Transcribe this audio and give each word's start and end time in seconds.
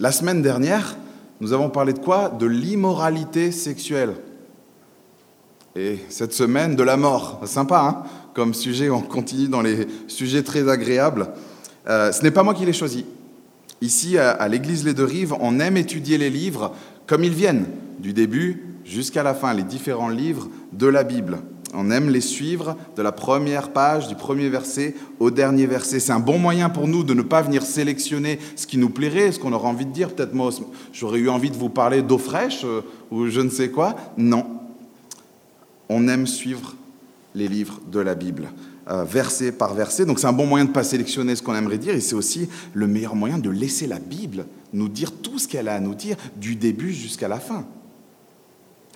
La 0.00 0.12
semaine 0.12 0.40
dernière, 0.40 0.96
nous 1.42 1.52
avons 1.52 1.68
parlé 1.68 1.92
de 1.92 1.98
quoi? 1.98 2.30
De 2.30 2.46
l'immoralité 2.46 3.52
sexuelle. 3.52 4.14
Et 5.76 5.98
cette 6.08 6.32
semaine, 6.32 6.74
de 6.74 6.82
la 6.82 6.96
mort. 6.96 7.42
Sympa, 7.44 7.82
hein? 7.82 8.10
Comme 8.32 8.54
sujet, 8.54 8.88
on 8.88 9.02
continue 9.02 9.48
dans 9.48 9.60
les 9.60 9.86
sujets 10.08 10.42
très 10.42 10.70
agréables. 10.70 11.28
Euh, 11.86 12.12
ce 12.12 12.22
n'est 12.22 12.30
pas 12.30 12.42
moi 12.42 12.54
qui 12.54 12.64
l'ai 12.64 12.72
choisi. 12.72 13.04
Ici, 13.82 14.16
à, 14.16 14.48
l'église 14.48 14.86
Les 14.86 14.94
Deux 14.94 15.04
Rives, 15.04 15.34
on 15.38 15.60
aime 15.60 15.76
étudier 15.76 16.16
les 16.16 16.30
livres 16.30 16.72
comme 17.06 17.22
ils 17.22 17.34
viennent, 17.34 17.66
du 17.98 18.14
début 18.14 18.78
jusqu'à 18.86 19.22
la 19.22 19.34
fin, 19.34 19.52
les 19.52 19.64
différents 19.64 20.08
livres 20.08 20.48
de 20.72 20.86
la 20.86 21.04
Bible. 21.04 21.40
On 21.74 21.90
aime 21.90 22.10
les 22.10 22.20
suivre 22.20 22.76
de 22.96 23.02
la 23.02 23.12
première 23.12 23.72
page, 23.72 24.08
du 24.08 24.14
premier 24.14 24.48
verset 24.48 24.94
au 25.20 25.30
dernier 25.30 25.66
verset. 25.66 26.00
C'est 26.00 26.12
un 26.12 26.20
bon 26.20 26.38
moyen 26.38 26.68
pour 26.68 26.88
nous 26.88 27.04
de 27.04 27.14
ne 27.14 27.22
pas 27.22 27.42
venir 27.42 27.62
sélectionner 27.62 28.38
ce 28.56 28.66
qui 28.66 28.76
nous 28.76 28.90
plairait, 28.90 29.32
ce 29.32 29.38
qu'on 29.38 29.52
aurait 29.52 29.68
envie 29.68 29.86
de 29.86 29.92
dire. 29.92 30.14
Peut-être 30.14 30.34
moi, 30.34 30.50
j'aurais 30.92 31.20
eu 31.20 31.28
envie 31.28 31.50
de 31.50 31.56
vous 31.56 31.68
parler 31.68 32.02
d'eau 32.02 32.18
fraîche 32.18 32.62
euh, 32.64 32.80
ou 33.10 33.28
je 33.28 33.40
ne 33.40 33.50
sais 33.50 33.70
quoi. 33.70 33.94
Non. 34.16 34.46
On 35.88 36.08
aime 36.08 36.26
suivre 36.26 36.74
les 37.34 37.46
livres 37.46 37.80
de 37.90 38.00
la 38.00 38.14
Bible, 38.14 38.50
euh, 38.88 39.04
verset 39.04 39.52
par 39.52 39.74
verset. 39.74 40.04
Donc 40.04 40.18
c'est 40.18 40.26
un 40.26 40.32
bon 40.32 40.46
moyen 40.46 40.64
de 40.64 40.70
ne 40.70 40.74
pas 40.74 40.82
sélectionner 40.82 41.36
ce 41.36 41.42
qu'on 41.42 41.54
aimerait 41.54 41.78
dire 41.78 41.94
et 41.94 42.00
c'est 42.00 42.16
aussi 42.16 42.48
le 42.74 42.86
meilleur 42.86 43.14
moyen 43.14 43.38
de 43.38 43.50
laisser 43.50 43.86
la 43.86 43.98
Bible 43.98 44.46
nous 44.72 44.88
dire 44.88 45.12
tout 45.12 45.38
ce 45.38 45.46
qu'elle 45.46 45.68
a 45.68 45.74
à 45.74 45.80
nous 45.80 45.94
dire 45.94 46.16
du 46.36 46.56
début 46.56 46.92
jusqu'à 46.92 47.28
la 47.28 47.38
fin. 47.38 47.64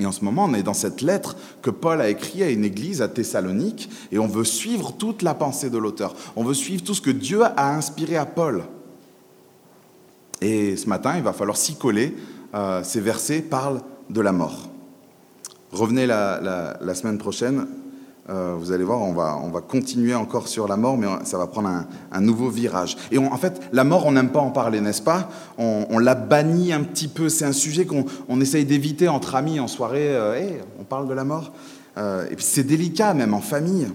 Et 0.00 0.06
en 0.06 0.12
ce 0.12 0.24
moment, 0.24 0.44
on 0.44 0.54
est 0.54 0.62
dans 0.62 0.74
cette 0.74 1.02
lettre 1.02 1.36
que 1.62 1.70
Paul 1.70 2.00
a 2.00 2.08
écrite 2.08 2.42
à 2.42 2.50
une 2.50 2.64
église 2.64 3.00
à 3.00 3.08
Thessalonique, 3.08 3.88
et 4.10 4.18
on 4.18 4.26
veut 4.26 4.44
suivre 4.44 4.92
toute 4.92 5.22
la 5.22 5.34
pensée 5.34 5.70
de 5.70 5.78
l'auteur. 5.78 6.14
On 6.34 6.44
veut 6.44 6.54
suivre 6.54 6.82
tout 6.82 6.94
ce 6.94 7.00
que 7.00 7.10
Dieu 7.10 7.42
a 7.44 7.74
inspiré 7.74 8.16
à 8.16 8.26
Paul. 8.26 8.64
Et 10.40 10.76
ce 10.76 10.88
matin, 10.88 11.14
il 11.16 11.22
va 11.22 11.32
falloir 11.32 11.56
s'y 11.56 11.76
coller. 11.76 12.16
Euh, 12.54 12.82
ces 12.82 13.00
versets 13.00 13.40
parlent 13.40 13.82
de 14.10 14.20
la 14.20 14.32
mort. 14.32 14.68
Revenez 15.70 16.06
la 16.06 16.94
semaine 16.94 17.18
prochaine 17.18 17.66
euh, 18.30 18.56
vous 18.58 18.72
allez 18.72 18.84
voir, 18.84 19.02
on 19.02 19.12
va, 19.12 19.38
on 19.42 19.50
va 19.50 19.60
continuer 19.60 20.14
encore 20.14 20.48
sur 20.48 20.66
la 20.66 20.78
mort, 20.78 20.96
mais 20.96 21.06
ça 21.24 21.36
va 21.36 21.46
prendre 21.46 21.68
un, 22.10 22.20
nouveau 22.20 22.48
virage. 22.48 22.96
Et 23.12 23.18
en 23.18 23.36
fait, 23.36 23.60
la 23.72 23.84
mort, 23.84 24.06
on 24.06 24.12
n'aime 24.12 24.30
pas 24.30 24.40
en 24.40 24.50
parler, 24.50 24.80
n'est-ce 24.80 25.02
pas? 25.02 25.28
On, 25.58 25.98
la 25.98 26.14
bannit 26.14 26.72
un 26.72 26.82
petit 26.82 27.08
peu. 27.08 27.28
C'est 27.28 27.44
un 27.44 27.52
sujet 27.52 27.84
qu'on 27.84 28.06
on 28.28 28.40
essaye 28.40 28.64
d'éviter 28.64 29.08
entre 29.08 29.34
amis 29.34 29.60
en 29.60 29.68
soirée. 29.68 30.08
Euh, 30.08 30.58
on 30.80 30.84
parle 30.84 31.06
de 31.06 31.12
la 31.12 31.24
mort. 31.24 31.52
Euh, 31.98 32.26
et 32.30 32.36
puis 32.36 32.44
c'est 32.44 32.64
délicat, 32.64 33.12
même 33.12 33.34
en 33.34 33.40
famille. 33.40 33.88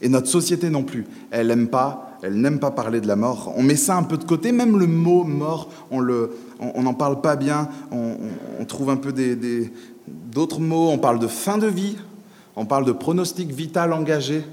Et 0.00 0.08
notre 0.08 0.28
société 0.28 0.70
non 0.70 0.84
plus. 0.84 1.04
Elle 1.32 1.48
n'aime 1.48 1.68
pas, 1.68 2.18
elle 2.22 2.40
n'aime 2.40 2.60
pas 2.60 2.70
parler 2.70 3.00
de 3.00 3.08
la 3.08 3.16
mort. 3.16 3.52
On 3.56 3.64
met 3.64 3.76
ça 3.76 3.96
un 3.96 4.04
peu 4.04 4.16
de 4.16 4.24
côté. 4.24 4.52
Même 4.52 4.78
le 4.78 4.86
mot 4.86 5.24
mort, 5.24 5.68
on 5.90 6.82
n'en 6.82 6.94
parle 6.94 7.20
pas 7.20 7.34
bien. 7.34 7.68
On, 7.90 8.64
trouve 8.64 8.90
un 8.90 8.96
peu 8.96 9.12
d'autres 10.06 10.60
mots. 10.60 10.90
On 10.90 10.98
parle 10.98 11.18
de 11.18 11.26
fin 11.26 11.58
de 11.58 11.66
vie 11.66 11.96
on 12.60 12.66
parle 12.66 12.84
de 12.84 12.92
pronostic 12.92 13.50
vital 13.50 13.94
engagé, 13.94 14.44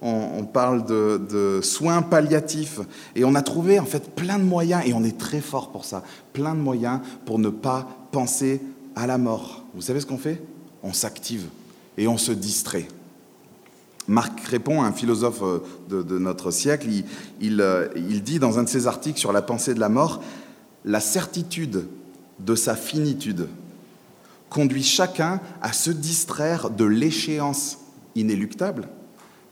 on, 0.00 0.42
parle 0.42 0.84
de, 0.84 1.60
soins 1.62 2.02
palliatifs, 2.02 2.80
et 3.14 3.24
on 3.24 3.36
a 3.36 3.42
trouvé 3.42 3.78
en 3.78 3.84
fait 3.84 4.16
plein 4.16 4.40
de 4.40 4.42
moyens, 4.42 4.82
et 4.84 4.92
on 4.94 5.04
est 5.04 5.16
très 5.16 5.40
fort 5.40 5.70
pour 5.70 5.84
ça, 5.84 6.02
plein 6.32 6.56
de 6.56 6.60
moyens 6.60 6.98
pour 7.24 7.38
ne 7.38 7.50
pas 7.50 7.86
penser 8.10 8.60
à 8.96 9.06
la 9.06 9.16
mort. 9.16 9.62
Vous 9.76 9.80
savez 9.80 10.00
ce 10.00 10.06
qu'on 10.06 10.18
fait? 10.18 10.42
On 10.82 10.92
s'active 10.92 11.44
et 11.96 12.08
on 12.08 12.18
se 12.18 12.32
distrait. 12.32 12.88
Marc 14.08 14.42
Crépon, 14.42 14.82
un 14.82 14.90
philosophe 14.90 15.42
euh, 15.44 15.60
de, 15.88 16.18
notre 16.18 16.50
siècle, 16.50 16.88
euh, 17.44 17.88
il 17.94 18.24
dit 18.24 18.40
dans 18.40 18.58
un 18.58 18.64
de 18.64 18.68
ses 18.68 18.88
articles 18.88 19.20
sur 19.20 19.32
la 19.32 19.40
pensée 19.40 19.72
de 19.72 19.78
la 19.80 19.88
mort, 19.88 20.20
la 20.84 20.98
certitude 20.98 21.86
de 22.40 22.56
sa 22.56 22.74
finitude 22.74 23.46
conduit 24.52 24.82
chacun 24.82 25.40
à 25.60 25.72
se 25.72 25.90
distraire 25.90 26.70
de 26.70 26.84
l'échéance 26.84 27.78
inéluctable 28.14 28.88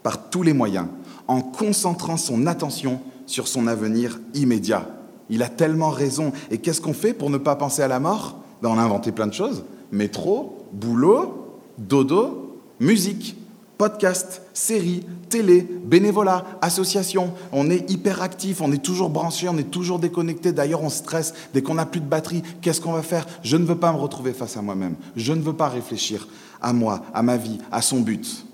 par 0.03 0.31
tous 0.31 0.43
les 0.43 0.53
moyens, 0.53 0.87
en 1.27 1.41
concentrant 1.41 2.17
son 2.17 2.47
attention 2.47 3.01
sur 3.27 3.49
son 3.49 3.67
avenir 3.67 4.21
immédiat. 4.35 4.87
Il 5.29 5.43
a 5.43 5.49
tellement 5.49 5.91
raison. 5.91 6.33
Et 6.51 6.59
qu'est-ce 6.59 6.81
qu'on 6.81 6.93
fait 6.93 7.13
pour 7.15 7.31
ne 7.31 7.39
pas 7.39 7.57
penser 7.57 7.83
à 7.83 7.89
la 7.89 8.01
mort? 8.01 8.41
Ben, 8.63 8.69
On 8.71 8.79
a 8.79 8.83
inventé 8.83 9.13
plein 9.13 9.27
de 9.27 9.35
choses. 9.35 9.65
Métro, 9.93 10.67
boulot, 10.73 11.61
dodo, 11.79 12.61
musique 12.81 13.37
podcast, 13.81 14.43
séries, 14.53 15.07
télé, 15.31 15.63
bénévolat, 15.63 16.45
association. 16.61 17.33
On 17.51 17.71
est 17.71 17.91
hyper 17.91 18.21
actif, 18.21 18.61
on 18.61 18.71
est 18.73 18.85
toujours 18.85 19.09
branché, 19.09 19.49
on 19.49 19.57
est 19.57 19.71
toujours 19.71 19.99
déconnecté. 19.99 20.53
D'ailleurs, 20.53 20.83
on 20.83 20.91
stresse 20.91 21.33
dès 21.55 21.63
qu'on 21.63 21.77
n'a 21.77 21.87
plus 21.87 22.01
de 22.01 22.05
batterie. 22.05 22.43
Qu'est-ce 22.61 22.83
qu'on 22.83 22.93
va 22.93 23.01
faire? 23.01 23.27
Je 23.43 23.57
ne 23.57 23.65
veux 23.65 23.79
pas 23.79 23.91
me 23.91 23.97
retrouver 23.97 24.35
face 24.35 24.59
à 24.59 24.61
moi-même. 24.61 24.97
Je 25.17 25.33
ne 25.33 25.41
veux 25.41 25.55
pas 25.55 25.71
réfléchir 25.71 26.29
à 26.61 26.75
moi, 26.75 27.07
à 27.15 27.23
ma 27.23 27.39
vie, 27.39 27.57
à 27.73 27.81
son 27.81 28.01
but. 28.01 28.45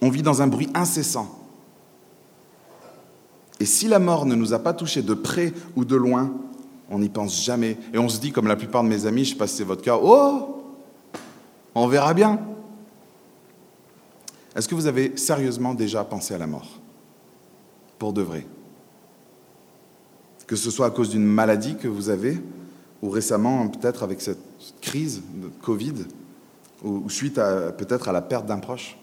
On 0.00 0.10
vit 0.10 0.22
dans 0.22 0.42
un 0.42 0.48
bruit 0.48 0.68
incessant. 0.74 1.38
Et 3.60 3.66
si 3.66 3.86
la 3.86 4.00
mort 4.00 4.26
ne 4.26 4.34
nous 4.34 4.52
a 4.52 4.58
pas 4.58 4.72
touchés 4.72 5.02
de 5.02 5.14
près 5.14 5.52
ou 5.76 5.84
de 5.84 5.94
loin, 5.94 6.32
on 6.90 6.98
n'y 6.98 7.08
pense 7.08 7.44
jamais. 7.44 7.78
Et 7.94 7.98
on 7.98 8.08
se 8.08 8.18
dit, 8.18 8.32
comme 8.32 8.48
la 8.48 8.56
plupart 8.56 8.82
de 8.82 8.88
mes 8.88 9.06
amis, 9.06 9.24
je 9.24 9.28
ne 9.30 9.34
sais 9.34 9.38
pas 9.38 9.46
si 9.46 9.58
c'est 9.58 9.62
votre 9.62 9.82
cas, 9.82 9.96
oh, 10.02 10.64
on 11.76 11.86
verra 11.86 12.14
bien. 12.14 12.40
Est-ce 14.54 14.68
que 14.68 14.74
vous 14.74 14.86
avez 14.86 15.16
sérieusement 15.16 15.74
déjà 15.74 16.04
pensé 16.04 16.34
à 16.34 16.38
la 16.38 16.46
mort? 16.46 16.80
Pour 17.98 18.12
de 18.12 18.22
vrai? 18.22 18.46
Que 20.46 20.56
ce 20.56 20.70
soit 20.70 20.86
à 20.86 20.90
cause 20.90 21.10
d'une 21.10 21.24
maladie 21.24 21.76
que 21.76 21.88
vous 21.88 22.10
avez, 22.10 22.38
ou 23.00 23.08
récemment 23.08 23.68
peut-être 23.68 24.02
avec 24.02 24.20
cette 24.20 24.42
crise 24.80 25.22
de 25.34 25.48
Covid, 25.62 25.94
ou 26.84 27.08
suite 27.08 27.36
peut-être 27.36 28.08
à 28.08 28.12
la 28.12 28.20
perte 28.20 28.46
d'un 28.46 28.58
proche? 28.58 28.98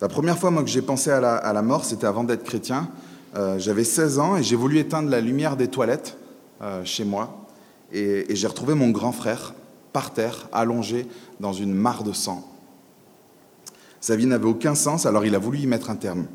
La 0.00 0.08
première 0.08 0.38
fois 0.38 0.50
moi, 0.50 0.62
que 0.62 0.70
j'ai 0.70 0.82
pensé 0.82 1.10
à 1.10 1.52
la, 1.52 1.62
mort, 1.62 1.84
c'était 1.84 2.06
avant 2.06 2.24
d'être 2.24 2.44
chrétien. 2.44 2.88
Euh, 3.36 3.58
j'avais 3.58 3.84
16 3.84 4.18
ans 4.18 4.36
et 4.36 4.42
j'ai 4.42 4.56
voulu 4.56 4.78
éteindre 4.78 5.10
la 5.10 5.20
lumière 5.20 5.56
des 5.56 5.68
toilettes 5.68 6.16
euh, 6.62 6.84
chez 6.84 7.04
moi. 7.04 7.46
et 7.92 8.34
j'ai 8.34 8.46
retrouvé 8.46 8.74
mon 8.74 8.90
grand 8.90 9.12
frère 9.12 9.54
par 9.92 10.12
terre, 10.12 10.48
allongé 10.52 11.06
dans 11.38 11.52
une 11.52 11.72
mare 11.72 12.02
de 12.02 12.12
sang. 12.12 12.53
Sa 14.04 14.16
vie 14.16 14.26
n'avait 14.26 14.44
aucun 14.44 14.74
sens, 14.74 15.06
alors 15.06 15.24
il 15.24 15.34
a 15.34 15.38
voulu 15.38 15.60
y 15.60 15.66
mettre 15.66 15.88
un 15.88 15.96
terme. 15.96 16.26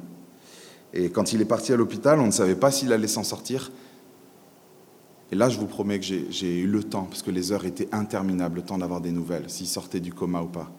Et 0.91 1.11
quand 1.11 1.33
il 1.33 1.41
est 1.41 1.45
parti 1.45 1.71
à 1.71 1.75
l'hôpital, 1.75 2.19
on 2.19 2.25
ne 2.25 2.31
savait 2.31 2.55
pas 2.55 2.71
s'il 2.71 2.91
allait 2.91 3.07
s'en 3.07 3.23
sortir. 3.23 3.71
Et 5.31 5.35
là, 5.35 5.49
je 5.49 5.59
vous 5.59 5.67
promets 5.67 5.99
que 5.99 6.05
j'ai 6.31 6.57
eu 6.61 6.65
le 6.65 6.83
temps, 6.83 7.03
parce 7.03 7.21
que 7.21 7.29
les 7.29 7.51
heures 7.51 7.65
étaient 7.65 7.87
interminables, 7.91 8.55
le 8.55 8.61
temps 8.63 8.79
d'avoir 8.79 9.01
des 9.01 9.11
nouvelles, 9.11 9.51
s'il 9.51 9.67
sortait 9.67 9.99
du 9.99 10.11
coma 10.11 10.41
ou 10.41 10.47
pas. 10.47 10.71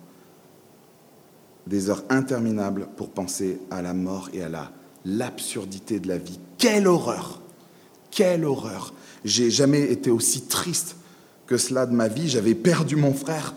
Des 1.69 1.91
heures 1.91 2.03
interminables 2.09 2.89
pour 2.97 3.11
penser 3.11 3.61
à 3.71 3.83
la 3.83 3.95
mort 3.95 4.29
et 4.35 4.43
à 4.43 4.49
la 4.49 4.73
l'absurdité 5.05 6.01
de 6.01 6.09
la 6.09 6.19
vie. 6.19 6.41
Quelle 6.59 6.89
horreur 6.89 7.41
Quelle 8.11 8.45
horreur 8.45 8.95
J'ai 9.25 9.53
jamais 9.53 9.93
été 9.93 10.11
aussi 10.11 10.43
triste 10.43 10.97
que 11.47 11.57
cela 11.57 11.87
de 11.87 11.93
ma 11.93 12.09
vie. 12.09 12.29
J'avais 12.29 12.57
perdu 12.57 12.97
mon 12.97 13.15
frère. 13.15 13.55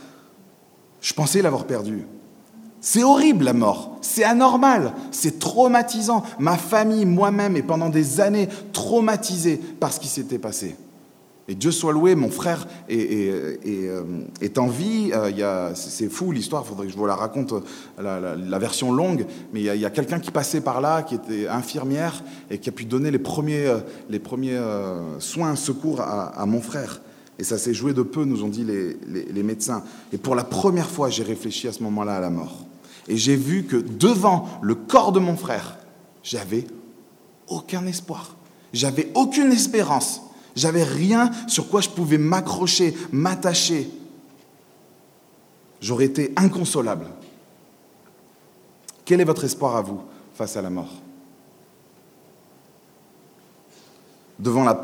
Je 1.02 1.14
pensais 1.16 1.42
l'avoir 1.42 1.66
perdu. 1.66 2.06
C'est 2.86 3.02
horrible 3.02 3.46
la 3.46 3.54
mort, 3.54 3.98
c'est 4.02 4.26
anormal, 4.26 4.92
c'est 5.12 5.40
traumatisant. 5.40 6.22
Ma 6.38 6.58
famille, 6.58 7.06
moi-même, 7.06 7.56
est 7.56 7.64
pendant 7.64 7.88
des 7.88 8.20
années 8.20 8.50
traumatisée 8.74 9.56
par 9.56 9.94
ce 9.94 10.02
qui 10.02 10.10
s'était 10.10 10.38
passé. 10.38 10.76
Et 11.48 11.56
Dieu 11.56 11.72
soit 11.72 11.94
loué, 11.94 12.14
mon 12.16 12.30
frère 12.30 12.68
est, 12.90 13.30
euh, 13.66 14.52
en 14.58 14.68
vie. 14.68 15.12
Euh, 15.14 15.72
c'est 15.76 16.10
fou 16.10 16.34
l'histoire, 16.34 16.64
il 16.66 16.70
faudrait 16.70 16.88
que 16.88 16.92
je 16.92 16.98
vous 16.98 17.06
la 17.06 17.16
raconte, 17.16 17.54
la, 17.98 18.60
version 18.60 18.92
longue. 18.92 19.28
Mais 19.54 19.62
il 19.62 19.80
y 19.80 19.86
a, 19.86 19.90
quelqu'un 19.90 20.20
qui 20.20 20.32
passait 20.32 20.60
par 20.60 20.82
là, 20.82 21.04
qui 21.04 21.16
était 21.16 21.48
infirmière, 21.48 22.22
et 22.52 22.58
qui 22.58 22.68
a 22.68 22.74
pu 22.74 22.84
donner 22.84 23.12
les 23.12 23.20
premiers, 23.20 23.66
euh, 23.66 23.80
les 24.10 24.20
premiers 24.20 24.60
soins, 25.20 25.56
secours 25.56 26.02
à, 26.02 26.46
mon 26.46 26.60
frère. 26.60 27.00
Et 27.40 27.46
ça 27.46 27.58
s'est 27.58 27.74
joué 27.74 27.94
de 27.94 28.02
peu, 28.02 28.26
nous 28.26 28.44
ont 28.44 28.50
dit 28.50 28.66
les, 28.66 28.98
les 29.32 29.44
médecins. 29.44 29.86
Et 30.12 30.18
pour 30.18 30.36
la 30.36 30.44
première 30.44 30.90
fois, 30.90 31.10
j'ai 31.10 31.24
réfléchi 31.24 31.70
à 31.70 31.72
ce 31.72 31.82
moment-là 31.82 32.18
à 32.18 32.20
la 32.20 32.30
mort. 32.30 32.66
Et 33.08 33.18
j'ai 33.18 33.36
vu 33.36 33.66
que 33.66 33.76
devant 33.76 34.48
le 34.62 34.76
corps 34.76 35.12
de 35.12 35.20
mon 35.20 35.36
frère, 35.36 35.78
j'avais 36.24 36.66
aucun 37.48 37.86
espoir. 37.86 38.36
J'avais 38.72 39.12
aucune 39.14 39.52
espérance. 39.52 40.22
J'avais 40.56 40.84
rien 40.84 41.32
sur 41.48 41.70
quoi 41.70 41.82
je 41.82 41.90
pouvais 41.90 42.18
m'accrocher, 42.18 42.96
m'attacher. 43.12 43.90
J'aurais 45.82 46.06
été 46.06 46.32
inconsolable. 46.38 47.08
Quel 49.06 49.20
est 49.20 49.26
votre 49.26 49.44
espoir 49.44 49.76
à 49.76 49.82
vous 49.82 50.02
face 50.34 50.56
à 50.56 50.62
la 50.62 50.70
mort? 50.70 50.92
Devant 54.40 54.64
la 54.64 54.76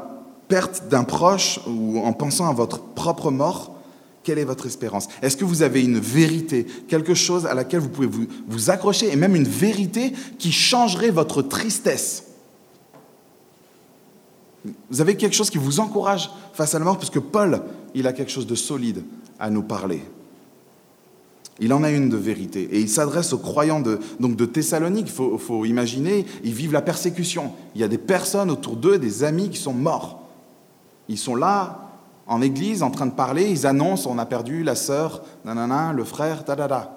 perte 0.47 0.87
d'un 0.89 1.03
proche 1.03 1.59
ou 1.67 1.99
en 1.99 2.11
pensant 2.11 2.49
à 2.49 2.53
votre 2.53 2.81
propre 2.81 3.31
mort, 3.31 3.78
quelle 4.23 4.39
est 4.39 4.45
votre 4.45 4.65
espérance? 4.65 5.07
Est-ce 5.21 5.37
que 5.37 5.45
vous 5.45 5.61
avez 5.61 5.83
une 5.83 5.99
vérité, 5.99 6.65
quelque 6.87 7.13
chose 7.13 7.45
à 7.45 7.53
laquelle 7.53 7.79
vous 7.79 7.89
pouvez 7.89 8.09
vous, 8.47 8.69
accrocher, 8.69 9.11
et 9.11 9.15
même 9.15 9.35
une 9.35 9.47
vérité 9.47 10.13
qui 10.37 10.51
changerait 10.51 11.11
votre 11.11 11.41
tristesse? 11.41 12.25
Vous 14.89 15.01
avez 15.01 15.15
quelque 15.15 15.35
chose 15.35 15.49
qui 15.49 15.57
vous 15.57 15.79
encourage 15.79 16.29
face 16.53 16.75
à 16.75 16.79
la 16.79 16.85
mort, 16.85 16.97
parce 16.97 17.09
que 17.09 17.19
Paul, 17.19 17.61
il 17.95 18.07
a 18.07 18.13
quelque 18.13 18.31
chose 18.31 18.47
de 18.47 18.55
solide 18.55 19.03
à 19.39 19.49
nous 19.49 19.63
parler. 19.63 20.01
Il 21.61 21.73
en 21.73 21.83
a 21.83 21.91
une 21.91 22.09
de 22.09 22.17
vérité. 22.17 22.69
Et 22.71 22.79
il 22.79 22.89
s'adresse 22.89 23.33
aux 23.33 23.37
croyants 23.37 23.81
de, 23.81 23.99
donc 24.19 24.35
de 24.35 24.45
Thessalonique. 24.45 25.07
Il 25.07 25.13
faut, 25.13 25.37
faut, 25.37 25.65
imaginer, 25.65 26.25
ils 26.43 26.53
vivent 26.53 26.71
la 26.71 26.81
persécution. 26.81 27.51
Il 27.75 27.81
y 27.81 27.83
a 27.83 27.89
des 27.89 27.97
personnes 27.97 28.49
autour 28.49 28.75
d'eux, 28.75 28.97
des 28.97 29.23
amis 29.23 29.49
qui 29.49 29.57
sont 29.57 29.73
morts. 29.73 30.21
Ils 31.09 31.17
sont 31.17 31.35
là, 31.35 31.88
en 32.29 32.41
église, 32.41 32.83
en 32.83 32.91
train 32.91 33.07
de 33.07 33.11
parler. 33.11 33.49
Ils 33.49 33.67
annoncent 33.67 34.09
on 34.09 34.19
a 34.19 34.25
perdu 34.25 34.63
la 34.63 34.75
sœur, 34.75 35.23
nanana, 35.43 35.91
le 35.91 36.05
frère, 36.05 36.45
tadada. 36.45 36.95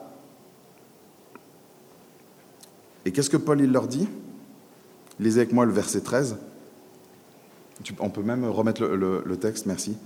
Et 3.05 3.11
qu'est-ce 3.11 3.31
que 3.31 3.39
Paul 3.39 3.61
il 3.61 3.73
leur 3.73 3.89
dit? 3.89 4.09
Lisez 5.19 5.41
avec 5.41 5.53
moi 5.53 5.65
le 5.65 5.73
verset 5.73 6.03
13. 6.03 6.37
On 7.99 8.11
peut 8.11 8.23
même 8.23 8.45
remettre 8.45 8.85
le, 8.85 9.37
texte, 9.37 9.67
merci. 9.67 9.97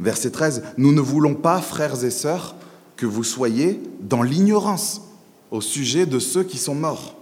Verset 0.00 0.32
13. 0.32 0.64
Nous 0.76 0.92
ne 0.92 1.00
voulons 1.00 1.34
pas, 1.34 1.60
frères 1.62 2.04
et 2.04 2.10
sœurs, 2.10 2.56
que 2.96 3.06
vous 3.06 3.24
soyez 3.24 3.80
dans 4.00 4.22
l'ignorance 4.22 5.02
au 5.50 5.60
sujet 5.60 6.04
de 6.06 6.18
ceux 6.18 6.42
qui 6.42 6.58
sont 6.58 6.74
morts. 6.74 7.14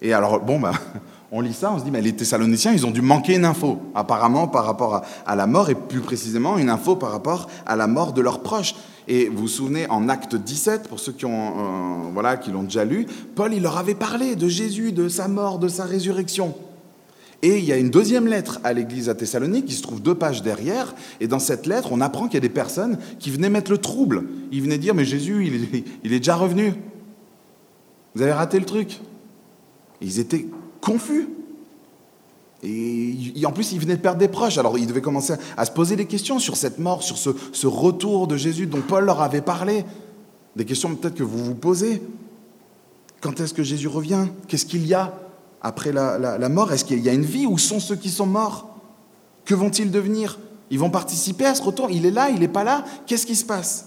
Et 0.00 0.12
alors, 0.12 0.40
bon, 0.40 0.60
bah, 0.60 0.72
on 1.30 1.42
lit 1.42 1.52
ça, 1.52 1.72
on 1.72 1.78
se 1.78 1.84
dit, 1.84 1.90
mais 1.90 2.00
les 2.00 2.14
Thessaloniciens, 2.14 2.72
ils 2.72 2.86
ont 2.86 2.90
dû 2.90 3.02
manquer 3.02 3.34
une 3.34 3.44
info, 3.44 3.78
apparemment 3.94 4.48
par 4.48 4.64
rapport 4.64 5.02
à, 5.26 5.36
la 5.36 5.46
mort, 5.46 5.68
et 5.68 5.74
plus 5.74 6.00
précisément 6.00 6.56
une 6.56 6.70
info 6.70 6.96
par 6.96 7.10
rapport 7.10 7.48
à 7.66 7.76
la 7.76 7.86
mort 7.86 8.14
de 8.14 8.22
leurs 8.22 8.40
proches. 8.42 8.74
Et 9.08 9.28
vous 9.28 9.42
vous 9.42 9.48
souvenez, 9.48 9.86
en 9.90 10.08
acte 10.08 10.36
17, 10.36 10.88
pour 10.88 11.00
ceux 11.00 11.12
qui, 11.12 11.26
ont, 11.26 11.48
euh, 11.48 12.10
voilà, 12.12 12.38
qui 12.38 12.50
l'ont 12.50 12.62
déjà 12.62 12.84
lu, 12.84 13.06
Paul, 13.34 13.52
il 13.52 13.62
leur 13.62 13.76
avait 13.76 13.94
parlé 13.94 14.36
de 14.36 14.48
Jésus, 14.48 14.92
de 14.92 15.08
sa 15.08 15.28
mort, 15.28 15.58
de 15.58 15.68
sa 15.68 15.84
résurrection. 15.84 16.54
Et 17.42 17.58
il 17.58 17.64
y 17.64 17.72
a 17.72 17.76
une 17.76 17.90
deuxième 17.90 18.26
lettre 18.26 18.58
à 18.64 18.72
l'église 18.72 19.08
à 19.08 19.14
Thessalonique 19.14 19.66
qui 19.66 19.74
se 19.74 19.82
trouve 19.82 20.02
deux 20.02 20.14
pages 20.14 20.42
derrière. 20.42 20.94
Et 21.20 21.28
dans 21.28 21.38
cette 21.38 21.66
lettre, 21.66 21.90
on 21.92 22.00
apprend 22.00 22.24
qu'il 22.24 22.34
y 22.34 22.38
a 22.38 22.40
des 22.40 22.48
personnes 22.48 22.98
qui 23.20 23.30
venaient 23.30 23.50
mettre 23.50 23.70
le 23.70 23.78
trouble. 23.78 24.24
Ils 24.50 24.62
venaient 24.62 24.78
dire 24.78 24.94
Mais 24.94 25.04
Jésus, 25.04 25.46
il 25.46 25.54
est, 25.54 25.84
il 26.02 26.12
est 26.12 26.18
déjà 26.18 26.34
revenu. 26.34 26.74
Vous 28.14 28.22
avez 28.22 28.32
raté 28.32 28.58
le 28.58 28.64
truc. 28.64 29.00
Ils 30.00 30.18
étaient 30.18 30.46
confus. 30.80 31.28
Et 32.62 33.44
en 33.44 33.52
plus, 33.52 33.72
ils 33.72 33.78
venaient 33.78 33.96
de 33.96 34.02
perdre 34.02 34.18
des 34.18 34.28
proches. 34.28 34.58
Alors, 34.58 34.78
ils 34.78 34.86
devaient 34.86 35.00
commencer 35.00 35.34
à 35.56 35.64
se 35.64 35.70
poser 35.70 35.94
des 35.94 36.06
questions 36.06 36.38
sur 36.38 36.56
cette 36.56 36.78
mort, 36.78 37.02
sur 37.02 37.16
ce, 37.16 37.66
retour 37.66 38.26
de 38.26 38.36
Jésus 38.36 38.66
dont 38.66 38.80
Paul 38.80 39.04
leur 39.04 39.22
avait 39.22 39.40
parlé. 39.40 39.84
Des 40.56 40.64
questions 40.64 40.94
peut-être 40.94 41.14
que 41.14 41.22
vous 41.22 41.44
vous 41.44 41.54
posez. 41.54 42.02
Quand 43.20 43.38
est-ce 43.40 43.54
que 43.54 43.62
Jésus 43.62 43.88
revient? 43.88 44.26
Qu'est-ce 44.48 44.66
qu'il 44.66 44.86
y 44.86 44.94
a 44.94 45.14
après 45.62 45.92
la, 45.92 46.48
mort? 46.48 46.72
Est-ce 46.72 46.84
qu'il 46.84 47.00
y 47.00 47.08
a 47.08 47.12
une 47.12 47.24
vie? 47.24 47.46
Où 47.46 47.58
sont 47.58 47.78
ceux 47.78 47.96
qui 47.96 48.10
sont 48.10 48.26
morts? 48.26 48.76
Que 49.44 49.54
vont-ils 49.54 49.90
devenir? 49.90 50.38
Ils 50.70 50.80
vont 50.80 50.90
participer 50.90 51.46
à 51.46 51.54
ce 51.54 51.62
retour? 51.62 51.90
Il 51.90 52.06
est 52.06 52.10
là, 52.10 52.28
il 52.28 52.40
n'est 52.40 52.48
pas 52.48 52.64
là? 52.64 52.84
Qu'est-ce 53.06 53.24
qui 53.24 53.36
se 53.36 53.44
passe? 53.44 53.86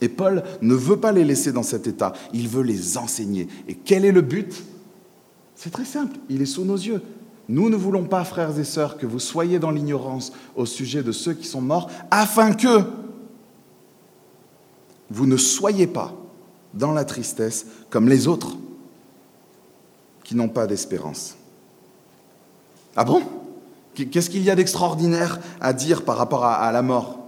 Et 0.00 0.08
Paul 0.08 0.42
ne 0.60 0.74
veut 0.74 0.96
pas 0.96 1.12
les 1.12 1.24
laisser 1.24 1.52
dans 1.52 1.62
cet 1.62 1.86
état, 1.86 2.12
il 2.32 2.48
veut 2.48 2.62
les 2.62 2.98
enseigner. 2.98 3.48
Et 3.68 3.74
quel 3.74 4.04
est 4.04 4.12
le 4.12 4.22
but? 4.22 4.52
C'est 5.64 5.70
très 5.70 5.86
simple, 5.86 6.18
il 6.28 6.42
est 6.42 6.44
sous 6.44 6.66
nos 6.66 6.76
yeux. 6.76 7.00
Nous 7.48 7.70
ne 7.70 7.76
voulons 7.76 8.04
pas, 8.04 8.22
frères 8.24 8.58
et 8.58 8.64
sœurs, 8.64 8.98
que 8.98 9.06
vous 9.06 9.18
soyez 9.18 9.58
dans 9.58 9.70
l'ignorance 9.70 10.30
au 10.56 10.66
sujet 10.66 11.02
de 11.02 11.10
ceux 11.10 11.32
qui 11.32 11.46
sont 11.46 11.62
morts, 11.62 11.90
afin 12.10 12.52
que 12.52 12.82
vous 15.08 15.24
ne 15.24 15.38
soyez 15.38 15.86
pas 15.86 16.12
dans 16.74 16.92
la 16.92 17.06
tristesse 17.06 17.64
comme 17.88 18.10
les 18.10 18.28
autres 18.28 18.58
qui 20.22 20.34
n'ont 20.34 20.50
pas 20.50 20.66
d'espérance. 20.66 21.34
Ah 22.94 23.04
bon? 23.04 23.22
Qu'est-ce 23.94 24.28
qu'il 24.28 24.42
y 24.42 24.50
a 24.50 24.56
d'extraordinaire 24.56 25.40
à 25.62 25.72
dire 25.72 26.04
par 26.04 26.18
rapport 26.18 26.44
à, 26.44 26.70
la 26.72 26.82
mort? 26.82 27.20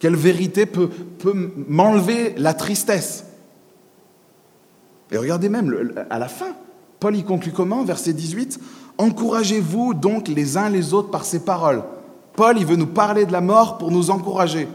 Quelle 0.00 0.16
vérité 0.16 0.66
peut, 0.66 0.88
peut 0.88 1.50
m'enlever 1.66 2.34
la 2.36 2.52
tristesse? 2.52 3.24
Et 5.10 5.16
regardez 5.16 5.48
même, 5.48 5.94
à 6.10 6.18
la 6.18 6.28
fin, 6.28 6.54
Paul 7.04 7.16
y 7.16 7.22
conclut 7.22 7.52
comment? 7.52 7.84
Verset 7.84 8.14
18 8.14 8.58
Encouragez-vous 8.96 9.92
donc 9.92 10.26
les 10.26 10.56
uns 10.56 10.70
les 10.70 10.94
autres 10.94 11.10
par 11.10 11.26
ces 11.26 11.44
paroles. 11.44 11.84
Paul, 12.34 12.56
il 12.56 12.64
veut 12.64 12.76
nous 12.76 12.86
parler 12.86 13.26
de 13.26 13.32
la 13.32 13.42
mort 13.42 13.76
pour 13.76 13.90
nous 13.90 14.08
encourager. 14.08 14.66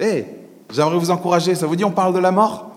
Hé, 0.00 0.24
j'aimerais 0.72 0.98
vous 0.98 1.12
encourager. 1.12 1.54
Ça 1.54 1.68
vous 1.68 1.76
dit 1.76 1.84
on 1.84 1.92
parle 1.92 2.14
de 2.14 2.18
la 2.18 2.32
mort? 2.32 2.72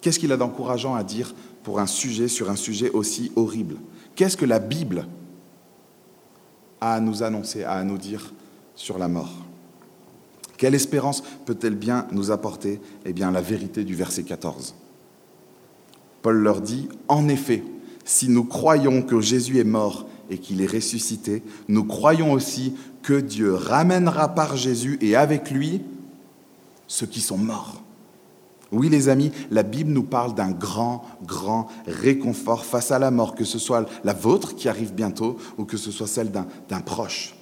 Qu'est-ce 0.00 0.20
qu'il 0.20 0.30
a 0.30 0.36
d'encourageant 0.36 0.94
à 0.94 1.02
dire 1.02 1.34
pour 1.64 1.80
un 1.80 1.88
sujet 1.88 2.28
sur 2.28 2.50
un 2.50 2.56
sujet 2.56 2.90
aussi 2.90 3.32
horrible? 3.34 3.78
Qu'est-ce 4.14 4.36
que 4.36 4.46
la 4.46 4.60
Bible 4.60 5.08
a 6.80 6.94
à 6.94 7.00
nous 7.00 7.24
annoncer, 7.24 7.64
à 7.64 7.82
nous 7.82 7.98
dire 7.98 8.32
sur 8.76 8.96
la 8.96 9.08
mort? 9.08 9.32
Quelle 10.56 10.76
espérance 10.76 11.24
peut-elle 11.46 11.74
bien 11.74 12.06
nous 12.12 12.30
apporter? 12.30 12.80
Eh 13.04 13.12
bien, 13.12 13.32
la 13.32 13.40
vérité 13.40 13.82
du 13.82 13.96
verset 13.96 14.22
14. 14.22 14.76
Paul 16.28 16.42
leur 16.42 16.60
dit, 16.60 16.90
en 17.08 17.26
effet, 17.26 17.64
si 18.04 18.28
nous 18.28 18.44
croyons 18.44 19.00
que 19.00 19.18
Jésus 19.18 19.60
est 19.60 19.64
mort 19.64 20.06
et 20.28 20.36
qu'il 20.36 20.60
est 20.60 20.70
ressuscité, 20.70 21.42
nous 21.68 21.84
croyons 21.84 22.32
aussi 22.32 22.74
que 23.00 23.18
Dieu 23.18 23.54
ramènera 23.54 24.34
par 24.34 24.54
Jésus 24.54 24.98
et 25.00 25.16
avec 25.16 25.50
lui 25.50 25.80
ceux 26.86 27.06
qui 27.06 27.22
sont 27.22 27.38
morts. 27.38 27.82
Oui, 28.72 28.90
les 28.90 29.08
amis, 29.08 29.32
la 29.50 29.62
Bible 29.62 29.90
nous 29.90 30.02
parle 30.02 30.34
d'un 30.34 30.50
grand, 30.50 31.02
grand 31.24 31.68
réconfort 31.86 32.66
face 32.66 32.90
à 32.90 32.98
la 32.98 33.10
mort, 33.10 33.34
que 33.34 33.44
ce 33.44 33.58
soit 33.58 33.88
la 34.04 34.12
vôtre 34.12 34.54
qui 34.54 34.68
arrive 34.68 34.92
bientôt 34.92 35.38
ou 35.56 35.64
que 35.64 35.78
ce 35.78 35.90
soit 35.90 36.06
celle 36.06 36.30
d'un 36.30 36.80
proche. 36.82 37.36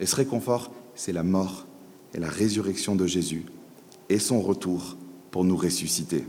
Et 0.00 0.04
ce 0.04 0.16
réconfort, 0.16 0.70
c'est 0.94 1.14
la 1.14 1.22
mort 1.22 1.64
et 2.12 2.18
la 2.18 2.28
résurrection 2.28 2.94
de 2.94 3.06
Jésus 3.06 3.46
et 4.10 4.18
son 4.18 4.42
retour 4.42 4.98
pour 5.30 5.44
nous 5.44 5.56
ressusciter. 5.56 6.26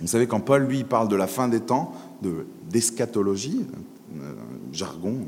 Vous 0.00 0.06
savez, 0.06 0.26
quand 0.26 0.40
Paul, 0.40 0.66
lui, 0.66 0.84
parle 0.84 1.08
de 1.08 1.16
la 1.16 1.26
fin 1.26 1.48
des 1.48 1.60
temps, 1.60 1.92
d'eschatologie, 2.70 3.66
euh, 4.20 4.34
jargon, 4.72 5.26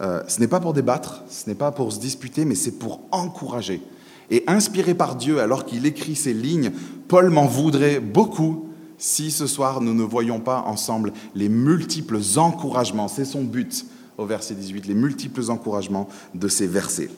euh, 0.00 0.22
ce 0.28 0.40
n'est 0.40 0.48
pas 0.48 0.60
pour 0.60 0.72
débattre, 0.72 1.22
ce 1.28 1.48
n'est 1.48 1.54
pas 1.54 1.72
pour 1.72 1.92
se 1.92 2.00
disputer, 2.00 2.44
mais 2.44 2.54
c'est 2.54 2.78
pour 2.78 3.00
encourager. 3.10 3.80
Et 4.30 4.42
inspiré 4.46 4.94
par 4.94 5.16
Dieu 5.16 5.40
alors 5.40 5.64
qu'il 5.64 5.86
écrit 5.86 6.16
ces 6.16 6.34
lignes, 6.34 6.72
Paul 7.08 7.30
m'en 7.30 7.46
voudrait 7.46 8.00
beaucoup 8.00 8.68
si 8.98 9.30
ce 9.30 9.46
soir 9.46 9.80
nous 9.80 9.94
ne 9.94 10.02
voyons 10.02 10.40
pas 10.40 10.62
ensemble 10.66 11.12
les 11.34 11.48
multiples 11.48 12.20
encouragements, 12.36 13.08
c'est 13.08 13.24
son 13.24 13.44
but 13.44 13.86
au 14.16 14.26
verset 14.26 14.54
18, 14.54 14.86
les 14.86 14.94
multiples 14.94 15.50
encouragements 15.50 16.08
de 16.34 16.48
ces 16.48 16.66
versets. 16.66 17.10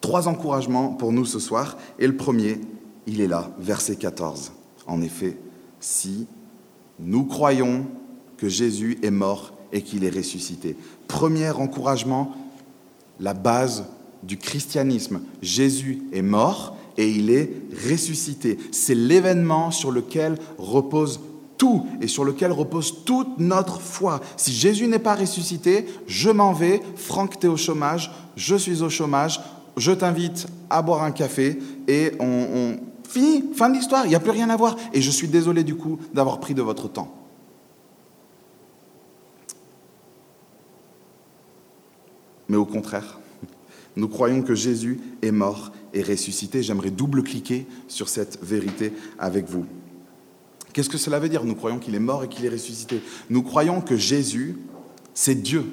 Trois 0.00 0.28
encouragements 0.28 0.90
pour 0.90 1.12
nous 1.12 1.24
ce 1.24 1.38
soir, 1.38 1.76
et 1.98 2.06
le 2.06 2.16
premier, 2.16 2.60
il 3.06 3.20
est 3.20 3.26
là, 3.26 3.50
verset 3.58 3.96
14. 3.96 4.52
En 4.86 5.00
effet, 5.00 5.36
si 5.86 6.26
nous 6.98 7.22
croyons 7.22 7.86
que 8.38 8.48
Jésus 8.48 8.98
est 9.04 9.12
mort 9.12 9.52
et 9.72 9.82
qu'il 9.82 10.02
est 10.02 10.10
ressuscité. 10.10 10.76
Premier 11.06 11.50
encouragement, 11.50 12.34
la 13.20 13.34
base 13.34 13.84
du 14.24 14.36
christianisme. 14.36 15.20
Jésus 15.42 16.02
est 16.12 16.22
mort 16.22 16.76
et 16.98 17.08
il 17.08 17.30
est 17.30 17.52
ressuscité. 17.88 18.58
C'est 18.72 18.96
l'événement 18.96 19.70
sur 19.70 19.92
lequel 19.92 20.38
repose 20.58 21.20
tout 21.56 21.86
et 22.00 22.08
sur 22.08 22.24
lequel 22.24 22.50
repose 22.50 23.04
toute 23.04 23.38
notre 23.38 23.80
foi. 23.80 24.20
Si 24.36 24.52
Jésus 24.52 24.88
n'est 24.88 24.98
pas 24.98 25.14
ressuscité, 25.14 25.86
je 26.08 26.30
m'en 26.30 26.52
vais, 26.52 26.80
Franck, 26.96 27.38
tu 27.38 27.46
es 27.46 27.48
au 27.48 27.56
chômage, 27.56 28.10
je 28.34 28.56
suis 28.56 28.82
au 28.82 28.90
chômage, 28.90 29.40
je 29.76 29.92
t'invite 29.92 30.48
à 30.68 30.82
boire 30.82 31.04
un 31.04 31.12
café 31.12 31.60
et 31.86 32.10
on 32.18 32.76
finit, 33.08 33.44
fin 33.54 33.68
de 33.68 33.74
l'histoire, 33.74 34.04
il 34.04 34.08
n'y 34.08 34.14
a 34.14 34.20
plus 34.20 34.30
rien 34.30 34.50
à 34.50 34.56
voir. 34.56 34.76
Et 34.92 35.00
je 35.00 35.10
suis 35.10 35.28
désolé 35.28 35.64
du 35.64 35.74
coup 35.74 35.98
d'avoir 36.14 36.40
pris 36.40 36.54
de 36.54 36.62
votre 36.62 36.88
temps. 36.88 37.14
Mais 42.48 42.56
au 42.56 42.64
contraire, 42.64 43.18
nous 43.96 44.08
croyons 44.08 44.42
que 44.42 44.54
Jésus 44.54 45.00
est 45.22 45.32
mort 45.32 45.72
et 45.92 46.02
ressuscité. 46.02 46.62
J'aimerais 46.62 46.90
double-cliquer 46.90 47.66
sur 47.88 48.08
cette 48.08 48.42
vérité 48.42 48.92
avec 49.18 49.48
vous. 49.48 49.66
Qu'est-ce 50.72 50.90
que 50.90 50.98
cela 50.98 51.18
veut 51.18 51.28
dire? 51.28 51.44
Nous 51.44 51.54
croyons 51.54 51.78
qu'il 51.78 51.94
est 51.94 52.00
mort 52.00 52.24
et 52.24 52.28
qu'il 52.28 52.44
est 52.44 52.50
ressuscité. 52.50 53.00
Nous 53.30 53.42
croyons 53.42 53.80
que 53.80 53.96
Jésus, 53.96 54.58
c'est 55.14 55.34
Dieu 55.34 55.64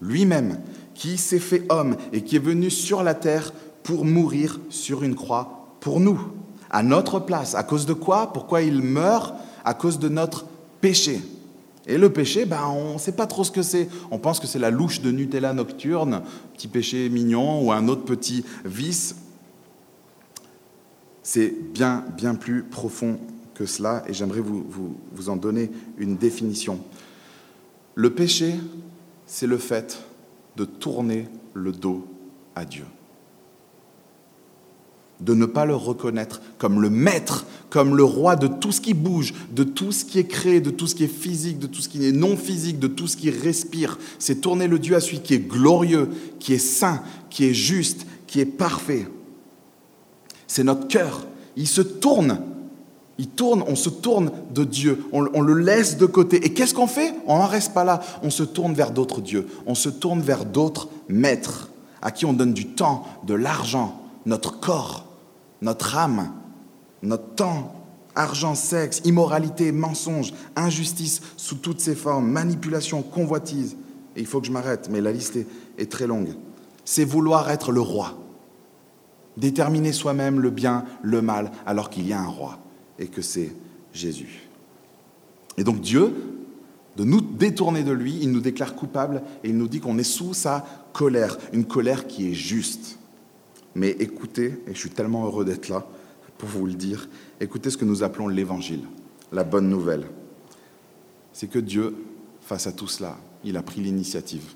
lui-même 0.00 0.60
qui 0.94 1.16
s'est 1.18 1.38
fait 1.38 1.64
homme 1.68 1.96
et 2.12 2.22
qui 2.22 2.36
est 2.36 2.40
venu 2.40 2.70
sur 2.70 3.02
la 3.02 3.14
terre 3.14 3.52
pour 3.82 4.04
mourir 4.04 4.60
sur 4.70 5.02
une 5.02 5.14
croix 5.14 5.55
pour 5.80 6.00
nous, 6.00 6.20
à 6.70 6.82
notre 6.82 7.20
place. 7.20 7.54
À 7.54 7.62
cause 7.62 7.86
de 7.86 7.92
quoi? 7.92 8.32
Pourquoi 8.32 8.62
il 8.62 8.82
meurt? 8.82 9.34
À 9.64 9.74
cause 9.74 9.98
de 9.98 10.08
notre 10.08 10.46
péché. 10.80 11.20
Et 11.86 11.98
le 11.98 12.12
péché, 12.12 12.46
ben, 12.46 12.66
on 12.66 12.94
ne 12.94 12.98
sait 12.98 13.12
pas 13.12 13.26
trop 13.26 13.44
ce 13.44 13.50
que 13.50 13.62
c'est. 13.62 13.88
On 14.10 14.18
pense 14.18 14.40
que 14.40 14.46
c'est 14.46 14.58
la 14.58 14.70
louche 14.70 15.00
de 15.00 15.10
Nutella 15.10 15.52
nocturne, 15.52 16.22
petit 16.54 16.68
péché 16.68 17.08
mignon 17.08 17.64
ou 17.64 17.72
un 17.72 17.86
autre 17.88 18.04
petit 18.04 18.44
vice. 18.64 19.16
C'est 21.22 21.54
bien, 21.72 22.04
bien 22.16 22.34
plus 22.34 22.64
profond 22.64 23.18
que 23.54 23.66
cela 23.66 24.02
et 24.06 24.12
j'aimerais 24.12 24.40
vous, 24.40 24.64
vous, 24.68 24.96
vous 25.12 25.28
en 25.28 25.36
donner 25.36 25.70
une 25.98 26.16
définition. 26.16 26.80
Le 27.94 28.10
péché, 28.10 28.54
c'est 29.26 29.46
le 29.46 29.58
fait 29.58 30.02
de 30.56 30.64
tourner 30.64 31.28
le 31.54 31.72
dos 31.72 32.06
à 32.54 32.64
Dieu 32.64 32.84
de 35.20 35.34
ne 35.34 35.46
pas 35.46 35.64
le 35.64 35.74
reconnaître 35.74 36.42
comme 36.58 36.80
le 36.80 36.90
maître, 36.90 37.46
comme 37.70 37.96
le 37.96 38.04
roi 38.04 38.36
de 38.36 38.46
tout 38.46 38.72
ce 38.72 38.80
qui 38.80 38.94
bouge, 38.94 39.34
de 39.50 39.64
tout 39.64 39.92
ce 39.92 40.04
qui 40.04 40.18
est 40.18 40.26
créé, 40.26 40.60
de 40.60 40.70
tout 40.70 40.86
ce 40.86 40.94
qui 40.94 41.04
est 41.04 41.08
physique, 41.08 41.58
de 41.58 41.66
tout 41.66 41.80
ce 41.80 41.88
qui 41.88 42.06
est 42.06 42.12
non 42.12 42.36
physique, 42.36 42.78
de 42.78 42.86
tout 42.86 43.06
ce 43.06 43.16
qui 43.16 43.30
respire. 43.30 43.98
C'est 44.18 44.40
tourner 44.40 44.68
le 44.68 44.78
Dieu 44.78 44.94
à 44.94 45.00
celui 45.00 45.20
qui 45.20 45.34
est 45.34 45.48
glorieux, 45.48 46.10
qui 46.38 46.54
est 46.54 46.58
saint, 46.58 47.02
qui 47.30 47.46
est 47.46 47.54
juste, 47.54 48.06
qui 48.26 48.40
est 48.40 48.46
parfait. 48.46 49.08
C'est 50.46 50.64
notre 50.64 50.86
cœur. 50.86 51.26
Il 51.56 51.66
se 51.66 51.82
tourne. 51.82 52.40
Il 53.18 53.28
tourne, 53.28 53.64
on 53.66 53.76
se 53.76 53.88
tourne 53.88 54.30
de 54.54 54.62
Dieu, 54.64 55.02
on, 55.10 55.26
on 55.32 55.40
le 55.40 55.54
laisse 55.54 55.96
de 55.96 56.04
côté. 56.04 56.44
Et 56.44 56.52
qu'est-ce 56.52 56.74
qu'on 56.74 56.86
fait? 56.86 57.14
On 57.26 57.38
n'en 57.38 57.46
reste 57.46 57.72
pas 57.72 57.82
là. 57.82 58.00
On 58.22 58.28
se 58.28 58.42
tourne 58.42 58.74
vers 58.74 58.90
d'autres 58.90 59.22
dieux, 59.22 59.46
on 59.64 59.74
se 59.74 59.88
tourne 59.88 60.20
vers 60.20 60.44
d'autres 60.44 60.90
maîtres 61.08 61.70
à 62.02 62.10
qui 62.10 62.26
on 62.26 62.34
donne 62.34 62.52
du 62.52 62.66
temps, 62.66 63.04
de 63.26 63.32
l'argent, 63.32 64.02
notre 64.26 64.60
corps 64.60 65.05
notre 65.62 65.96
âme, 65.96 66.32
notre 67.02 67.34
temps, 67.34 67.74
argent, 68.14 68.54
sexe, 68.54 69.02
immoralité, 69.04 69.72
mensonge, 69.72 70.32
injustice 70.56 71.20
sous 71.36 71.56
toutes 71.56 71.80
ses 71.80 71.94
formes, 71.94 72.28
manipulation, 72.28 73.02
convoitise. 73.02 73.76
Et 74.16 74.20
il 74.20 74.26
faut 74.26 74.40
que 74.40 74.46
je 74.46 74.52
m'arrête, 74.52 74.88
mais 74.90 75.00
la 75.00 75.12
liste 75.12 75.38
est, 75.78 75.90
très 75.90 76.06
longue. 76.06 76.34
C'est 76.84 77.04
vouloir 77.04 77.50
être 77.50 77.70
le 77.72 77.80
roi, 77.80 78.14
déterminer 79.36 79.92
soi-même 79.92 80.40
le 80.40 80.50
bien, 80.50 80.84
le 81.02 81.20
mal, 81.20 81.52
alors 81.66 81.90
qu'il 81.90 82.06
y 82.06 82.12
a 82.12 82.20
un 82.20 82.26
roi, 82.26 82.58
et 82.98 83.08
que 83.08 83.22
c'est 83.22 83.52
Jésus. 83.92 84.48
Et 85.58 85.64
donc 85.64 85.80
Dieu, 85.80 86.14
de 86.96 87.04
nous 87.04 87.20
détourner 87.20 87.82
de 87.82 87.92
lui, 87.92 88.18
il 88.22 88.32
nous 88.32 88.40
déclare 88.40 88.74
coupables 88.74 89.22
et 89.44 89.50
il 89.50 89.58
nous 89.58 89.68
dit 89.68 89.80
qu'on 89.80 89.98
est 89.98 90.02
sous 90.02 90.32
sa 90.32 90.64
colère, 90.94 91.36
une 91.52 91.66
colère 91.66 92.06
qui 92.06 92.30
est 92.30 92.34
juste. 92.34 92.98
Mais 93.76 93.90
écoutez, 94.00 94.54
et 94.66 94.72
je 94.72 94.78
suis 94.78 94.88
tellement 94.88 95.26
heureux 95.26 95.44
d'être 95.44 95.68
là 95.68 95.86
pour 96.38 96.48
vous 96.48 96.64
le 96.64 96.72
dire, 96.72 97.10
écoutez 97.40 97.68
ce 97.68 97.76
que 97.76 97.84
nous 97.84 98.02
appelons 98.02 98.26
l'évangile, 98.26 98.80
la 99.32 99.44
bonne 99.44 99.68
nouvelle. 99.68 100.06
C'est 101.34 101.46
que 101.46 101.58
Dieu, 101.58 101.94
face 102.40 102.66
à 102.66 102.72
tout 102.72 102.88
cela, 102.88 103.18
il 103.44 103.54
a 103.58 103.62
pris 103.62 103.82
l'initiative 103.82 104.54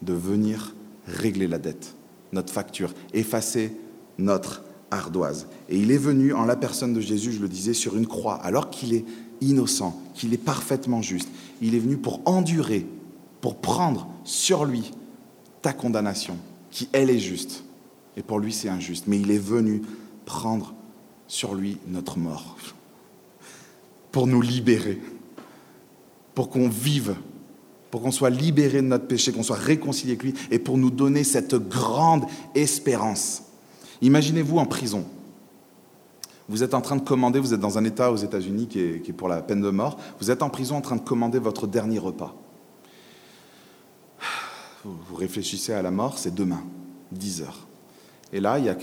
de 0.00 0.14
venir 0.14 0.74
régler 1.06 1.46
la 1.46 1.58
dette, 1.58 1.94
notre 2.32 2.50
facture, 2.50 2.94
effacer 3.12 3.76
notre 4.16 4.62
ardoise. 4.90 5.46
Et 5.68 5.78
il 5.78 5.90
est 5.90 5.98
venu 5.98 6.32
en 6.32 6.46
la 6.46 6.56
personne 6.56 6.94
de 6.94 7.02
Jésus, 7.02 7.32
je 7.32 7.42
le 7.42 7.48
disais, 7.48 7.74
sur 7.74 7.98
une 7.98 8.06
croix, 8.06 8.36
alors 8.36 8.70
qu'il 8.70 8.94
est 8.94 9.04
innocent, 9.42 10.00
qu'il 10.14 10.32
est 10.32 10.42
parfaitement 10.42 11.02
juste. 11.02 11.28
Il 11.60 11.74
est 11.74 11.80
venu 11.80 11.98
pour 11.98 12.22
endurer, 12.24 12.86
pour 13.42 13.56
prendre 13.56 14.08
sur 14.24 14.64
lui 14.64 14.90
ta 15.60 15.74
condamnation, 15.74 16.38
qui 16.70 16.88
elle 16.94 17.10
est 17.10 17.18
juste. 17.18 17.64
Et 18.20 18.22
pour 18.22 18.38
lui, 18.38 18.52
c'est 18.52 18.68
injuste. 18.68 19.06
Mais 19.06 19.18
il 19.18 19.30
est 19.30 19.38
venu 19.38 19.80
prendre 20.26 20.74
sur 21.26 21.54
lui 21.54 21.78
notre 21.86 22.18
mort, 22.18 22.54
pour 24.12 24.26
nous 24.26 24.42
libérer, 24.42 25.00
pour 26.34 26.50
qu'on 26.50 26.68
vive, 26.68 27.16
pour 27.90 28.02
qu'on 28.02 28.10
soit 28.10 28.28
libéré 28.28 28.82
de 28.82 28.86
notre 28.88 29.06
péché, 29.06 29.32
qu'on 29.32 29.42
soit 29.42 29.56
réconcilié 29.56 30.12
avec 30.12 30.22
lui, 30.22 30.34
et 30.50 30.58
pour 30.58 30.76
nous 30.76 30.90
donner 30.90 31.24
cette 31.24 31.54
grande 31.54 32.26
espérance. 32.54 33.44
Imaginez-vous 34.02 34.58
en 34.58 34.66
prison. 34.66 35.06
Vous 36.46 36.62
êtes 36.62 36.74
en 36.74 36.82
train 36.82 36.96
de 36.96 37.02
commander, 37.02 37.38
vous 37.38 37.54
êtes 37.54 37.60
dans 37.60 37.78
un 37.78 37.84
État 37.84 38.12
aux 38.12 38.16
États-Unis 38.16 38.66
qui 38.66 38.80
est, 38.80 39.12
pour 39.14 39.28
la 39.28 39.40
peine 39.40 39.62
de 39.62 39.70
mort, 39.70 39.96
vous 40.20 40.30
êtes 40.30 40.42
en 40.42 40.50
prison 40.50 40.76
en 40.76 40.82
train 40.82 40.96
de 40.96 41.00
commander 41.00 41.38
votre 41.38 41.66
dernier 41.66 41.98
repas. 41.98 42.36
Vous 44.84 45.16
réfléchissez 45.16 45.72
à 45.72 45.80
la 45.80 45.90
mort, 45.90 46.18
c'est 46.18 46.34
demain, 46.34 46.62
10 47.12 47.42
heures. 47.42 47.69
Et 48.32 48.40
là, 48.40 48.58
il 48.58 48.66
y 48.66 48.68
a 48.68 48.76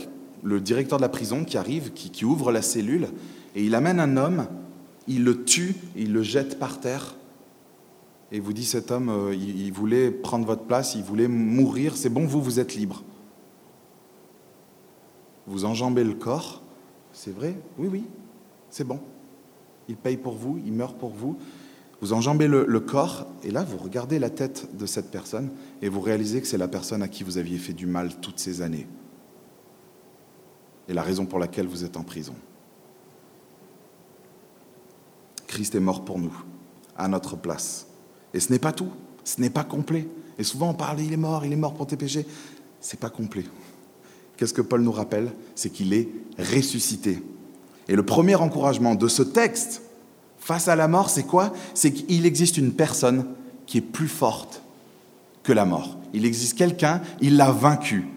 le 0.44 0.60
directeur 0.60 0.98
de 0.98 1.02
la 1.02 1.10
prison 1.10 1.44
qui 1.44 1.58
arrive, 1.58 1.92
qui, 1.94 2.26
ouvre 2.26 2.52
la 2.52 2.62
cellule, 2.62 3.08
et 3.56 3.64
il 3.64 3.76
amène 3.76 4.00
un 4.00 4.18
homme, 4.18 4.48
il 5.08 5.24
le 5.24 5.44
tue, 5.44 5.76
il 5.96 6.14
le 6.14 6.22
jette 6.22 6.60
par 6.60 6.80
terre. 6.80 7.16
Et 8.32 8.40
vous 8.40 8.54
dit 8.54 8.66
cet 8.66 8.92
homme, 8.92 9.10
euh, 9.10 9.34
il, 9.34 9.72
voulait 9.72 10.12
prendre 10.12 10.46
votre 10.46 10.64
place, 10.64 10.96
il 10.96 11.04
voulait 11.04 11.30
mourir, 11.30 11.96
c'est 11.96 12.10
bon, 12.10 12.26
vous, 12.26 12.42
vous 12.42 12.60
êtes 12.60 12.76
libre. 12.76 13.04
Vous 15.48 15.64
enjambez 15.64 16.04
le 16.04 16.14
corps, 16.14 16.62
c'est 17.14 17.34
vrai, 17.34 17.56
oui, 17.78 17.88
oui, 17.90 18.04
c'est 18.70 18.84
bon. 18.84 19.00
Il 19.88 19.96
paye 19.96 20.18
pour 20.18 20.34
vous, 20.34 20.60
il 20.66 20.74
meurt 20.74 20.98
pour 20.98 21.12
vous. 21.12 21.38
Vous 22.02 22.12
enjambez 22.12 22.48
le, 22.48 22.80
corps, 22.82 23.26
et 23.44 23.50
là, 23.50 23.64
vous 23.64 23.78
regardez 23.78 24.20
la 24.20 24.30
tête 24.30 24.78
de 24.78 24.86
cette 24.86 25.10
personne, 25.10 25.50
et 25.82 25.88
vous 25.88 26.02
réalisez 26.02 26.42
que 26.42 26.48
c'est 26.48 26.58
la 26.58 26.68
personne 26.68 27.02
à 27.02 27.08
qui 27.08 27.24
vous 27.24 27.38
aviez 27.38 27.58
fait 27.58 27.74
du 27.74 27.88
mal 27.88 28.12
toutes 28.22 28.40
ces 28.40 28.62
années 28.62 28.88
et 30.88 30.94
la 30.94 31.02
raison 31.02 31.26
pour 31.26 31.40
laquelle 31.40 31.68
vous 31.68 31.84
êtes 31.84 31.98
en 31.98 32.04
prison. 32.04 32.34
Christ 35.48 35.76
est 35.76 35.80
mort 35.80 36.04
pour 36.04 36.20
nous, 36.20 36.34
à 36.98 37.08
notre 37.08 37.36
place. 37.36 37.88
Et 38.34 38.40
ce 38.40 38.52
n'est 38.52 38.60
pas 38.60 38.74
tout, 38.74 38.90
ce 39.24 39.42
n'est 39.42 39.50
pas 39.50 39.64
complet. 39.64 40.08
Et 40.38 40.44
souvent 40.44 40.70
on 40.70 40.74
parle, 40.74 41.02
il 41.02 41.14
est 41.14 41.18
mort, 41.18 41.46
il 41.46 41.54
est 41.54 41.58
mort 41.58 41.74
pour 41.74 41.88
tes 41.88 41.98
péchés. 41.98 42.26
C'est 42.80 43.00
pas 43.00 43.10
complet. 43.10 43.46
Qu'est-ce 44.36 44.54
que 44.54 44.62
Paul 44.62 44.82
nous 44.82 44.92
rappelle? 44.92 45.32
C'est 45.56 45.72
qu'il 45.72 45.94
est 45.94 46.10
ressuscité. 46.38 47.24
Et 47.88 47.96
le 47.96 48.06
premier 48.06 48.36
encouragement 48.36 48.96
de 48.96 49.08
ce 49.08 49.24
texte 49.24 49.82
face 50.38 50.68
à 50.68 50.76
la 50.76 50.88
mort, 50.88 51.10
c'est 51.10 51.24
quoi? 51.24 51.54
C'est 51.74 51.92
qu'il 51.92 52.26
existe 52.26 52.58
une 52.58 52.74
personne 52.74 53.26
qui 53.66 53.80
est 53.80 53.82
plus 53.82 54.08
forte 54.08 54.62
que 55.44 55.54
la 55.54 55.66
mort. 55.66 55.98
Il 56.14 56.26
existe 56.26 56.58
quelqu'un, 56.58 57.02
il 57.20 57.38
l'a 57.38 57.52
vaincu. 57.52 58.08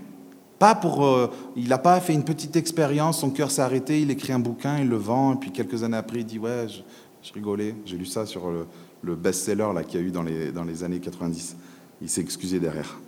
Pas 0.60 0.74
pour, 0.74 1.06
euh, 1.06 1.30
il 1.56 1.70
n'a 1.70 1.78
pas 1.78 1.98
fait 2.02 2.12
une 2.12 2.22
petite 2.22 2.54
expérience, 2.54 3.20
son 3.20 3.30
cœur 3.30 3.50
s'est 3.50 3.62
arrêté, 3.62 4.02
il 4.02 4.10
écrit 4.10 4.34
un 4.34 4.38
bouquin, 4.38 4.78
il 4.78 4.90
le 4.90 4.96
vend, 4.96 5.32
et 5.32 5.36
puis 5.36 5.52
quelques 5.52 5.84
années 5.84 5.96
après, 5.96 6.18
il 6.18 6.26
dit 6.26 6.38
Ouais, 6.38 6.66
je, 6.68 7.32
rigolais, 7.32 7.74
j'ai 7.86 7.96
lu 7.96 8.04
ça 8.04 8.26
sur 8.26 8.50
le, 8.50 9.16
best-seller 9.16 9.70
qu'il 9.88 10.00
y 10.00 10.04
a 10.04 10.06
eu 10.06 10.10
dans 10.10 10.22
les, 10.22 10.52
dans 10.52 10.64
les 10.64 10.84
années 10.84 11.00
90. 11.00 11.56
Il 12.02 12.10
s'est 12.10 12.20
excusé 12.20 12.60
derrière. 12.60 13.00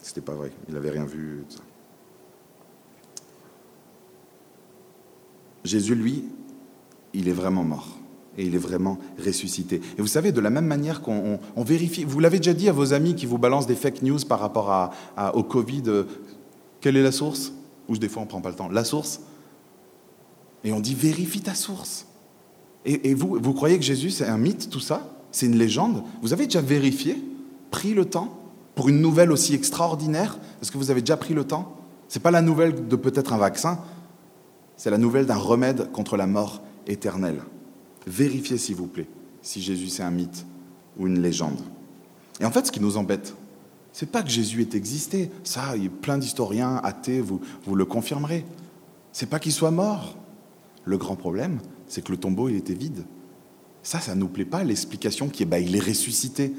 C'était 0.00 0.20
pas 0.20 0.34
vrai, 0.34 0.50
il 0.66 0.74
n'avait 0.74 0.90
rien 0.90 1.04
vu. 1.04 1.44
Jésus, 5.62 5.94
lui, 5.94 6.24
il 7.12 7.28
est 7.28 7.32
vraiment 7.32 7.62
mort 7.62 7.98
et 8.36 8.44
il 8.44 8.54
est 8.54 8.58
vraiment 8.58 8.98
ressuscité. 9.24 9.80
Et 9.96 10.00
vous 10.00 10.08
savez, 10.08 10.32
de 10.32 10.40
la 10.40 10.50
même 10.50 10.66
manière 10.66 11.00
qu'on 11.00 11.38
vérifie, 11.56 12.04
vous 12.04 12.20
l'avez 12.20 12.38
déjà 12.38 12.54
dit 12.54 12.68
à 12.68 12.72
vos 12.72 12.92
amis 12.92 13.14
qui 13.14 13.26
vous 13.26 13.38
balancent 13.38 13.66
des 13.66 13.74
fake 13.74 14.02
news 14.02 14.18
par 14.28 14.40
rapport 14.40 14.70
à, 14.70 15.36
au 15.36 15.42
Covid, 15.42 15.82
euh, 15.86 16.04
quelle 16.80 16.96
est 16.96 17.02
la 17.02 17.12
source? 17.12 17.52
Ou 17.88 17.96
des 17.96 18.08
fois 18.08 18.22
on 18.22 18.24
ne 18.24 18.30
prend 18.30 18.40
pas 18.40 18.50
le 18.50 18.56
temps. 18.56 18.68
La 18.68 18.84
source 18.84 19.20
Et 20.64 20.72
on 20.72 20.80
dit 20.80 20.94
vérifie 20.94 21.40
ta 21.40 21.54
source. 21.54 22.06
Et, 22.84 23.10
et 23.10 23.14
vous, 23.14 23.38
vous 23.40 23.54
croyez 23.54 23.78
que 23.78 23.84
Jésus 23.84 24.10
c'est 24.10 24.26
un 24.26 24.38
mythe, 24.38 24.70
tout 24.70 24.80
ça? 24.80 25.10
C'est 25.30 25.46
une 25.46 25.56
légende? 25.56 26.02
Vous 26.22 26.32
avez 26.32 26.44
déjà 26.46 26.60
vérifié 26.60 27.22
Pris 27.70 27.94
le 27.94 28.04
temps 28.04 28.38
Pour 28.74 28.88
une 28.88 29.00
nouvelle 29.00 29.32
aussi 29.32 29.54
extraordinaire? 29.54 30.38
Est-ce 30.60 30.70
que 30.70 30.78
vous 30.78 30.90
avez 30.90 31.00
déjà 31.00 31.16
pris 31.16 31.34
le 31.34 31.44
temps? 31.44 31.76
Ce 32.08 32.18
n'est 32.18 32.22
pas 32.22 32.30
la 32.30 32.42
nouvelle 32.42 32.86
de 32.86 32.96
peut-être 32.96 33.32
un 33.32 33.38
vaccin, 33.38 33.80
c'est 34.76 34.90
la 34.90 34.98
nouvelle 34.98 35.26
d'un 35.26 35.36
remède 35.36 35.90
contre 35.92 36.16
la 36.16 36.26
mort 36.26 36.62
éternelle. 36.86 37.40
Vérifiez, 38.06 38.58
s'il 38.58 38.76
vous 38.76 38.86
plaît, 38.86 39.08
si 39.42 39.62
Jésus 39.62 39.88
c'est 39.88 40.02
un 40.02 40.10
mythe 40.10 40.44
ou 40.98 41.06
une 41.06 41.20
légende. 41.20 41.60
Et 42.40 42.44
en 42.44 42.50
fait, 42.50 42.66
ce 42.66 42.72
qui 42.72 42.80
nous 42.80 42.96
embête, 42.96 43.34
c'est 43.92 44.10
pas 44.10 44.22
que 44.22 44.28
Jésus 44.28 44.60
ait 44.62 44.76
existé. 44.76 45.30
Ça, 45.44 45.76
il 45.76 45.84
y 45.84 45.86
a 45.86 45.90
plein 45.90 46.18
d'historiens 46.18 46.80
athées, 46.82 47.20
vous, 47.20 47.40
vous 47.64 47.76
le 47.76 47.84
confirmerez. 47.84 48.44
C'est 49.12 49.28
pas 49.28 49.38
qu'il 49.38 49.52
soit 49.52 49.70
mort. 49.70 50.16
Le 50.84 50.98
grand 50.98 51.16
problème, 51.16 51.60
c'est 51.86 52.02
que 52.02 52.10
le 52.10 52.18
tombeau, 52.18 52.48
il 52.48 52.56
était 52.56 52.74
vide. 52.74 53.04
Ça, 53.82 54.00
ça 54.00 54.14
ne 54.14 54.20
nous 54.20 54.28
plaît 54.28 54.44
pas, 54.44 54.64
l'explication 54.64 55.28
qui 55.28 55.44
est, 55.44 55.46
bah, 55.46 55.60
il 55.60 55.76
est 55.76 55.80
ressuscité. 55.80 56.52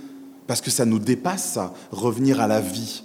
Parce 0.48 0.62
que 0.62 0.72
ça 0.72 0.86
nous 0.86 1.00
dépasse, 1.00 1.54
ça, 1.54 1.74
revenir 1.92 2.40
à 2.40 2.48
la 2.48 2.62
vie. 2.62 3.04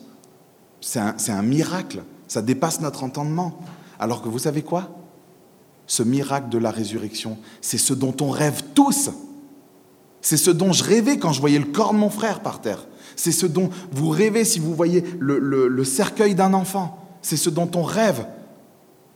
C'est 0.80 1.00
un, 1.00 1.16
un 1.28 1.42
miracle. 1.42 2.04
Ça 2.28 2.42
dépasse 2.42 2.80
notre 2.80 3.02
entendement. 3.02 3.58
Alors 3.98 4.22
que 4.22 4.28
vous 4.28 4.38
savez 4.38 4.62
quoi? 4.62 4.99
Ce 5.90 6.04
miracle 6.04 6.50
de 6.50 6.58
la 6.58 6.70
résurrection, 6.70 7.36
c'est 7.60 7.76
ce 7.76 7.94
dont 7.94 8.14
on 8.20 8.30
rêve 8.30 8.62
tous. 8.76 9.10
C'est 10.20 10.36
ce 10.36 10.52
dont 10.52 10.72
je 10.72 10.84
rêvais 10.84 11.18
quand 11.18 11.32
je 11.32 11.40
voyais 11.40 11.58
le 11.58 11.64
corps 11.64 11.92
de 11.92 11.98
mon 11.98 12.10
frère 12.10 12.42
par 12.42 12.60
terre. 12.60 12.86
C'est 13.16 13.32
ce 13.32 13.44
dont 13.44 13.70
vous 13.90 14.08
rêvez 14.08 14.44
si 14.44 14.60
vous 14.60 14.72
voyez 14.72 15.02
le, 15.18 15.82
cercueil 15.84 16.36
d'un 16.36 16.54
enfant. 16.54 17.04
C'est 17.22 17.36
ce 17.36 17.50
dont 17.50 17.68
on 17.74 17.82
rêve 17.82 18.24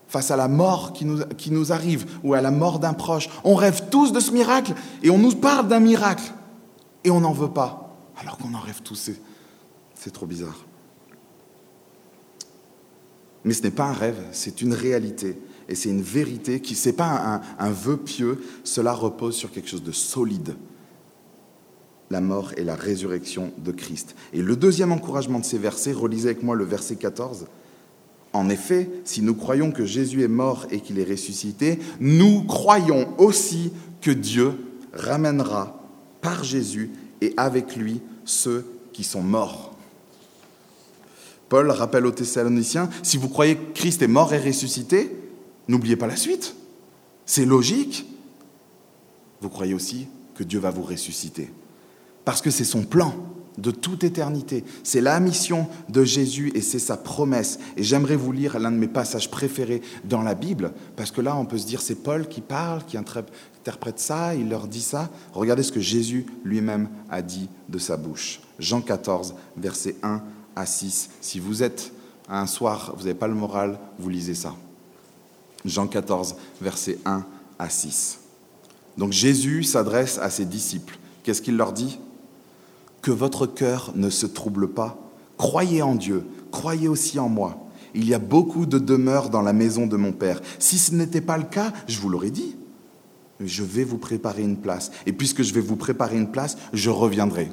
face 0.09 0.33
à 0.33 0.37
la 0.37 0.49
mort 0.49 0.93
qui 0.93 1.05
nous, 1.05 1.21
qui 1.39 1.53
nous 1.53 1.71
arrive 1.71 2.07
ou 2.25 2.35
à 2.35 2.41
la 2.41 2.51
mort 2.51 2.81
d'un 2.81 2.93
proche. 2.93 3.29
On 3.45 3.55
rêve 3.55 3.85
tous 3.89 4.11
de 4.11 4.19
ce 4.19 4.33
miracle 4.33 4.75
et 5.05 5.11
on 5.11 5.19
nous 5.19 5.37
parle 5.37 5.69
d'un 5.69 5.79
miracle 5.79 6.33
et 7.05 7.11
on 7.13 7.21
n'en 7.21 7.33
veut 7.33 7.53
pas. 7.53 7.97
Alors 8.17 8.37
qu'on 8.37 8.53
en 8.53 8.61
rêve 8.61 8.83
tous, 8.83 9.13
c'est 9.95 10.11
trop 10.11 10.27
bizarre. 10.27 10.67
Mais 13.45 13.55
ce 13.55 13.63
n'est 13.63 13.71
pas 13.71 13.85
un 13.85 13.93
rêve, 13.93 14.21
c'est 14.33 14.61
une 14.61 14.73
réalité. 14.73 15.39
Et 15.69 15.75
c'est 15.75 15.89
une 15.89 16.03
vérité 16.03 16.61
qui, 16.61 16.75
ce 16.75 16.89
n'est 16.89 16.95
pas 16.95 17.41
un, 17.59 17.65
un 17.65 17.71
vœu 17.71 17.97
pieux, 17.97 18.43
cela 18.65 18.93
repose 18.93 19.35
sur 19.35 19.51
quelque 19.51 19.69
chose 19.69 19.83
de 19.83 19.93
solide. 19.93 20.55
La 22.11 22.21
mort 22.21 22.53
et 22.57 22.65
la 22.65 22.75
résurrection 22.75 23.53
de 23.59 23.73
Christ. 23.73 24.15
Et 24.33 24.43
le 24.43 24.57
deuxième 24.57 24.93
encouragement 24.93 25.39
de 25.39 25.45
ces 25.45 25.59
versets, 25.59 25.93
relisez 25.93 26.29
avec 26.31 26.43
moi 26.43 26.55
le 26.55 26.65
verset 26.65 26.97
14. 26.97 27.47
En 28.35 28.51
effet, 28.51 28.91
si 29.05 29.23
nous 29.23 29.35
croyons 29.35 29.71
que 29.71 29.87
Jésus 29.87 30.23
est 30.23 30.29
mort 30.29 30.67
et 30.71 30.81
qu'il 30.81 30.99
est 30.99 31.09
ressuscité, 31.09 31.79
nous 32.01 32.43
croyons 32.43 33.09
aussi 33.19 33.73
que 34.01 34.11
Dieu 34.11 34.53
ramènera 34.93 35.81
par 36.21 36.45
Jésus 36.45 36.91
et 37.21 37.33
avec 37.37 37.77
lui 37.77 38.01
ceux 38.25 38.67
qui 38.93 39.05
sont 39.05 39.23
morts. 39.23 39.75
Paul 41.49 41.71
rappelle 41.71 42.07
aux 42.07 42.11
Thessaloniciens, 42.11 42.91
si 43.03 43.17
vous 43.17 43.29
croyez 43.29 43.57
que 43.57 43.73
Christ 43.75 44.03
est 44.03 44.09
mort 44.09 44.35
et 44.35 44.39
ressuscité, 44.39 45.24
n'oubliez 45.69 45.97
pas 45.97 46.07
la 46.07 46.17
suite. 46.17 46.55
C'est 47.27 47.45
logique. 47.45 48.07
Vous 49.41 49.49
croyez 49.49 49.75
aussi 49.75 50.07
que 50.35 50.45
Dieu 50.45 50.59
va 50.59 50.71
vous 50.71 50.83
ressusciter. 50.83 51.51
Parce 52.25 52.41
que 52.41 52.51
c'est 52.51 52.65
son 52.65 52.83
plan 52.83 53.15
de 53.59 53.71
toute 53.71 54.05
éternité. 54.05 54.65
C'est 54.83 55.01
la 55.01 55.21
mission 55.21 55.69
de 55.89 56.05
Jésus 56.05 56.51
et 56.55 56.61
c'est 56.61 56.79
sa 56.79 56.97
promesse. 56.97 57.59
Et 57.77 57.83
j'aimerais 57.83 58.17
vous 58.17 58.33
lire 58.33 58.59
l'un 58.59 58.73
de 58.73 58.77
mes 58.77 58.89
passages 58.89 59.31
préférés 59.31 59.83
dans 60.05 60.23
la 60.23 60.35
Bible, 60.35 60.73
parce 60.97 61.11
que 61.11 61.21
là, 61.21 61.37
on 61.37 61.47
peut 61.47 61.59
se 61.59 61.67
dire, 61.67 61.81
c'est 61.81 62.03
Paul 62.03 62.29
qui 62.29 62.41
parle, 62.41 62.85
qui 62.85 62.97
interprète 62.97 64.01
ça, 64.01 64.35
il 64.35 64.49
leur 64.49 64.67
dit 64.67 64.83
ça. 64.83 65.11
Regardez 65.33 65.63
ce 65.63 65.73
que 65.73 65.81
Jésus 65.81 66.27
lui-même 66.45 66.89
a 67.11 67.23
dit 67.23 67.49
de 67.69 67.79
sa 67.79 67.97
bouche. 67.97 68.41
Jean 68.59 68.81
14, 68.81 69.35
verset 69.57 69.97
1 70.03 70.23
à 70.57 70.67
6. 70.67 71.11
Si 71.21 71.39
vous 71.39 71.63
êtes 71.63 71.93
un 72.29 72.47
soir, 72.47 72.95
vous 72.97 73.05
n'avez 73.05 73.15
pas 73.15 73.29
le 73.29 73.35
moral, 73.35 73.79
vous 73.99 74.09
lisez 74.09 74.35
ça. 74.35 74.55
Jean 75.65 75.87
14, 75.87 76.37
versets 76.61 76.99
1 77.05 77.25
à 77.59 77.69
6. 77.69 78.21
Donc 78.99 79.13
Jésus 79.13 79.63
s'adresse 79.65 80.19
à 80.19 80.31
ses 80.31 80.45
disciples. 80.45 80.99
Qu'est-ce 81.23 81.43
qu'il 81.43 81.57
leur 81.57 81.73
dit? 81.73 81.99
Que 83.03 83.11
votre 83.11 83.47
cœur 83.47 83.93
ne 83.95 84.11
se 84.11 84.27
trouble 84.27 84.69
pas. 84.69 84.99
Croyez 85.37 85.83
en 85.83 85.95
Dieu, 85.95 86.25
croyez 86.51 86.89
aussi 86.89 87.19
en 87.19 87.29
moi. 87.29 87.59
Il 87.95 88.09
y 88.09 88.15
a 88.15 88.19
beaucoup 88.19 88.67
de 88.67 88.79
demeures 88.79 89.31
dans 89.31 89.43
la 89.43 89.53
maison 89.53 89.87
de 89.87 89.97
mon 89.97 90.13
Père. 90.13 90.41
Si 90.59 90.79
ce 90.79 90.95
n'était 90.95 91.21
pas 91.21 91.39
le 91.39 91.45
cas, 91.45 91.73
je 91.87 91.99
vous 92.01 92.09
l'aurais 92.09 92.31
dit. 92.31 92.57
Je 93.41 93.63
vais 93.63 93.85
vous 93.85 93.99
préparer 93.99 94.43
une 94.43 94.57
place. 94.57 94.91
Et 95.07 95.13
puisque 95.13 95.43
je 95.43 95.55
vais 95.55 95.61
vous 95.61 95.77
préparer 95.77 96.17
une 96.17 96.31
place, 96.31 96.57
je 96.73 96.91
reviendrai 96.91 97.51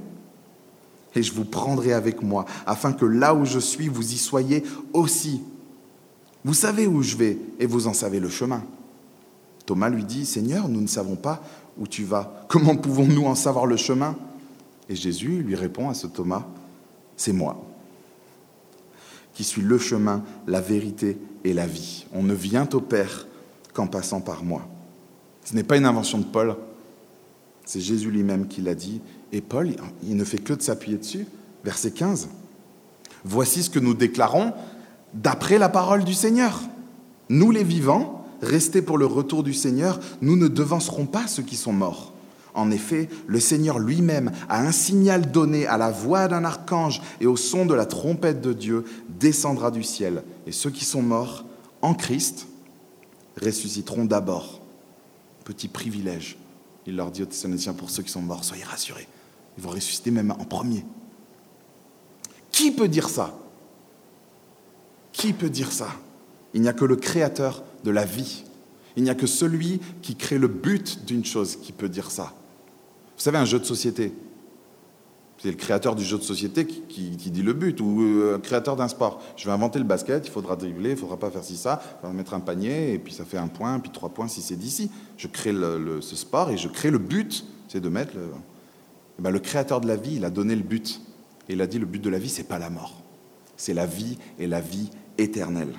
et 1.15 1.23
je 1.23 1.33
vous 1.33 1.45
prendrai 1.45 1.93
avec 1.93 2.21
moi, 2.21 2.45
afin 2.65 2.93
que 2.93 3.05
là 3.05 3.33
où 3.33 3.45
je 3.45 3.59
suis, 3.59 3.87
vous 3.87 4.13
y 4.13 4.17
soyez 4.17 4.63
aussi. 4.93 5.41
Vous 6.43 6.53
savez 6.53 6.87
où 6.87 7.01
je 7.01 7.15
vais, 7.15 7.37
et 7.59 7.65
vous 7.65 7.87
en 7.87 7.93
savez 7.93 8.19
le 8.19 8.29
chemin. 8.29 8.63
Thomas 9.65 9.89
lui 9.89 10.03
dit, 10.03 10.25
Seigneur, 10.25 10.67
nous 10.67 10.81
ne 10.81 10.87
savons 10.87 11.15
pas 11.15 11.43
où 11.77 11.87
tu 11.87 12.03
vas. 12.03 12.45
Comment 12.47 12.75
pouvons-nous 12.75 13.25
en 13.25 13.35
savoir 13.35 13.65
le 13.65 13.77
chemin? 13.77 14.15
Et 14.89 14.95
Jésus 14.95 15.43
lui 15.43 15.55
répond 15.55 15.89
à 15.89 15.93
ce 15.93 16.07
Thomas, 16.07 16.45
C'est 17.15 17.33
moi, 17.33 17.63
qui 19.33 19.43
suis 19.43 19.61
le 19.61 19.77
chemin, 19.77 20.23
la 20.47 20.61
vérité 20.61 21.17
et 21.43 21.53
la 21.53 21.67
vie. 21.67 22.05
On 22.13 22.23
ne 22.23 22.33
vient 22.33 22.67
au 22.73 22.81
Père 22.81 23.27
qu'en 23.73 23.87
passant 23.87 24.21
par 24.21 24.43
moi. 24.43 24.67
Ce 25.45 25.55
n'est 25.55 25.63
pas 25.63 25.77
une 25.77 25.85
invention 25.85 26.17
de 26.17 26.25
Paul, 26.25 26.55
c'est 27.65 27.79
Jésus 27.79 28.11
lui-même 28.11 28.47
qui 28.47 28.61
l'a 28.61 28.75
dit, 28.75 29.01
et 29.31 29.41
Paul, 29.41 29.73
il 30.03 30.15
ne 30.17 30.23
fait 30.23 30.39
que 30.39 30.53
de 30.53 30.61
s'appuyer 30.61 30.97
dessus. 30.97 31.25
Verset 31.63 31.91
15. 31.91 32.27
Voici 33.23 33.63
ce 33.63 33.69
que 33.69 33.79
nous 33.79 33.93
déclarons 33.93 34.53
d'après 35.13 35.57
la 35.57 35.69
parole 35.69 36.03
du 36.03 36.13
Seigneur. 36.13 36.61
Nous 37.29 37.51
les 37.51 37.63
vivants, 37.63 38.25
restés 38.41 38.81
pour 38.81 38.97
le 38.97 39.05
retour 39.05 39.43
du 39.43 39.53
Seigneur, 39.53 39.99
nous 40.21 40.35
ne 40.35 40.47
devancerons 40.47 41.05
pas 41.05 41.27
ceux 41.27 41.43
qui 41.43 41.55
sont 41.55 41.73
morts. 41.73 42.13
En 42.53 42.69
effet, 42.71 43.07
le 43.27 43.39
Seigneur 43.39 43.79
lui-même 43.79 44.31
a 44.49 44.61
un 44.61 44.71
signal 44.71 45.31
donné 45.31 45.65
à 45.67 45.77
la 45.77 45.89
voix 45.89 46.27
d'un 46.27 46.43
archange 46.43 47.01
et 47.21 47.27
au 47.27 47.37
son 47.37 47.65
de 47.65 47.73
la 47.73 47.85
trompette 47.85 48.41
de 48.41 48.51
Dieu 48.51 48.83
descendra 49.19 49.71
du 49.71 49.83
ciel. 49.83 50.23
Et 50.47 50.51
ceux 50.51 50.69
qui 50.69 50.83
sont 50.83 51.01
morts 51.01 51.45
en 51.81 51.93
Christ 51.93 52.47
ressusciteront 53.41 54.05
d'abord. 54.05 54.59
Petit 55.45 55.69
privilège. 55.69 56.37
Il 56.85 56.95
leur 56.95 57.11
dit 57.11 57.23
aux 57.23 57.27
Thessaloniciens, 57.27 57.73
pour 57.73 57.89
ceux 57.89 58.03
qui 58.03 58.11
sont 58.11 58.21
morts, 58.21 58.43
soyez 58.43 58.63
rassurés. 58.63 59.07
Ils 59.57 59.63
vont 59.63 59.69
ressusciter 59.69 60.11
même 60.11 60.31
en 60.31 60.43
premier. 60.43 60.83
Qui 62.51 62.71
peut 62.71 62.87
dire 62.87 63.07
ça? 63.07 63.33
Qui 65.11 65.33
peut 65.33 65.49
dire 65.49 65.71
ça? 65.71 65.89
Il 66.53 66.61
n'y 66.61 66.67
a 66.67 66.73
que 66.73 66.85
le 66.85 66.95
créateur 66.95 67.63
de 67.83 67.91
la 67.91 68.05
vie. 68.05 68.43
Il 68.95 69.03
n'y 69.03 69.09
a 69.09 69.15
que 69.15 69.27
celui 69.27 69.79
qui 70.01 70.15
crée 70.15 70.37
le 70.37 70.47
but 70.47 71.05
d'une 71.05 71.23
chose 71.23 71.55
qui 71.55 71.71
peut 71.71 71.89
dire 71.89 72.11
ça. 72.11 72.33
Vous 73.17 73.23
savez, 73.23 73.37
un 73.37 73.45
jeu 73.45 73.59
de 73.59 73.65
société, 73.65 74.13
c'est 75.41 75.49
le 75.49 75.55
créateur 75.55 75.95
du 75.95 76.03
jeu 76.03 76.17
de 76.17 76.23
société 76.23 76.65
qui, 76.65 77.09
dit 77.09 77.41
le 77.41 77.53
but, 77.53 77.79
ou 77.81 78.01
euh, 78.01 78.37
créateur 78.37 78.75
d'un 78.75 78.87
sport. 78.87 79.21
Je 79.37 79.45
vais 79.45 79.51
inventer 79.51 79.79
le 79.79 79.85
basket, 79.85 80.27
il 80.27 80.31
faudra 80.31 80.55
dribbler, 80.55 80.91
il 80.91 80.97
faudra 80.97 81.17
pas 81.17 81.31
faire 81.31 81.43
ci, 81.43 81.57
ça, 81.57 81.81
il 82.03 82.07
va 82.07 82.13
mettre 82.13 82.33
un 82.33 82.39
panier, 82.39 82.93
et 82.93 82.99
puis 82.99 83.13
ça 83.13 83.25
fait 83.25 83.37
un 83.37 83.47
point, 83.47 83.79
puis 83.79 83.91
trois 83.91 84.09
points 84.09 84.27
si 84.27 84.41
c'est 84.41 84.55
d'ici. 84.55 84.91
Je 85.17 85.27
crée 85.27 85.53
ce 86.01 86.15
sport 86.15 86.51
et 86.51 86.57
je 86.57 86.67
crée 86.67 86.91
le 86.91 86.99
but, 86.99 87.45
c'est 87.69 87.79
de 87.79 87.89
mettre 87.89 88.15
le, 88.15 88.25
eh 89.17 89.21
ben, 89.21 89.31
le 89.31 89.39
créateur 89.39 89.81
de 89.81 89.87
la 89.87 89.95
vie, 89.95 90.15
il 90.17 90.25
a 90.25 90.29
donné 90.29 90.55
le 90.55 90.63
but. 90.63 91.01
Il 91.49 91.61
a 91.61 91.67
dit 91.67 91.79
le 91.79 91.85
but 91.85 92.01
de 92.01 92.09
la 92.09 92.19
vie, 92.19 92.29
c'est 92.29 92.47
pas 92.47 92.59
la 92.59 92.69
mort. 92.69 93.01
C'est 93.61 93.75
la 93.75 93.85
vie 93.85 94.17
et 94.39 94.47
la 94.47 94.59
vie 94.59 94.89
éternelle. 95.19 95.75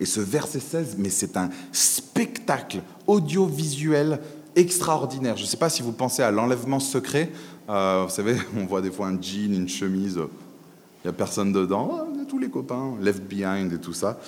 Et 0.00 0.04
ce 0.04 0.20
verset 0.20 0.60
16, 0.60 0.96
mais 0.98 1.08
c'est 1.08 1.38
un 1.38 1.48
spectacle 1.72 2.82
audiovisuel 3.06 4.20
extraordinaire. 4.54 5.38
Je 5.38 5.44
ne 5.44 5.48
sais 5.48 5.56
pas 5.56 5.70
si 5.70 5.80
vous 5.80 5.92
pensez 5.92 6.22
à 6.22 6.30
l'enlèvement 6.30 6.78
secret. 6.78 7.30
Euh, 7.70 8.04
vous 8.06 8.14
savez, 8.14 8.36
on 8.58 8.66
voit 8.66 8.82
des 8.82 8.90
fois 8.90 9.06
un 9.06 9.18
jean, 9.18 9.54
une 9.54 9.68
chemise, 9.70 10.16
il 10.18 11.06
n'y 11.06 11.08
a 11.08 11.14
personne 11.14 11.52
dedans. 11.52 11.90
Oh, 11.90 12.24
tous 12.28 12.38
les 12.38 12.50
copains, 12.50 12.96
left 13.00 13.22
behind 13.22 13.72
et 13.72 13.78
tout 13.78 13.94
ça. 13.94 14.20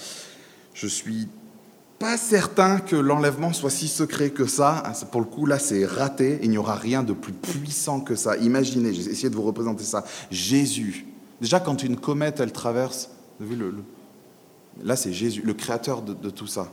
Je 0.72 0.87
suis 0.87 1.28
pas 1.98 2.16
certain 2.16 2.81
que 2.81 2.96
l'enlèvement 2.96 3.52
soit 3.52 3.68
si 3.68 3.87
secret 3.87 4.31
que 4.31 4.46
ça. 4.46 4.83
Ah, 4.87 4.94
pour 5.11 5.20
le 5.20 5.26
coup, 5.26 5.44
là, 5.44 5.59
c'est 5.59 5.85
raté. 5.85 6.38
Il 6.42 6.48
n'y 6.48 6.59
aura 6.59 6.74
rien 6.74 7.02
de 7.02 7.12
plus 7.12 7.35
puissant 7.35 8.00
que 8.00 8.14
ça. 8.14 8.38
Imaginez, 8.38 8.94
j'ai 8.94 9.11
essayé 9.11 9.28
de 9.28 9.37
vous 9.37 9.42
représenter 9.42 9.85
ça. 9.85 10.05
Jésus. 10.31 11.12
Déjà, 11.42 11.59
quand 11.59 11.83
une 11.83 11.96
comète, 11.96 12.38
elle 12.38 12.52
traverse, 12.52 13.11
vous 13.40 13.46
avez 13.46 13.57
vu 13.57 13.61
le, 13.61 13.74
là, 14.85 14.94
c'est 14.94 15.12
Jésus, 15.12 15.42
le 15.42 15.55
créateur 15.55 16.00
de, 16.00 16.31
tout 16.31 16.46
ça, 16.46 16.68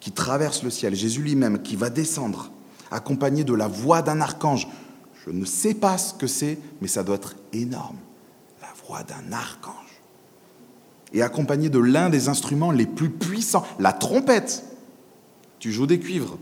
qui 0.00 0.10
traverse 0.10 0.62
le 0.62 0.70
ciel. 0.70 0.94
Jésus 0.94 1.20
lui-même, 1.20 1.60
qui 1.60 1.76
va 1.76 1.90
descendre, 1.90 2.50
accompagné 2.90 3.44
de 3.44 3.52
la 3.52 3.68
voix 3.68 4.00
d'un 4.00 4.22
archange. 4.22 4.68
Je 5.22 5.30
ne 5.30 5.44
sais 5.44 5.74
pas 5.74 5.98
ce 5.98 6.14
que 6.14 6.26
c'est, 6.26 6.58
mais 6.80 6.88
ça 6.88 7.04
doit 7.04 7.16
être 7.16 7.36
énorme. 7.52 7.98
La 8.62 8.68
voix 8.86 9.02
d'un 9.02 9.32
archange 9.34 9.74
et 11.12 11.20
accompagné 11.20 11.68
de 11.68 11.78
l'un 11.78 12.08
des 12.08 12.30
instruments 12.30 12.70
les 12.70 12.86
plus 12.86 13.10
puissants, 13.10 13.66
la 13.78 13.92
trompette. 13.92 14.64
Tu 15.58 15.72
joues 15.72 15.86
des 15.86 16.00
cuivres, 16.00 16.38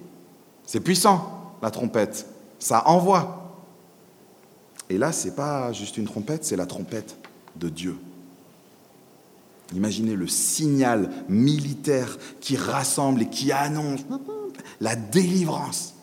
c'est 0.64 0.78
puissant, 0.78 1.56
la 1.60 1.72
trompette, 1.72 2.28
ça 2.60 2.86
envoie. 2.88 3.58
Et 4.88 4.96
là, 4.96 5.10
ce 5.10 5.26
n'est 5.26 5.34
pas 5.34 5.72
juste 5.72 5.96
une 5.96 6.04
trompette, 6.04 6.44
c'est 6.44 6.56
la 6.56 6.66
trompette 6.66 7.16
de 7.56 7.68
Dieu. 7.68 7.96
Imaginez 9.74 10.14
le 10.14 10.28
signal 10.28 11.10
militaire 11.28 12.18
qui 12.40 12.56
rassemble 12.56 13.22
et 13.22 13.28
qui 13.28 13.50
annonce 13.50 14.00
la 14.80 14.94
délivrance. 14.94 15.94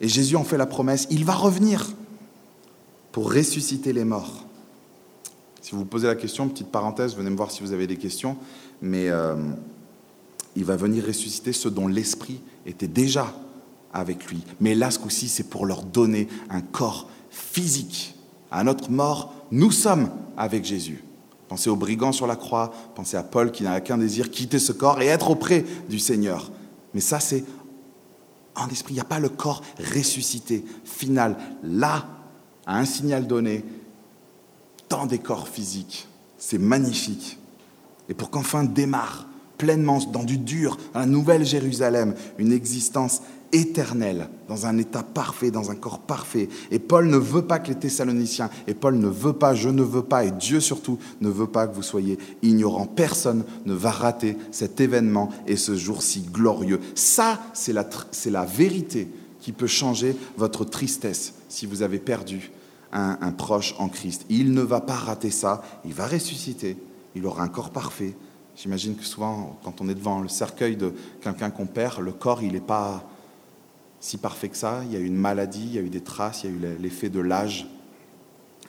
Et 0.00 0.08
Jésus 0.08 0.36
en 0.36 0.44
fait 0.44 0.56
la 0.56 0.66
promesse, 0.66 1.06
il 1.10 1.24
va 1.24 1.34
revenir 1.34 1.92
pour 3.12 3.32
ressusciter 3.32 3.92
les 3.92 4.04
morts. 4.04 4.44
Si 5.60 5.72
vous 5.72 5.78
vous 5.78 5.84
posez 5.84 6.06
la 6.06 6.14
question, 6.14 6.48
petite 6.48 6.70
parenthèse, 6.70 7.16
venez 7.16 7.30
me 7.30 7.36
voir 7.36 7.50
si 7.50 7.62
vous 7.62 7.72
avez 7.72 7.86
des 7.86 7.96
questions, 7.96 8.36
mais 8.80 9.08
euh, 9.10 9.34
il 10.56 10.64
va 10.64 10.76
venir 10.76 11.04
ressusciter 11.04 11.52
ceux 11.52 11.70
dont 11.70 11.88
l'esprit 11.88 12.40
était 12.64 12.88
déjà 12.88 13.34
avec 13.92 14.26
lui. 14.26 14.42
Mais 14.60 14.74
là, 14.74 14.90
ce 14.90 14.98
coup-ci, 14.98 15.28
c'est 15.28 15.50
pour 15.50 15.66
leur 15.66 15.82
donner 15.82 16.28
un 16.48 16.60
corps 16.60 17.08
physique. 17.30 18.14
À 18.50 18.64
notre 18.64 18.90
mort, 18.90 19.34
nous 19.50 19.70
sommes 19.70 20.10
avec 20.36 20.64
Jésus. 20.64 21.02
Pensez 21.48 21.70
aux 21.70 21.76
brigands 21.76 22.12
sur 22.12 22.26
la 22.26 22.36
croix, 22.36 22.72
pensez 22.94 23.16
à 23.16 23.22
Paul 23.22 23.50
qui 23.50 23.62
n'a 23.62 23.80
qu'un 23.80 23.98
désir, 23.98 24.30
quitter 24.30 24.58
ce 24.58 24.72
corps 24.72 25.00
et 25.00 25.06
être 25.06 25.30
auprès 25.30 25.64
du 25.88 25.98
Seigneur. 25.98 26.50
Mais 26.92 27.00
ça, 27.00 27.20
c'est 27.20 27.44
en 28.54 28.68
esprit. 28.68 28.92
Il 28.92 28.96
n'y 28.96 29.00
a 29.00 29.04
pas 29.04 29.20
le 29.20 29.30
corps 29.30 29.62
ressuscité, 29.94 30.64
final. 30.84 31.36
Là, 31.62 32.06
à 32.66 32.78
un 32.78 32.84
signal 32.84 33.26
donné, 33.26 33.64
tant 34.88 35.06
des 35.06 35.18
corps 35.18 35.48
physiques. 35.48 36.06
C'est 36.36 36.58
magnifique. 36.58 37.38
Et 38.08 38.14
pour 38.14 38.30
qu'enfin 38.30 38.64
démarre 38.64 39.26
pleinement 39.56 39.98
dans 40.12 40.24
du 40.24 40.38
dur, 40.38 40.76
dans 40.92 41.00
la 41.00 41.06
nouvelle 41.06 41.44
Jérusalem, 41.44 42.14
une 42.38 42.52
existence 42.52 43.22
éternel, 43.52 44.28
dans 44.48 44.66
un 44.66 44.78
état 44.78 45.02
parfait, 45.02 45.50
dans 45.50 45.70
un 45.70 45.74
corps 45.74 46.00
parfait. 46.00 46.48
Et 46.70 46.78
Paul 46.78 47.06
ne 47.08 47.16
veut 47.16 47.42
pas 47.42 47.58
que 47.58 47.68
les 47.68 47.74
Thessaloniciens, 47.74 48.50
et 48.66 48.74
Paul 48.74 48.96
ne 48.96 49.08
veut 49.08 49.32
pas, 49.32 49.54
je 49.54 49.68
ne 49.68 49.82
veux 49.82 50.02
pas, 50.02 50.24
et 50.24 50.30
Dieu 50.30 50.60
surtout 50.60 50.98
ne 51.20 51.28
veut 51.28 51.46
pas 51.46 51.66
que 51.66 51.74
vous 51.74 51.82
soyez 51.82 52.18
ignorants. 52.42 52.86
Personne 52.86 53.44
ne 53.66 53.74
va 53.74 53.90
rater 53.90 54.36
cet 54.50 54.80
événement 54.80 55.30
et 55.46 55.56
ce 55.56 55.76
jour 55.76 56.02
si 56.02 56.20
glorieux. 56.20 56.80
Ça, 56.94 57.40
c'est 57.52 57.72
la, 57.72 57.88
la 58.26 58.44
vérité 58.44 59.08
qui 59.40 59.52
peut 59.52 59.66
changer 59.66 60.16
votre 60.36 60.64
tristesse 60.64 61.34
si 61.48 61.66
vous 61.66 61.82
avez 61.82 61.98
perdu 61.98 62.50
un, 62.92 63.18
un 63.20 63.32
proche 63.32 63.74
en 63.78 63.88
Christ. 63.88 64.24
Il 64.28 64.52
ne 64.52 64.62
va 64.62 64.80
pas 64.80 64.94
rater 64.94 65.30
ça, 65.30 65.62
il 65.84 65.94
va 65.94 66.06
ressusciter, 66.06 66.76
il 67.14 67.26
aura 67.26 67.42
un 67.42 67.48
corps 67.48 67.70
parfait. 67.70 68.14
J'imagine 68.56 68.96
que 68.96 69.04
souvent, 69.04 69.56
quand 69.62 69.80
on 69.80 69.88
est 69.88 69.94
devant 69.94 70.20
le 70.20 70.28
cercueil 70.28 70.76
de 70.76 70.92
quelqu'un 71.20 71.50
qu'on 71.50 71.66
perd, 71.66 72.00
le 72.00 72.10
corps, 72.10 72.42
il 72.42 72.52
n'est 72.52 72.60
pas 72.60 73.04
si 74.00 74.16
parfait 74.16 74.48
que 74.48 74.56
ça. 74.56 74.82
Il 74.84 74.92
y 74.92 74.96
a 74.96 75.00
eu 75.00 75.06
une 75.06 75.16
maladie, 75.16 75.64
il 75.64 75.74
y 75.74 75.78
a 75.78 75.82
eu 75.82 75.90
des 75.90 76.02
traces, 76.02 76.44
il 76.44 76.50
y 76.50 76.52
a 76.52 76.56
eu 76.56 76.76
l'effet 76.78 77.08
de 77.08 77.20
l'âge. 77.20 77.66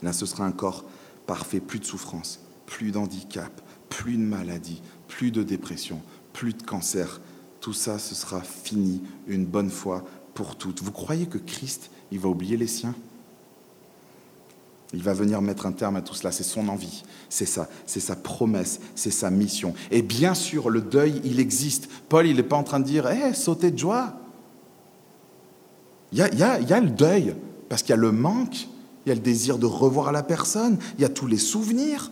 Là, 0.01 0.13
ce 0.13 0.25
sera 0.25 0.45
un 0.45 0.51
corps 0.51 0.85
parfait, 1.27 1.59
plus 1.59 1.79
de 1.79 1.85
souffrance, 1.85 2.39
plus 2.65 2.91
d'handicap, 2.91 3.61
plus 3.89 4.17
de 4.17 4.23
maladie, 4.23 4.81
plus 5.07 5.31
de 5.31 5.43
dépression, 5.43 6.01
plus 6.33 6.53
de 6.53 6.63
cancer. 6.63 7.21
Tout 7.61 7.73
ça, 7.73 7.99
ce 7.99 8.15
sera 8.15 8.41
fini 8.41 9.01
une 9.27 9.45
bonne 9.45 9.69
fois 9.69 10.05
pour 10.33 10.55
toutes. 10.55 10.81
Vous 10.81 10.91
croyez 10.91 11.25
que 11.25 11.37
Christ, 11.37 11.91
il 12.11 12.19
va 12.19 12.29
oublier 12.29 12.55
les 12.57 12.67
siens? 12.67 12.95
Il 14.93 15.03
va 15.03 15.13
venir 15.13 15.41
mettre 15.41 15.67
un 15.67 15.71
terme 15.71 15.97
à 15.97 16.01
tout 16.01 16.15
cela, 16.15 16.31
c'est 16.31 16.43
son 16.43 16.67
envie, 16.67 17.03
c'est 17.29 17.45
ça, 17.45 17.69
c'est 17.85 17.99
sa 17.99 18.15
promesse, 18.15 18.79
c'est 18.95 19.11
sa 19.11 19.29
mission. 19.29 19.75
Et 19.91 20.01
bien 20.01 20.33
sûr, 20.33 20.71
le 20.71 20.81
deuil, 20.81 21.21
il 21.23 21.39
existe. 21.39 21.87
Paul, 22.09 22.25
il 22.25 22.37
n'est 22.37 22.43
pas 22.43 22.55
en 22.55 22.63
train 22.63 22.79
de 22.79 22.85
dire, 22.85 23.07
hé, 23.07 23.35
sautez 23.35 23.69
de 23.69 23.77
joie. 23.77 24.15
Il 26.11 26.17
y, 26.17 26.21
a, 26.21 26.79
le 26.79 26.89
deuil, 26.89 27.35
parce 27.69 27.83
qu'il 27.83 27.91
y 27.91 27.93
a 27.93 28.01
le 28.01 28.11
manque, 28.11 28.67
il 29.05 29.09
y 29.09 29.11
a 29.11 29.15
le 29.15 29.21
désir 29.21 29.57
de 29.57 29.65
revoir 29.65 30.11
la 30.11 30.23
personne, 30.23 30.77
il 30.97 31.01
y 31.01 31.05
a 31.05 31.09
tous 31.09 31.27
les 31.27 31.37
souvenirs. 31.37 32.11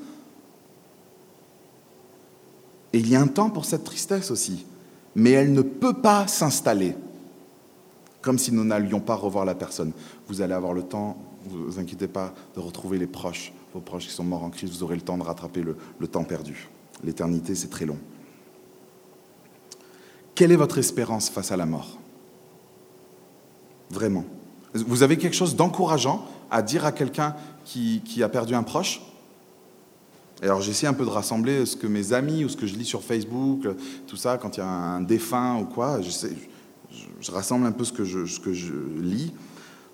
Et 2.93 2.99
il 2.99 3.09
y 3.09 3.15
a 3.15 3.21
un 3.21 3.27
temps 3.27 3.49
pour 3.49 3.65
cette 3.65 3.83
tristesse 3.83 4.31
aussi. 4.31 4.65
Mais 5.15 5.31
elle 5.31 5.51
ne 5.51 5.61
peut 5.61 5.99
pas 6.01 6.27
s'installer 6.27 6.95
comme 8.21 8.37
si 8.37 8.51
nous 8.51 8.65
n'allions 8.65 8.99
pas 8.99 9.15
revoir 9.15 9.45
la 9.45 9.55
personne. 9.55 9.93
Vous 10.27 10.41
allez 10.41 10.53
avoir 10.53 10.73
le 10.73 10.83
temps, 10.83 11.15
ne 11.49 11.57
vous 11.57 11.79
inquiétez 11.79 12.09
pas, 12.09 12.33
de 12.55 12.59
retrouver 12.59 12.97
les 12.97 13.07
proches, 13.07 13.53
vos 13.73 13.79
proches 13.79 14.07
qui 14.07 14.11
sont 14.11 14.23
morts 14.23 14.43
en 14.43 14.49
Christ, 14.49 14.73
vous 14.73 14.83
aurez 14.83 14.95
le 14.95 15.01
temps 15.01 15.17
de 15.17 15.23
rattraper 15.23 15.63
le 15.63 16.07
temps 16.07 16.25
perdu. 16.25 16.67
L'éternité, 17.03 17.55
c'est 17.55 17.69
très 17.69 17.85
long. 17.85 17.97
Quelle 20.35 20.51
est 20.51 20.57
votre 20.57 20.77
espérance 20.77 21.29
face 21.29 21.51
à 21.51 21.57
la 21.57 21.65
mort? 21.65 21.96
Vraiment. 23.89 24.25
Vous 24.73 25.03
avez 25.03 25.17
quelque 25.17 25.35
chose 25.35 25.55
d'encourageant 25.55 26.25
à 26.51 26.61
dire 26.61 26.85
à 26.85 26.91
quelqu'un 26.91 27.35
qui, 27.65 28.01
a 28.21 28.29
perdu 28.29 28.53
un 28.53 28.63
proche? 28.63 29.01
Alors 30.41 30.61
j'essaie 30.61 30.87
un 30.87 30.93
peu 30.93 31.03
de 31.03 31.09
rassembler 31.09 31.65
ce 31.65 31.75
que 31.75 31.87
mes 31.87 32.13
amis 32.13 32.45
ou 32.45 32.49
ce 32.49 32.55
que 32.55 32.67
je 32.67 32.75
lis 32.75 32.85
sur 32.85 33.03
Facebook, 33.03 33.67
tout 34.05 34.17
ça, 34.17 34.37
quand 34.37 34.57
il 34.57 34.59
y 34.59 34.63
a 34.63 34.67
un 34.67 35.01
défunt 35.01 35.59
ou 35.59 35.65
quoi, 35.65 35.99
je, 36.01 37.31
rassemble 37.31 37.65
un 37.65 37.71
peu 37.71 37.83
ce 37.83 37.91
que 37.91 38.03
je, 38.03 38.25
ce 38.25 38.39
que 38.39 38.53
je 38.53 38.73
lis. 38.99 39.33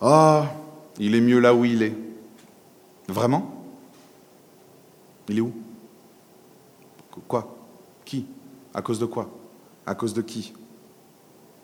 Ah, 0.02 0.46
oh, 0.46 0.64
il 1.00 1.16
est 1.16 1.22
mieux 1.22 1.40
là 1.40 1.56
où 1.56 1.64
il 1.64 1.82
est. 1.82 1.96
Vraiment? 3.08 3.64
Il 5.30 5.38
est 5.38 5.42
où? 5.42 5.54
Quoi? 7.28 7.56
Qui? 8.04 8.26
À 8.74 8.82
cause 8.82 9.00
de 9.00 9.06
quoi? 9.06 9.30
À 9.86 9.96
cause 9.96 10.14
de 10.14 10.22
qui? 10.22 10.54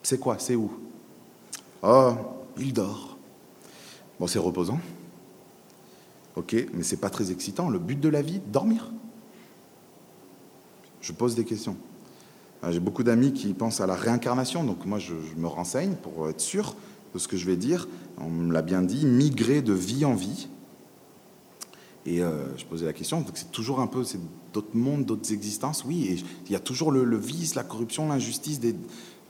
C'est 0.03 0.19
quoi? 0.19 0.37
C'est 0.39 0.55
où? 0.55 0.71
Oh, 1.83 2.13
il 2.57 2.73
dort. 2.73 3.17
Bon, 4.19 4.27
c'est 4.27 4.39
reposant. 4.39 4.79
Ok, 6.35 6.55
mais 6.73 6.83
c'est 6.83 6.97
pas 6.97 7.09
très 7.09 7.31
excitant. 7.31 7.69
Le 7.69 7.79
but 7.79 7.99
de 7.99 8.09
la 8.09 8.21
vie, 8.21 8.41
dormir. 8.47 8.91
Je 11.01 11.13
pose 11.13 11.35
des 11.35 11.45
questions. 11.45 11.77
Ah, 12.61 12.71
j'ai 12.71 12.79
beaucoup 12.79 13.03
d'amis 13.03 13.31
qui 13.31 13.53
pensent 13.53 13.79
à 13.79 13.87
la 13.87 13.95
réincarnation, 13.95 14.65
donc 14.65 14.85
moi 14.85 14.99
je, 14.99 15.13
me 15.37 15.47
renseigne 15.47 15.93
pour 15.95 16.29
être 16.29 16.41
sûr 16.41 16.75
de 17.13 17.19
ce 17.19 17.27
que 17.27 17.37
je 17.37 17.45
vais 17.45 17.55
dire. 17.55 17.87
On 18.17 18.29
me 18.29 18.53
l'a 18.53 18.61
bien 18.61 18.81
dit, 18.81 19.05
migrer 19.05 19.61
de 19.61 19.71
vie 19.71 20.03
en 20.03 20.13
vie. 20.13 20.49
Et 22.05 22.21
euh, 22.21 22.55
je 22.57 22.65
posais 22.65 22.85
la 22.85 22.93
question, 22.93 23.25
c'est 23.33 23.51
toujours 23.51 23.79
un 23.79 23.87
peu, 23.87 24.03
c'est 24.03 24.19
d'autres 24.53 24.75
mondes, 24.75 25.05
d'autres 25.05 25.31
existences, 25.31 25.85
oui, 25.85 26.05
et 26.05 26.23
il 26.45 26.51
y 26.51 26.55
a 26.55 26.59
toujours 26.59 26.91
le, 26.91 27.03
le 27.03 27.17
vice, 27.17 27.55
la 27.55 27.63
corruption, 27.63 28.07
l'injustice, 28.07 28.59
des... 28.59 28.75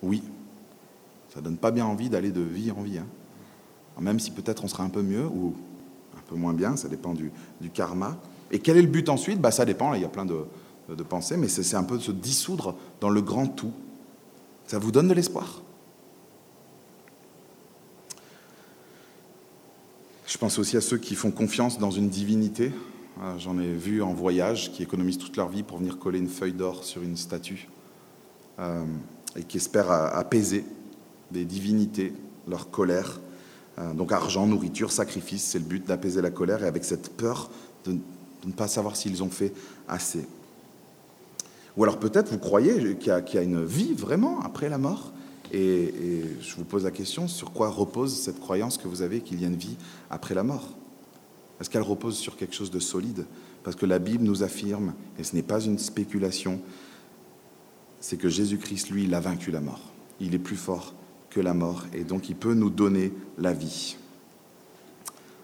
oui, 0.01 0.23
ça 1.33 1.41
donne 1.41 1.57
pas 1.57 1.71
bien 1.71 1.85
envie 1.85 2.09
d'aller 2.09 2.31
de 2.31 2.41
vie 2.41 2.71
en 2.71 2.81
vie. 2.81 2.97
Hein. 2.97 3.07
Même 3.99 4.19
si 4.19 4.31
peut-être 4.31 4.63
on 4.63 4.67
sera 4.67 4.83
un 4.83 4.89
peu 4.89 5.01
mieux 5.01 5.25
ou 5.25 5.53
un 6.17 6.21
peu 6.27 6.35
moins 6.35 6.53
bien, 6.53 6.75
ça 6.75 6.87
dépend 6.87 7.13
du, 7.13 7.31
karma. 7.73 8.17
Et 8.51 8.59
quel 8.59 8.77
est 8.77 8.81
le 8.81 8.87
but 8.87 9.09
ensuite? 9.09 9.39
Bah, 9.39 9.51
Ça 9.51 9.65
dépend, 9.65 9.93
il 9.93 10.01
y 10.01 10.05
a 10.05 10.09
plein 10.09 10.25
de, 10.25 10.45
de 10.89 11.03
pensées, 11.03 11.37
mais 11.37 11.47
c'est 11.47 11.75
un 11.75 11.83
peu 11.83 11.97
de 11.97 12.01
se 12.01 12.11
dissoudre 12.11 12.75
dans 13.01 13.09
le 13.09 13.21
grand 13.21 13.47
tout. 13.47 13.73
Ça 14.67 14.79
vous 14.79 14.91
donne 14.91 15.07
de 15.07 15.13
l'espoir? 15.13 15.61
Je 20.25 20.37
pense 20.37 20.59
aussi 20.59 20.77
à 20.77 20.81
ceux 20.81 20.97
qui 20.97 21.15
font 21.15 21.31
confiance 21.31 21.79
dans 21.79 21.91
une 21.91 22.07
divinité. 22.07 22.71
Ah, 23.21 23.33
j'en 23.37 23.59
ai 23.59 23.73
vu 23.73 24.01
en 24.01 24.13
voyage 24.13 24.71
qui 24.71 24.83
économisent 24.83 25.17
toute 25.17 25.35
leur 25.35 25.49
vie 25.49 25.63
pour 25.63 25.79
venir 25.79 25.97
coller 25.97 26.19
une 26.19 26.29
feuille 26.29 26.53
d'or 26.53 26.83
sur 26.83 27.01
une 27.01 27.17
statue 27.17 27.67
euh, 28.59 28.85
et 29.35 29.43
qui 29.43 29.57
espèrent 29.57 29.91
apaiser 29.91 30.63
des 31.31 31.45
divinités, 31.45 32.13
leur 32.47 32.69
colère. 32.69 33.19
Euh, 33.77 33.93
donc 33.93 34.11
argent, 34.11 34.47
nourriture, 34.47 34.91
sacrifice, 34.91 35.43
c'est 35.43 35.59
le 35.59 35.65
but 35.65 35.85
d'apaiser 35.85 36.21
la 36.21 36.31
colère 36.31 36.63
et 36.63 36.67
avec 36.67 36.83
cette 36.83 37.09
peur 37.15 37.49
de, 37.85 37.97
ne 38.45 38.51
pas 38.51 38.67
savoir 38.67 38.95
s'ils 38.95 39.23
ont 39.23 39.29
fait 39.29 39.53
assez. 39.87 40.25
Ou 41.77 41.83
alors 41.83 41.99
peut-être 41.99 42.31
vous 42.31 42.39
croyez 42.39 42.95
qu'il 42.97 43.13
y, 43.13 43.23
qu 43.25 43.35
y, 43.35 43.37
a 43.37 43.41
une 43.41 43.63
vie 43.63 43.93
vraiment 43.93 44.41
après 44.41 44.69
la 44.69 44.77
mort 44.77 45.13
et, 45.51 45.83
et, 45.83 46.23
je 46.41 46.55
vous 46.55 46.63
pose 46.63 46.83
la 46.83 46.91
question, 46.91 47.27
sur 47.27 47.51
quoi 47.51 47.69
repose 47.69 48.15
cette 48.15 48.39
croyance 48.39 48.77
que 48.77 48.87
vous 48.87 49.01
avez 49.01 49.21
qu'il 49.21 49.41
y 49.41 49.45
a 49.45 49.47
une 49.47 49.55
vie 49.55 49.77
après 50.09 50.35
la 50.35 50.43
mort? 50.43 50.69
Est-ce 51.59 51.69
qu'elle 51.69 51.81
repose 51.81 52.17
sur 52.17 52.37
quelque 52.37 52.53
chose 52.53 52.71
de 52.71 52.79
solide? 52.79 53.25
Parce 53.63 53.75
que 53.75 53.85
la 53.85 53.99
Bible 53.99 54.23
nous 54.23 54.43
affirme, 54.43 54.93
et 55.17 55.23
ce 55.23 55.35
n'est 55.35 55.43
pas 55.43 55.59
une 55.59 55.79
spéculation, 55.79 56.61
c'est 57.99 58.17
que 58.17 58.29
Jésus-Christ, 58.29 58.89
lui, 58.91 59.03
il 59.05 59.13
a 59.13 59.19
vaincu 59.19 59.51
la 59.51 59.59
mort. 59.59 59.81
Il 60.19 60.35
est 60.35 60.39
plus 60.39 60.55
fort 60.55 60.93
que 61.29 61.39
la 61.39 61.53
mort, 61.53 61.83
et 61.93 62.03
donc 62.03 62.29
il 62.29 62.35
peut 62.35 62.53
nous 62.53 62.69
donner 62.69 63.13
la 63.37 63.53
vie. 63.53 63.97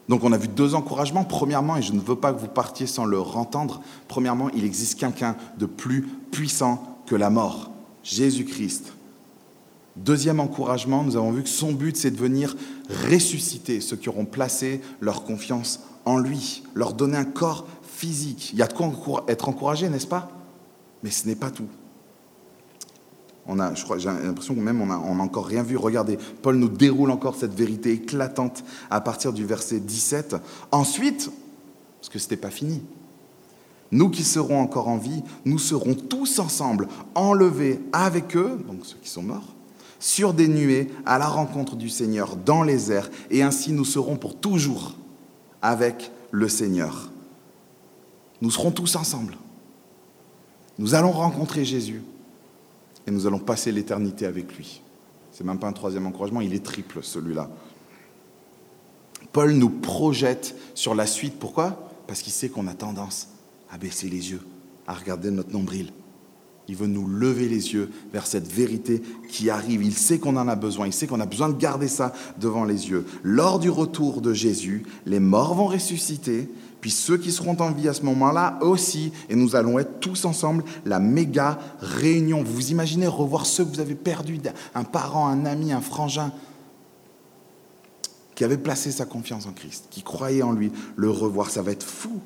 Donc 0.09 0.23
on 0.23 0.31
a 0.31 0.37
vu 0.37 0.47
deux 0.47 0.75
encouragements. 0.75 1.23
Premièrement, 1.23 1.77
et 1.77 1.81
je 1.81 1.93
ne 1.93 1.99
veux 1.99 2.15
pas 2.15 2.33
que 2.33 2.39
vous 2.39 2.47
partiez 2.47 2.87
sans 2.87 3.05
le 3.05 3.19
entendre, 3.19 3.81
premièrement, 4.07 4.49
il 4.51 4.63
existe 4.63 4.99
quelqu'un 4.99 5.35
de 5.57 5.65
plus 5.65 6.03
puissant 6.31 6.99
que 7.07 7.15
la 7.15 7.29
mort, 7.29 7.71
Jésus-Christ. 8.03 8.93
Deuxième 9.95 10.39
encouragement, 10.39 11.03
nous 11.03 11.15
avons 11.15 11.31
vu 11.31 11.43
que 11.43 11.49
son 11.49 11.71
but, 11.71 11.95
c'est 11.95 12.11
de 12.11 12.17
venir 12.17 12.55
ressusciter 13.09 13.79
ceux 13.79 13.95
qui 13.95 14.09
auront 14.09 14.25
placé 14.25 14.81
leur 14.99 15.23
confiance 15.23 15.81
en 16.03 16.17
lui, 16.17 16.63
leur 16.73 16.93
donner 16.93 17.17
un 17.17 17.25
corps 17.25 17.65
physique. 17.81 18.51
Il 18.51 18.59
y 18.59 18.61
a 18.61 18.67
de 18.67 18.73
quoi 18.73 19.23
être 19.27 19.47
encouragé, 19.47 19.87
n'est-ce 19.89 20.07
pas? 20.07 20.29
Mais 21.01 21.11
ce 21.11 21.27
n'est 21.27 21.35
pas 21.35 21.49
tout. 21.49 21.67
On 23.47 23.59
a, 23.59 23.73
j'ai 23.75 24.09
l'impression 24.09 24.55
que 24.55 24.59
même 24.59 24.81
on 24.81 24.87
n'a 24.87 24.95
a 24.95 24.97
encore 24.97 25.45
rien 25.45 25.61
vu. 25.61 25.77
Regardez, 25.77 26.17
Paul 26.41 26.55
nous 26.55 26.69
déroule 26.69 27.11
encore 27.11 27.35
cette 27.35 27.53
vérité 27.53 27.91
éclatante 27.91 28.63
à 28.89 29.01
partir 29.01 29.33
du 29.33 29.45
verset 29.45 29.79
17. 29.79 30.35
Ensuite, 30.71 31.29
parce 31.99 32.09
que 32.09 32.17
ce 32.17 32.25
n'était 32.25 32.37
pas 32.37 32.49
fini, 32.49 32.81
nous 33.91 34.09
qui 34.09 34.23
serons 34.23 34.59
encore 34.59 34.87
en 34.87 34.97
vie, 34.97 35.21
nous 35.45 35.59
serons 35.59 35.93
tous 35.93 36.39
ensemble 36.39 36.87
enlevés 37.13 37.79
avec 37.93 38.35
eux, 38.35 38.59
donc 38.67 38.79
ceux 38.83 38.97
qui 39.01 39.09
sont 39.09 39.23
morts, 39.23 39.53
sur 39.99 40.33
des 40.33 40.47
nuées 40.47 40.91
à 41.05 41.19
la 41.19 41.27
rencontre 41.27 41.75
du 41.75 41.89
Seigneur 41.89 42.35
dans 42.35 42.63
les 42.63 42.91
airs, 42.91 43.09
et 43.29 43.43
ainsi 43.43 43.71
nous 43.71 43.85
serons 43.85 44.17
pour 44.17 44.35
toujours 44.35 44.95
avec 45.61 46.11
le 46.31 46.49
Seigneur. 46.49 47.11
Nous 48.41 48.51
serons 48.51 48.71
tous 48.71 48.95
ensemble. 48.95 49.37
Nous 50.77 50.95
allons 50.95 51.11
rencontrer 51.11 51.63
Jésus 51.63 52.01
et 53.07 53.11
nous 53.11 53.27
allons 53.27 53.39
passer 53.39 53.71
l'éternité 53.71 54.25
avec 54.25 54.55
lui. 54.55 54.81
C'est 55.31 55.43
même 55.43 55.59
pas 55.59 55.67
un 55.67 55.73
troisième 55.73 56.05
encouragement, 56.05 56.41
il 56.41 56.53
est 56.53 56.63
triple 56.63 56.99
celui-là. 57.01 57.49
Paul 59.31 59.51
nous 59.51 59.69
projette 59.69 60.55
sur 60.75 60.95
la 60.95 61.05
suite. 61.05 61.37
Pourquoi? 61.39 61.89
Parce 62.07 62.21
qu'il 62.21 62.31
sait 62.31 62.49
qu'on 62.49 62.67
a 62.67 62.73
tendance 62.73 63.27
à 63.69 63.77
baisser 63.77 64.07
les 64.07 64.31
yeux, 64.31 64.39
à 64.87 64.93
regarder 64.93 65.29
notre 65.31 65.51
nombril. 65.51 65.91
Il 66.67 66.75
veut 66.75 66.87
nous 66.87 67.07
lever 67.07 67.47
les 67.47 67.73
yeux 67.73 67.91
vers 68.11 68.25
cette 68.25 68.47
vérité 68.47 69.01
qui 69.29 69.49
arrive. 69.49 69.83
Il 69.83 69.93
sait 69.93 70.19
qu'on 70.19 70.37
en 70.37 70.47
a 70.47 70.55
besoin. 70.55 70.87
Il 70.87 70.93
sait 70.93 71.05
qu'on 71.05 71.19
a 71.19 71.25
besoin 71.25 71.49
de 71.49 71.57
garder 71.57 71.87
ça 71.87 72.13
devant 72.39 72.63
les 72.63 72.89
yeux. 72.89 73.05
Lors 73.23 73.59
du 73.59 73.69
retour 73.69 74.21
de 74.21 74.33
Jésus, 74.33 74.83
les 75.05 75.19
morts 75.19 75.53
vont 75.53 75.67
ressusciter. 75.67 76.49
Puis 76.85 76.91
ceux 76.91 77.17
qui 77.17 77.31
seront 77.31 77.59
en 77.61 77.71
vie 77.71 77.89
à 77.89 77.95
ce 77.95 78.03
moment-là 78.03 78.59
aussi. 78.61 79.11
Et 79.27 79.33
nous 79.33 79.55
allons 79.55 79.79
être 79.79 79.99
tous 79.99 80.23
ensemble 80.23 80.63
la 80.85 80.99
méga 80.99 81.57
réunion. 81.79 82.43
Vous 82.43 82.69
imaginez 82.69 83.07
revoir 83.07 83.47
ceux 83.47 83.65
que 83.65 83.69
vous 83.71 83.79
avez 83.79 83.95
perdus, 83.95 84.39
un 84.75 84.83
parent, 84.83 85.25
un 85.25 85.47
ami, 85.47 85.73
un 85.73 85.81
frangin, 85.81 86.31
qui 88.35 88.43
avait 88.43 88.59
placé 88.59 88.91
sa 88.91 89.07
confiance 89.07 89.47
en 89.47 89.51
Christ, 89.51 89.87
qui 89.89 90.03
croyait 90.03 90.43
en 90.43 90.51
lui, 90.51 90.71
le 90.95 91.09
revoir. 91.09 91.49
Ça 91.49 91.63
va 91.63 91.71
être 91.71 91.87
fou. 91.87 92.19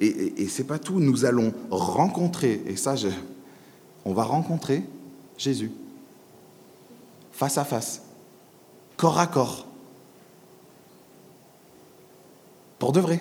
Et, 0.00 0.08
et, 0.08 0.42
et 0.42 0.48
c'est 0.48 0.64
pas 0.64 0.80
tout. 0.80 0.98
Nous 0.98 1.24
allons 1.24 1.54
rencontrer, 1.70 2.60
et 2.66 2.74
ça, 2.74 2.96
je, 2.96 3.06
on 4.04 4.12
va 4.12 4.24
rencontrer 4.24 4.82
Jésus, 5.36 5.70
face 7.30 7.58
à 7.58 7.64
face, 7.64 8.02
corps 8.96 9.20
à 9.20 9.28
corps, 9.28 9.68
pour 12.80 12.90
de 12.90 12.98
vrai. 12.98 13.20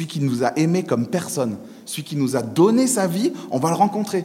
Celui 0.00 0.08
qui 0.08 0.20
nous 0.20 0.44
a 0.44 0.58
aimés 0.58 0.82
comme 0.82 1.08
personne, 1.08 1.58
celui 1.84 2.04
qui 2.04 2.16
nous 2.16 2.34
a 2.34 2.40
donné 2.40 2.86
sa 2.86 3.06
vie, 3.06 3.34
on 3.50 3.58
va 3.58 3.68
le 3.68 3.74
rencontrer. 3.74 4.24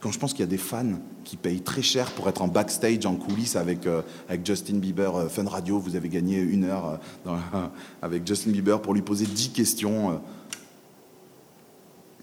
Quand 0.00 0.10
je 0.10 0.18
pense 0.18 0.32
qu'il 0.32 0.40
y 0.40 0.44
a 0.44 0.46
des 0.46 0.56
fans 0.56 0.98
qui 1.22 1.36
payent 1.36 1.60
très 1.60 1.82
cher 1.82 2.10
pour 2.12 2.30
être 2.30 2.40
en 2.40 2.48
backstage, 2.48 3.04
en 3.04 3.16
coulisses 3.16 3.56
avec, 3.56 3.86
euh, 3.86 4.00
Justin 4.42 4.78
Bieber, 4.78 5.14
euh, 5.14 5.28
Fun 5.28 5.46
Radio, 5.46 5.78
vous 5.78 5.96
avez 5.96 6.08
gagné 6.08 6.38
une 6.38 6.64
heure 6.64 6.98
euh, 7.26 7.36
avec 8.00 8.26
Justin 8.26 8.52
Bieber 8.52 8.80
pour 8.80 8.94
lui 8.94 9.02
poser 9.02 9.26
dix 9.26 9.50
questions. 9.50 10.22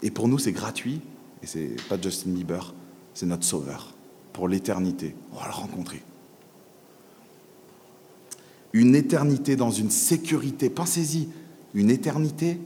Et 0.02 0.10
pour 0.10 0.26
nous, 0.26 0.40
c'est 0.40 0.50
gratuit. 0.50 1.00
Et 1.44 1.46
c'est 1.46 1.76
pas 1.88 1.96
Justin 2.02 2.30
Bieber, 2.30 2.74
c'est 3.14 3.26
notre 3.26 3.44
sauveur. 3.44 3.94
Pour 4.32 4.48
l'éternité. 4.48 5.14
On 5.32 5.38
va 5.38 5.46
le 5.46 5.52
rencontrer. 5.52 6.02
Une 8.76 8.94
éternité 8.94 9.56
dans 9.56 9.70
une 9.70 9.88
sécurité. 9.88 10.68
Pensez-y. 10.68 11.28
Une 11.72 11.88
éternité 11.88 12.60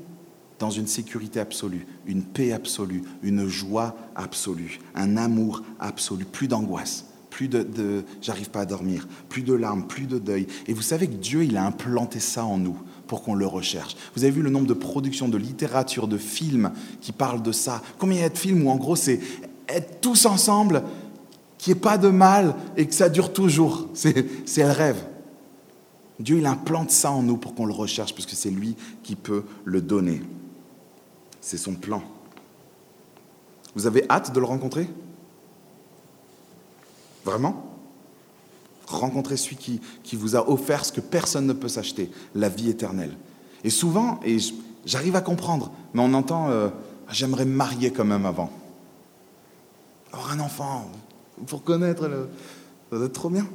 dans 0.58 0.70
une 0.70 0.88
sécurité 0.88 1.38
absolue, 1.38 1.86
une 2.04 2.22
paix 2.22 2.52
absolue, 2.52 3.02
une 3.22 3.46
joie 3.46 3.96
absolue, 4.16 4.80
un 4.96 5.16
amour 5.16 5.62
absolu, 5.78 6.24
plus 6.24 6.48
d'angoisse, 6.48 7.06
plus 7.30 7.46
de, 7.46 8.04
j'arrive 8.20 8.50
pas 8.50 8.62
à 8.62 8.66
dormir, 8.66 9.06
plus 9.28 9.42
de 9.42 9.54
larmes, 9.54 9.86
plus 9.86 10.06
de 10.06 10.18
deuil. 10.18 10.48
Et 10.66 10.72
vous 10.72 10.82
savez 10.82 11.06
que 11.06 11.14
Dieu, 11.14 11.44
il 11.44 11.56
a 11.56 11.64
implanté 11.64 12.18
ça 12.18 12.44
en 12.44 12.58
nous 12.58 12.76
pour 13.06 13.22
qu'on 13.22 13.34
le 13.34 13.46
recherche. 13.46 13.96
Vous 14.16 14.24
avez 14.24 14.32
vu 14.32 14.42
le 14.42 14.50
nombre 14.50 14.66
de 14.66 14.74
productions, 14.74 15.28
de 15.28 15.38
littérature, 15.38 16.08
de 16.08 16.18
films 16.18 16.72
qui 17.00 17.12
parlent 17.12 17.42
de 17.42 17.52
ça. 17.52 17.82
Combien 17.98 18.18
il 18.18 18.22
y 18.22 18.24
a 18.24 18.30
de 18.30 18.36
films 18.36 18.66
où 18.66 18.70
en 18.70 18.76
gros 18.76 18.96
c'est 18.96 19.20
être 19.68 20.00
tous 20.00 20.26
ensemble, 20.26 20.82
qu'il 21.56 21.72
n'y 21.72 21.78
ait 21.78 21.80
pas 21.80 21.98
de 21.98 22.08
mal 22.08 22.56
et 22.76 22.86
que 22.86 22.94
ça 22.94 23.08
dure 23.08 23.32
toujours. 23.32 23.88
C'est 23.94 24.24
le 24.58 24.72
rêve. 24.72 25.02
Dieu, 26.20 26.38
il 26.38 26.46
implante 26.46 26.90
ça 26.90 27.10
en 27.10 27.22
nous 27.22 27.38
pour 27.38 27.54
qu'on 27.54 27.64
le 27.64 27.72
recherche, 27.72 28.14
parce 28.14 28.26
que 28.26 28.36
c'est 28.36 28.50
lui 28.50 28.76
qui 29.02 29.16
peut 29.16 29.44
le 29.64 29.80
donner. 29.80 30.22
C'est 31.40 31.56
son 31.56 31.74
plan. 31.74 32.02
Vous 33.74 33.86
avez 33.86 34.04
hâte 34.10 34.34
de 34.34 34.38
le 34.38 34.44
rencontrer? 34.44 34.88
Vraiment? 37.24 37.64
Rencontrer 38.86 39.36
celui 39.36 39.56
qui, 39.56 39.80
qui, 40.02 40.14
vous 40.14 40.36
a 40.36 40.48
offert 40.50 40.84
ce 40.84 40.92
que 40.92 41.00
personne 41.00 41.46
ne 41.46 41.52
peut 41.54 41.68
s'acheter, 41.68 42.10
la 42.34 42.50
vie 42.50 42.68
éternelle. 42.68 43.16
Et 43.64 43.70
souvent, 43.70 44.20
et 44.24 44.36
j'arrive 44.84 45.16
à 45.16 45.20
comprendre, 45.22 45.72
mais 45.94 46.02
on 46.02 46.12
entend 46.12 46.50
euh, 46.50 46.68
j'aimerais 47.10 47.44
me 47.44 47.54
marier 47.54 47.92
quand 47.92 48.04
même 48.04 48.26
avant. 48.26 48.50
Avoir 50.12 50.32
un 50.32 50.40
enfant, 50.40 50.90
pour 51.46 51.62
connaître, 51.62 52.08
le... 52.08 52.28
ça 52.90 52.96
doit 52.96 53.06
être 53.06 53.12
trop 53.12 53.30
bien. 53.30 53.46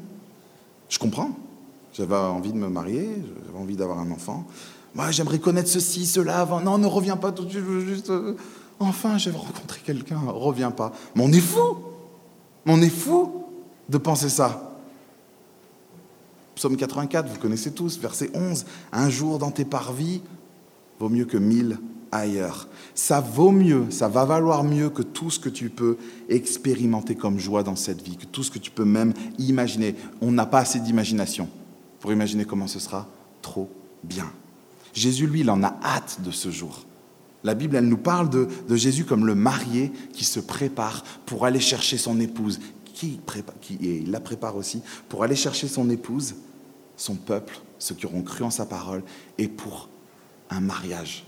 Je 0.90 0.98
comprends. 0.98 1.32
J'avais 1.98 2.16
envie 2.16 2.52
de 2.52 2.58
me 2.58 2.68
marier, 2.68 3.10
j'avais 3.46 3.58
envie 3.58 3.78
d'avoir 3.78 4.00
un 4.00 4.12
enfant. 4.12 4.46
Moi, 4.96 5.12
j'aimerais 5.12 5.40
connaître 5.40 5.70
ceci, 5.70 6.06
cela 6.06 6.40
avant. 6.42 6.60
Non, 6.60 6.78
ne 6.78 6.88
reviens 6.88 7.16
pas 7.16 7.32
tout 7.32 7.46
de 7.46 7.50
suite. 7.50 8.10
Euh, 8.10 8.36
enfin, 8.80 9.18
j'aimerais 9.18 9.46
rencontrer 9.46 9.80
quelqu'un, 9.86 10.20
reviens 10.28 10.72
pas. 10.72 10.92
Mais 11.16 11.24
on 11.24 11.32
est 11.32 11.40
fou 11.40 11.78
On 12.66 12.82
est 12.82 12.90
fou 12.90 13.46
de 13.88 13.98
penser 13.98 14.28
ça. 14.28 14.74
Psaume 16.56 16.76
84, 16.76 17.30
vous 17.30 17.40
connaissez 17.40 17.72
tous, 17.72 17.98
verset 17.98 18.30
11. 18.34 18.66
Un 18.92 19.10
jour 19.10 19.40
dans 19.40 19.52
tes 19.52 19.66
parvis 19.66 20.22
vaut 21.00 21.10
mieux 21.10 21.26
que 21.26 21.38
mille 21.38 21.80
ailleurs. 22.12 22.68
Ça 22.94 23.22
vaut 23.22 23.52
mieux, 23.52 23.86
ça 23.90 24.10
va 24.10 24.26
valoir 24.26 24.66
mieux 24.66 24.90
que 24.90 25.02
tout 25.02 25.30
ce 25.30 25.40
que 25.40 25.50
tu 25.50 25.70
peux 25.70 25.98
expérimenter 26.28 27.16
comme 27.16 27.40
joie 27.40 27.64
dans 27.64 27.76
cette 27.78 28.02
vie, 28.02 28.18
que 28.18 28.26
tout 28.26 28.44
ce 28.44 28.52
que 28.52 28.60
tu 28.60 28.72
peux 28.72 28.86
même 28.86 29.14
imaginer. 29.38 29.96
On 30.22 30.32
n'a 30.32 30.46
pas 30.46 30.60
assez 30.60 30.80
d'imagination 30.80 31.48
pour 32.06 32.14
imaginer 32.14 32.46
comment 32.46 32.68
ce 32.68 32.78
sera 32.78 33.08
trop 33.42 33.68
bien. 34.04 34.32
Jésus, 34.94 35.26
lui, 35.26 35.40
il 35.40 35.50
en 35.50 35.64
a 35.64 35.76
hâte 35.84 36.20
de 36.24 36.30
ce 36.30 36.52
jour. 36.52 36.86
La 37.44 37.56
Bible, 37.56 37.78
elle 37.78 37.88
nous 37.88 37.98
parle 37.98 38.30
de, 38.30 38.48
Jésus 38.76 39.06
comme 39.06 39.26
le 39.26 39.34
marié 39.34 39.92
qui 40.14 40.24
se 40.24 40.40
prépare 40.40 41.04
pour 41.26 41.48
aller 41.48 41.60
chercher 41.60 41.98
son 41.98 42.20
épouse, 42.20 42.60
qui, 42.94 43.20
et 43.82 43.98
il 44.04 44.12
la 44.12 44.20
prépare 44.20 44.56
aussi 44.56 44.84
pour 45.10 45.24
aller 45.24 45.36
chercher 45.36 45.68
son 45.68 45.90
épouse, 45.90 46.36
son 46.96 47.16
peuple, 47.16 47.60
ceux 47.80 47.96
qui 47.96 48.06
auront 48.06 48.22
cru 48.22 48.44
en 48.44 48.52
sa 48.52 48.68
parole, 48.68 49.02
et 49.40 49.48
pour 49.48 49.90
un 50.52 50.60
mariage 50.60 51.26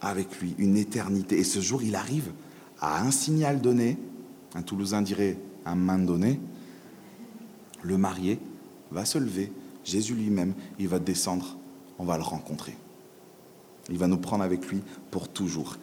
avec 0.00 0.40
lui, 0.40 0.54
une 0.56 0.78
éternité. 0.78 1.38
Et 1.38 1.44
ce 1.44 1.60
jour, 1.60 1.82
il 1.82 1.96
arrive 1.96 2.32
à 2.80 3.02
un 3.02 3.10
signal 3.10 3.60
donné, 3.60 3.98
un 4.54 4.62
Toulousain 4.62 5.02
dirait 5.02 5.36
un 5.66 5.74
main 5.74 5.98
donné, 5.98 6.40
le 7.82 7.98
marié 7.98 8.38
va 8.90 9.04
se 9.04 9.18
lever, 9.18 9.52
Jésus 9.84 10.14
lui-même, 10.14 10.54
il 10.78 10.88
va 10.88 10.98
descendre, 10.98 11.56
on 11.98 12.04
va 12.04 12.16
le 12.16 12.22
rencontrer. 12.22 12.76
Il 13.90 13.98
va 13.98 14.06
nous 14.06 14.16
prendre 14.16 14.42
avec 14.42 14.66
lui 14.68 14.82
pour 15.10 15.28
toujours. 15.28 15.76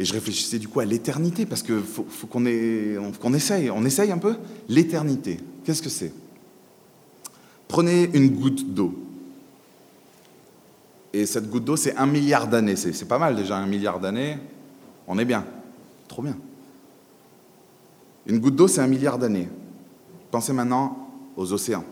Et 0.00 0.04
je 0.04 0.12
réfléchissais 0.12 0.58
du 0.58 0.68
coup 0.68 0.80
à 0.80 0.84
l'éternité, 0.84 1.44
parce 1.44 1.62
qu'il 1.62 1.82
faut, 1.82 2.06
qu'on 2.26 3.34
essaye. 3.34 3.70
On 3.70 3.84
essaye 3.84 4.12
un 4.12 4.18
peu 4.18 4.36
L'éternité, 4.68 5.38
qu'est-ce 5.64 5.82
que 5.82 5.90
c'est? 5.90 6.12
Prenez 7.66 8.08
une 8.14 8.30
goutte 8.30 8.72
d'eau. 8.72 8.94
Et 11.12 11.26
cette 11.26 11.50
goutte 11.50 11.64
d'eau, 11.64 11.76
c'est 11.76 11.96
un 11.96 12.06
milliard 12.06 12.48
d'années. 12.48 12.76
C'est 12.76 13.08
pas 13.08 13.18
mal 13.18 13.36
déjà, 13.36 13.58
un 13.58 13.66
milliard 13.66 14.00
d'années. 14.00 14.38
On 15.06 15.18
est 15.18 15.24
bien. 15.24 15.44
Trop 16.06 16.22
bien. 16.22 16.36
Une 18.26 18.38
goutte 18.38 18.56
d'eau, 18.56 18.68
c'est 18.68 18.80
un 18.80 18.86
milliard 18.86 19.18
d'années. 19.18 19.48
Pensez 20.30 20.52
maintenant 20.52 21.08
aux 21.36 21.52
océans. 21.52 21.84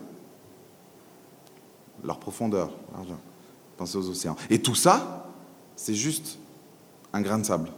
Leur 2.05 2.19
profondeur, 2.19 2.73
Pensez 3.77 3.99
aux 3.99 4.09
océans. 4.09 4.37
Et 4.49 4.61
tout 4.61 4.75
ça, 4.75 5.27
c'est 5.75 5.95
juste 5.95 6.39
un 7.13 7.21
grain 7.21 7.39
de 7.39 7.45
sable. 7.45 7.71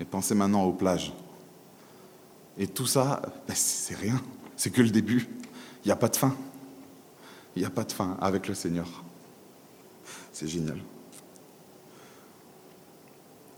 Et 0.00 0.04
pensez 0.04 0.34
maintenant 0.34 0.64
aux 0.64 0.72
plages. 0.72 1.12
Et 2.58 2.66
tout 2.66 2.86
ça, 2.86 3.22
ben, 3.46 3.54
c'est 3.54 3.94
rien. 3.94 4.20
C'est 4.56 4.70
que 4.70 4.82
le 4.82 4.90
début. 4.90 5.28
Il 5.84 5.88
n'y 5.88 5.92
a 5.92 5.96
pas 5.96 6.08
de 6.08 6.16
fin. 6.16 6.34
Il 7.54 7.60
n'y 7.60 7.66
a 7.66 7.70
pas 7.70 7.84
de 7.84 7.92
fin 7.92 8.16
avec 8.20 8.48
le 8.48 8.54
Seigneur. 8.54 8.88
C'est 10.32 10.48
génial. 10.48 10.80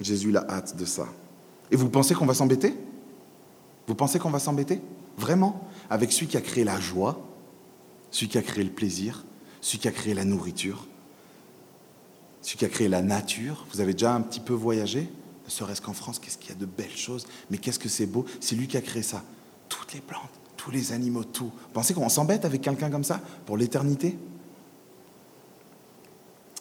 Jésus 0.01 0.37
a 0.37 0.45
hâte 0.49 0.77
de 0.77 0.85
ça. 0.85 1.07
Et 1.71 1.77
vous 1.77 1.89
pensez 1.89 2.15
qu'on 2.15 2.27
va 2.27 2.35
s'embêter? 2.35 2.75
Vous 3.87 3.95
pensez 3.95 4.19
qu'on 4.19 4.31
va 4.31 4.39
s'embêter? 4.39 4.81
Vraiment? 5.17 5.69
Avec 5.89 6.13
celui 6.13 6.27
qui 6.27 6.37
a 6.37 6.41
créé 6.41 6.65
la 6.65 6.79
joie, 6.79 7.21
celui 8.11 8.29
qui 8.29 8.39
a 8.39 8.43
créé 8.43 8.65
le 8.65 8.71
plaisir, 8.71 9.25
celui 9.63 9.79
qui 9.79 9.89
a 9.89 9.93
créé 9.93 10.13
la 10.13 10.25
nourriture, 10.25 10.87
celui 12.43 12.59
qui 12.59 12.65
a 12.67 12.69
créé 12.69 12.89
la 12.89 13.01
nature. 13.01 13.65
Vous 13.73 13.81
avez 13.81 13.93
déjà 13.95 14.15
un 14.15 14.21
petit 14.21 14.41
peu 14.41 14.53
voyagé? 14.53 15.09
Ne 15.47 15.51
serait-ce 15.51 15.81
qu'en 15.81 15.95
France, 15.95 16.19
qu'est-ce 16.19 16.37
qu'il 16.37 16.51
y 16.51 16.53
a 16.53 16.57
de 16.57 16.67
belles 16.67 16.97
choses, 16.97 17.27
mais 17.51 17.57
qu'est-ce 17.57 17.79
que 17.79 17.89
c'est 17.89 18.07
beau, 18.07 18.27
c'est 18.41 18.57
lui 18.57 18.69
qui 18.69 18.77
a 18.77 18.83
créé 18.83 19.03
ça. 19.03 19.23
Toutes 19.69 19.95
les 19.95 20.01
plantes, 20.01 20.31
tous 20.57 20.71
les 20.71 20.93
animaux, 20.93 21.25
tout. 21.25 21.47
Vous 21.47 21.73
pensez 21.73 21.95
qu'on 21.95 22.09
s'embête 22.09 22.45
avec 22.45 22.61
quelqu'un 22.61 22.91
comme 22.91 23.05
ça 23.05 23.21
pour 23.47 23.57
l'éternité? 23.57 24.19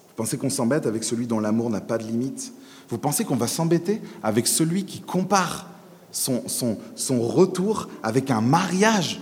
Vous 0.07 0.15
pensez 0.15 0.37
qu'on 0.37 0.49
s'embête 0.49 0.85
avec 0.85 1.03
celui 1.03 1.25
dont 1.25 1.39
l'amour 1.39 1.69
n'a 1.69 1.81
pas 1.81 1.97
de 1.97 2.03
limite? 2.03 2.53
Vous 2.89 2.97
pensez 2.97 3.25
qu'on 3.25 3.35
va 3.35 3.47
s'embêter 3.47 4.01
avec 4.21 4.45
celui 4.47 4.85
qui 4.85 5.01
compare 5.01 5.67
son, 6.11 6.47
son, 6.47 6.77
son 6.95 7.21
retour 7.21 7.87
avec 8.03 8.29
un 8.29 8.41
mariage? 8.41 9.21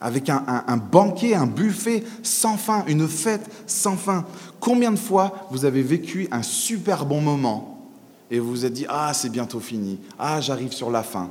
Avec 0.00 0.28
un, 0.28 0.76
banquet, 0.76 1.34
un 1.34 1.46
buffet 1.46 2.04
sans 2.22 2.56
fin, 2.56 2.84
une 2.86 3.08
fête 3.08 3.50
sans 3.66 3.96
fin. 3.96 4.24
Combien 4.60 4.92
de 4.92 4.98
fois 4.98 5.48
vous 5.50 5.64
avez 5.64 5.82
vécu 5.82 6.28
un 6.30 6.42
super 6.42 7.04
bon 7.04 7.20
moment 7.20 7.88
et 8.30 8.38
vous 8.38 8.48
vous 8.48 8.64
êtes 8.64 8.72
dit 8.72 8.86
Ah, 8.88 9.12
c'est 9.12 9.30
bientôt 9.30 9.60
fini. 9.60 9.98
Ah, 10.18 10.40
j'arrive 10.40 10.72
sur 10.72 10.90
la 10.90 11.02
fin. 11.02 11.30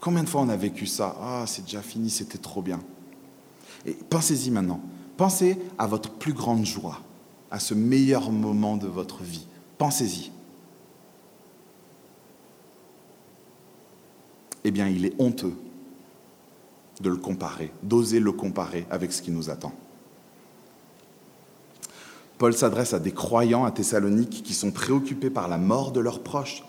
Combien 0.00 0.22
de 0.22 0.28
fois 0.28 0.42
on 0.42 0.48
a 0.48 0.56
vécu 0.56 0.86
ça 0.86 1.16
Ah, 1.20 1.44
c'est 1.46 1.64
déjà 1.64 1.82
fini, 1.82 2.08
c'était 2.08 2.38
trop 2.38 2.62
bien. 2.62 2.80
Et 3.84 3.92
pensez-y 3.92 4.50
maintenant. 4.50 4.80
Pensez 5.16 5.58
à 5.76 5.86
votre 5.86 6.10
plus 6.10 6.32
grande 6.32 6.64
joie, 6.64 7.00
à 7.50 7.58
ce 7.58 7.74
meilleur 7.74 8.30
moment 8.30 8.76
de 8.76 8.86
votre 8.86 9.22
vie. 9.22 9.46
Pensez-y. 9.76 10.30
Eh 14.62 14.70
bien, 14.70 14.88
il 14.88 15.04
est 15.04 15.14
honteux 15.18 15.54
de 17.00 17.08
le 17.10 17.16
comparer, 17.16 17.72
d'oser 17.82 18.20
le 18.20 18.32
comparer 18.32 18.86
avec 18.90 19.12
ce 19.12 19.22
qui 19.22 19.30
nous 19.30 19.50
attend. 19.50 19.72
Paul 22.38 22.54
s'adresse 22.54 22.94
à 22.94 22.98
des 22.98 23.12
croyants 23.12 23.64
à 23.64 23.70
Thessalonique 23.70 24.42
qui 24.42 24.54
sont 24.54 24.70
préoccupés 24.70 25.28
par 25.28 25.46
la 25.48 25.58
mort 25.58 25.92
de 25.92 26.00
leurs 26.00 26.22
proches. 26.22 26.64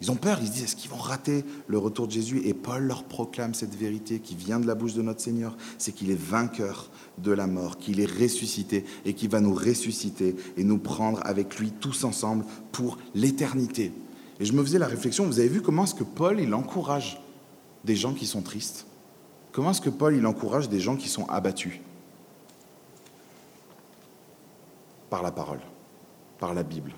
Ils 0.00 0.10
ont 0.10 0.16
peur, 0.16 0.38
ils 0.40 0.48
se 0.48 0.52
disent, 0.52 0.64
est-ce 0.64 0.76
qu'ils 0.76 0.90
vont 0.90 0.96
rater 0.96 1.44
le 1.68 1.78
retour 1.78 2.06
de 2.06 2.12
Jésus? 2.12 2.40
Et 2.44 2.54
Paul 2.54 2.84
leur 2.84 3.04
proclame 3.04 3.54
cette 3.54 3.74
vérité 3.74 4.18
qui 4.18 4.34
vient 4.34 4.58
de 4.58 4.66
la 4.66 4.74
bouche 4.74 4.94
de 4.94 5.02
notre 5.02 5.20
Seigneur, 5.20 5.56
c'est 5.78 5.92
qu'il 5.92 6.10
est 6.10 6.20
vainqueur 6.20 6.90
de 7.18 7.30
la 7.30 7.46
mort, 7.46 7.78
qu'il 7.78 8.00
est 8.00 8.10
ressuscité 8.10 8.84
et 9.04 9.14
qu'il 9.14 9.28
va 9.28 9.40
nous 9.40 9.54
ressusciter 9.54 10.34
et 10.56 10.64
nous 10.64 10.78
prendre 10.78 11.20
avec 11.24 11.58
lui 11.58 11.70
tous 11.70 12.02
ensemble 12.04 12.44
pour 12.72 12.98
l'éternité. 13.14 13.92
Et 14.40 14.44
je 14.44 14.54
me 14.54 14.64
faisais 14.64 14.78
la 14.78 14.86
réflexion, 14.88 15.26
vous 15.26 15.38
avez 15.38 15.48
vu 15.48 15.60
comment 15.60 15.84
est-ce 15.84 15.94
que 15.94 16.02
Paul, 16.02 16.40
il 16.40 16.52
encourage 16.54 17.20
des 17.84 17.94
gens 17.94 18.14
qui 18.14 18.26
sont 18.26 18.42
tristes? 18.42 18.86
Comment 19.52 19.72
est-ce 19.72 19.80
que 19.80 19.90
Paul, 19.90 20.16
il 20.16 20.26
encourage 20.26 20.68
des 20.68 20.80
gens 20.80 20.96
qui 20.96 21.08
sont 21.08 21.28
abattus 21.28 21.80
Par 25.08 25.22
la 25.22 25.32
parole, 25.32 25.60
par 26.38 26.54
la 26.54 26.62
Bible, 26.62 26.92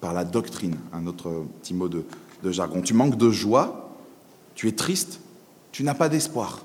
par 0.00 0.14
la 0.14 0.24
doctrine, 0.24 0.78
un 0.92 1.06
autre 1.06 1.44
petit 1.60 1.74
mot 1.74 1.88
de, 1.88 2.04
de 2.42 2.50
jargon. 2.50 2.80
Tu 2.80 2.94
manques 2.94 3.16
de 3.16 3.30
joie, 3.30 3.90
tu 4.54 4.68
es 4.68 4.72
triste, 4.72 5.20
tu 5.72 5.82
n'as 5.82 5.94
pas 5.94 6.08
d'espoir. 6.08 6.64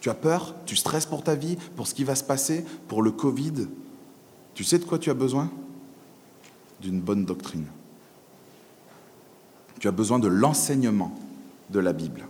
Tu 0.00 0.08
as 0.08 0.14
peur, 0.14 0.54
tu 0.64 0.76
stresses 0.76 1.04
pour 1.04 1.22
ta 1.22 1.34
vie, 1.34 1.56
pour 1.76 1.86
ce 1.86 1.94
qui 1.94 2.04
va 2.04 2.14
se 2.14 2.24
passer, 2.24 2.64
pour 2.88 3.02
le 3.02 3.10
Covid. 3.10 3.66
Tu 4.54 4.64
sais 4.64 4.78
de 4.78 4.84
quoi 4.84 4.98
tu 4.98 5.10
as 5.10 5.14
besoin? 5.14 5.50
D'une 6.80 7.00
bonne 7.00 7.26
doctrine. 7.26 7.66
Tu 9.78 9.88
as 9.88 9.92
besoin 9.92 10.18
de 10.18 10.28
l'enseignement 10.28 11.14
de 11.68 11.80
la 11.80 11.92
Bible. 11.92 12.29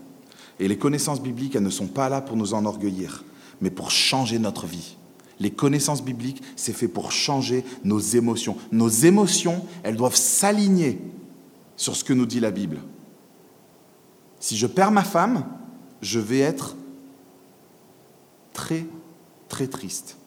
Et 0.60 0.68
les 0.68 0.76
connaissances 0.76 1.22
bibliques, 1.22 1.56
elles 1.56 1.62
ne 1.62 1.70
sont 1.70 1.86
pas 1.86 2.10
là 2.10 2.20
pour 2.20 2.36
nous 2.36 2.52
enorgueillir, 2.52 3.24
mais 3.62 3.70
pour 3.70 3.90
changer 3.90 4.38
notre 4.38 4.66
vie. 4.66 4.96
Les 5.40 5.50
connaissances 5.50 6.04
bibliques, 6.04 6.42
c'est 6.54 6.74
fait 6.74 6.86
pour 6.86 7.12
changer 7.12 7.64
nos 7.82 7.98
émotions. 7.98 8.58
Nos 8.70 8.90
émotions, 8.90 9.64
elles 9.82 9.96
doivent 9.96 10.16
s'aligner 10.16 11.00
sur 11.76 11.96
ce 11.96 12.04
que 12.04 12.12
nous 12.12 12.26
dit 12.26 12.40
la 12.40 12.50
Bible. 12.50 12.76
Si 14.38 14.58
je 14.58 14.66
perds 14.66 14.90
ma 14.90 15.02
femme, 15.02 15.46
je 16.02 16.20
vais 16.20 16.40
être 16.40 16.76
très, 18.52 18.84
très 19.48 19.66
triste. 19.66 20.18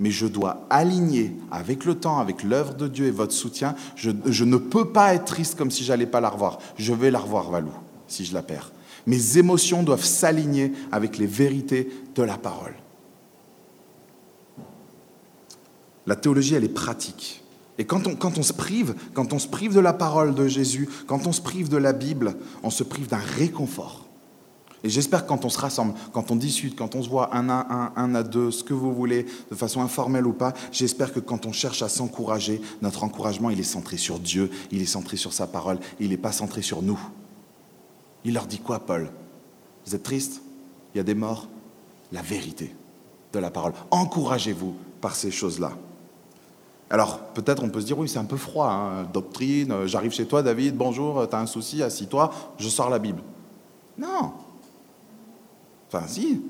Mais 0.00 0.10
je 0.10 0.26
dois 0.26 0.66
aligner 0.68 1.36
avec 1.52 1.84
le 1.84 1.94
temps, 1.94 2.18
avec 2.18 2.42
l'œuvre 2.42 2.74
de 2.74 2.88
Dieu 2.88 3.06
et 3.06 3.12
votre 3.12 3.32
soutien. 3.32 3.76
Je, 3.94 4.10
je, 4.26 4.44
ne 4.44 4.56
peux 4.56 4.90
pas 4.90 5.14
être 5.14 5.26
triste 5.26 5.56
comme 5.56 5.70
si 5.70 5.84
j'allais 5.84 6.06
pas 6.06 6.20
la 6.20 6.30
revoir. 6.30 6.58
Je 6.76 6.92
vais 6.92 7.12
la 7.12 7.20
revoir, 7.20 7.50
Valou, 7.52 7.70
si 8.08 8.24
je 8.24 8.34
la 8.34 8.42
perds. 8.42 8.72
Mes 9.06 9.38
émotions 9.38 9.82
doivent 9.82 10.04
s'aligner 10.04 10.72
avec 10.90 11.18
les 11.18 11.26
vérités 11.26 11.88
de 12.14 12.22
la 12.22 12.38
parole. 12.38 12.74
La 16.06 16.16
théologie, 16.16 16.54
elle 16.54 16.64
est 16.64 16.68
pratique. 16.68 17.42
Et 17.78 17.84
quand 17.84 18.06
on, 18.06 18.14
quand 18.14 18.38
on, 18.38 18.42
se 18.42 18.52
prive, 18.52 18.94
quand 19.14 19.32
on 19.32 19.38
se 19.38 19.48
prive 19.48 19.74
de 19.74 19.80
la 19.80 19.92
parole 19.92 20.34
de 20.34 20.46
Jésus, 20.46 20.88
quand 21.06 21.26
on 21.26 21.32
se 21.32 21.40
prive 21.40 21.68
de 21.68 21.76
la 21.76 21.92
Bible, 21.92 22.36
on 22.62 22.70
se 22.70 22.82
prive 22.82 23.08
d'un 23.08 23.16
réconfort. 23.16 24.06
Et 24.84 24.90
j'espère 24.90 25.22
que 25.22 25.28
quand 25.28 25.44
on 25.44 25.48
se 25.48 25.58
rassemble, 25.58 25.94
quand 26.12 26.32
on 26.32 26.36
discute, 26.36 26.76
quand 26.76 26.96
on 26.96 27.02
se 27.02 27.08
voit 27.08 27.34
un 27.36 27.48
à 27.48 27.66
un, 27.70 27.92
un 27.96 28.14
à 28.16 28.24
deux, 28.24 28.50
ce 28.50 28.64
que 28.64 28.74
vous 28.74 28.92
voulez, 28.92 29.26
de 29.50 29.54
façon 29.54 29.80
informelle 29.80 30.26
ou 30.26 30.32
pas, 30.32 30.54
j'espère 30.72 31.12
que 31.12 31.20
quand 31.20 31.46
on 31.46 31.52
cherche 31.52 31.82
à 31.82 31.88
s'encourager, 31.88 32.60
notre 32.82 33.04
encouragement, 33.04 33.50
il 33.50 33.60
est 33.60 33.64
centré 33.64 33.96
sur 33.96 34.18
Dieu, 34.18 34.50
il 34.72 34.82
est 34.82 34.86
centré 34.86 35.16
sur 35.16 35.32
sa 35.32 35.46
parole, 35.46 35.78
il 36.00 36.10
n'est 36.10 36.16
pas 36.16 36.32
centré 36.32 36.62
sur 36.62 36.82
nous. 36.82 36.98
Il 38.24 38.34
leur 38.34 38.46
dit 38.46 38.58
quoi, 38.58 38.80
Paul? 38.80 39.10
Vous 39.86 39.94
êtes 39.94 40.02
triste? 40.02 40.42
Il 40.94 40.98
y 40.98 41.00
a 41.00 41.04
des 41.04 41.14
morts? 41.14 41.48
La 42.12 42.22
vérité 42.22 42.74
de 43.32 43.38
la 43.38 43.50
parole. 43.50 43.72
Encouragez-vous 43.90 44.76
par 45.00 45.14
ces 45.14 45.30
choses-là. 45.30 45.72
Alors, 46.90 47.20
peut-être 47.20 47.64
on 47.64 47.70
peut 47.70 47.80
se 47.80 47.86
dire, 47.86 47.98
oui, 47.98 48.08
c'est 48.08 48.18
un 48.18 48.26
peu 48.26 48.36
froid, 48.36 48.68
hein, 48.68 49.04
doctrine, 49.10 49.86
j'arrive 49.86 50.12
chez 50.12 50.26
toi, 50.26 50.42
David, 50.42 50.76
bonjour, 50.76 51.26
tu 51.26 51.34
as 51.34 51.38
un 51.38 51.46
souci, 51.46 51.82
assis-toi, 51.82 52.30
je 52.58 52.68
sors 52.68 52.90
la 52.90 52.98
Bible. 52.98 53.22
Non. 53.96 54.32
Enfin, 55.88 56.06
si. 56.06 56.42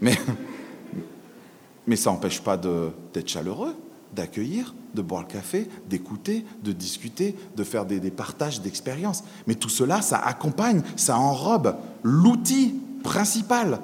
Mais, 0.00 0.16
mais 1.86 1.96
ça 1.96 2.10
n'empêche 2.10 2.40
pas 2.40 2.56
d'être 2.56 3.28
chaleureux, 3.28 3.76
d'accueillir, 4.16 4.74
de 4.94 5.02
boire 5.02 5.22
le 5.22 5.28
café, 5.28 5.68
d'écouter, 5.88 6.44
de 6.64 6.72
discuter, 6.72 7.36
de 7.56 7.62
faire 7.62 7.86
des, 7.86 8.00
partages 8.10 8.60
d'expériences. 8.60 9.22
Mais 9.46 9.54
tout 9.54 9.68
cela, 9.68 10.02
ça 10.02 10.18
accompagne, 10.18 10.82
ça 10.96 11.16
enrobe 11.16 11.76
l'outil 12.02 12.74
principal 13.04 13.78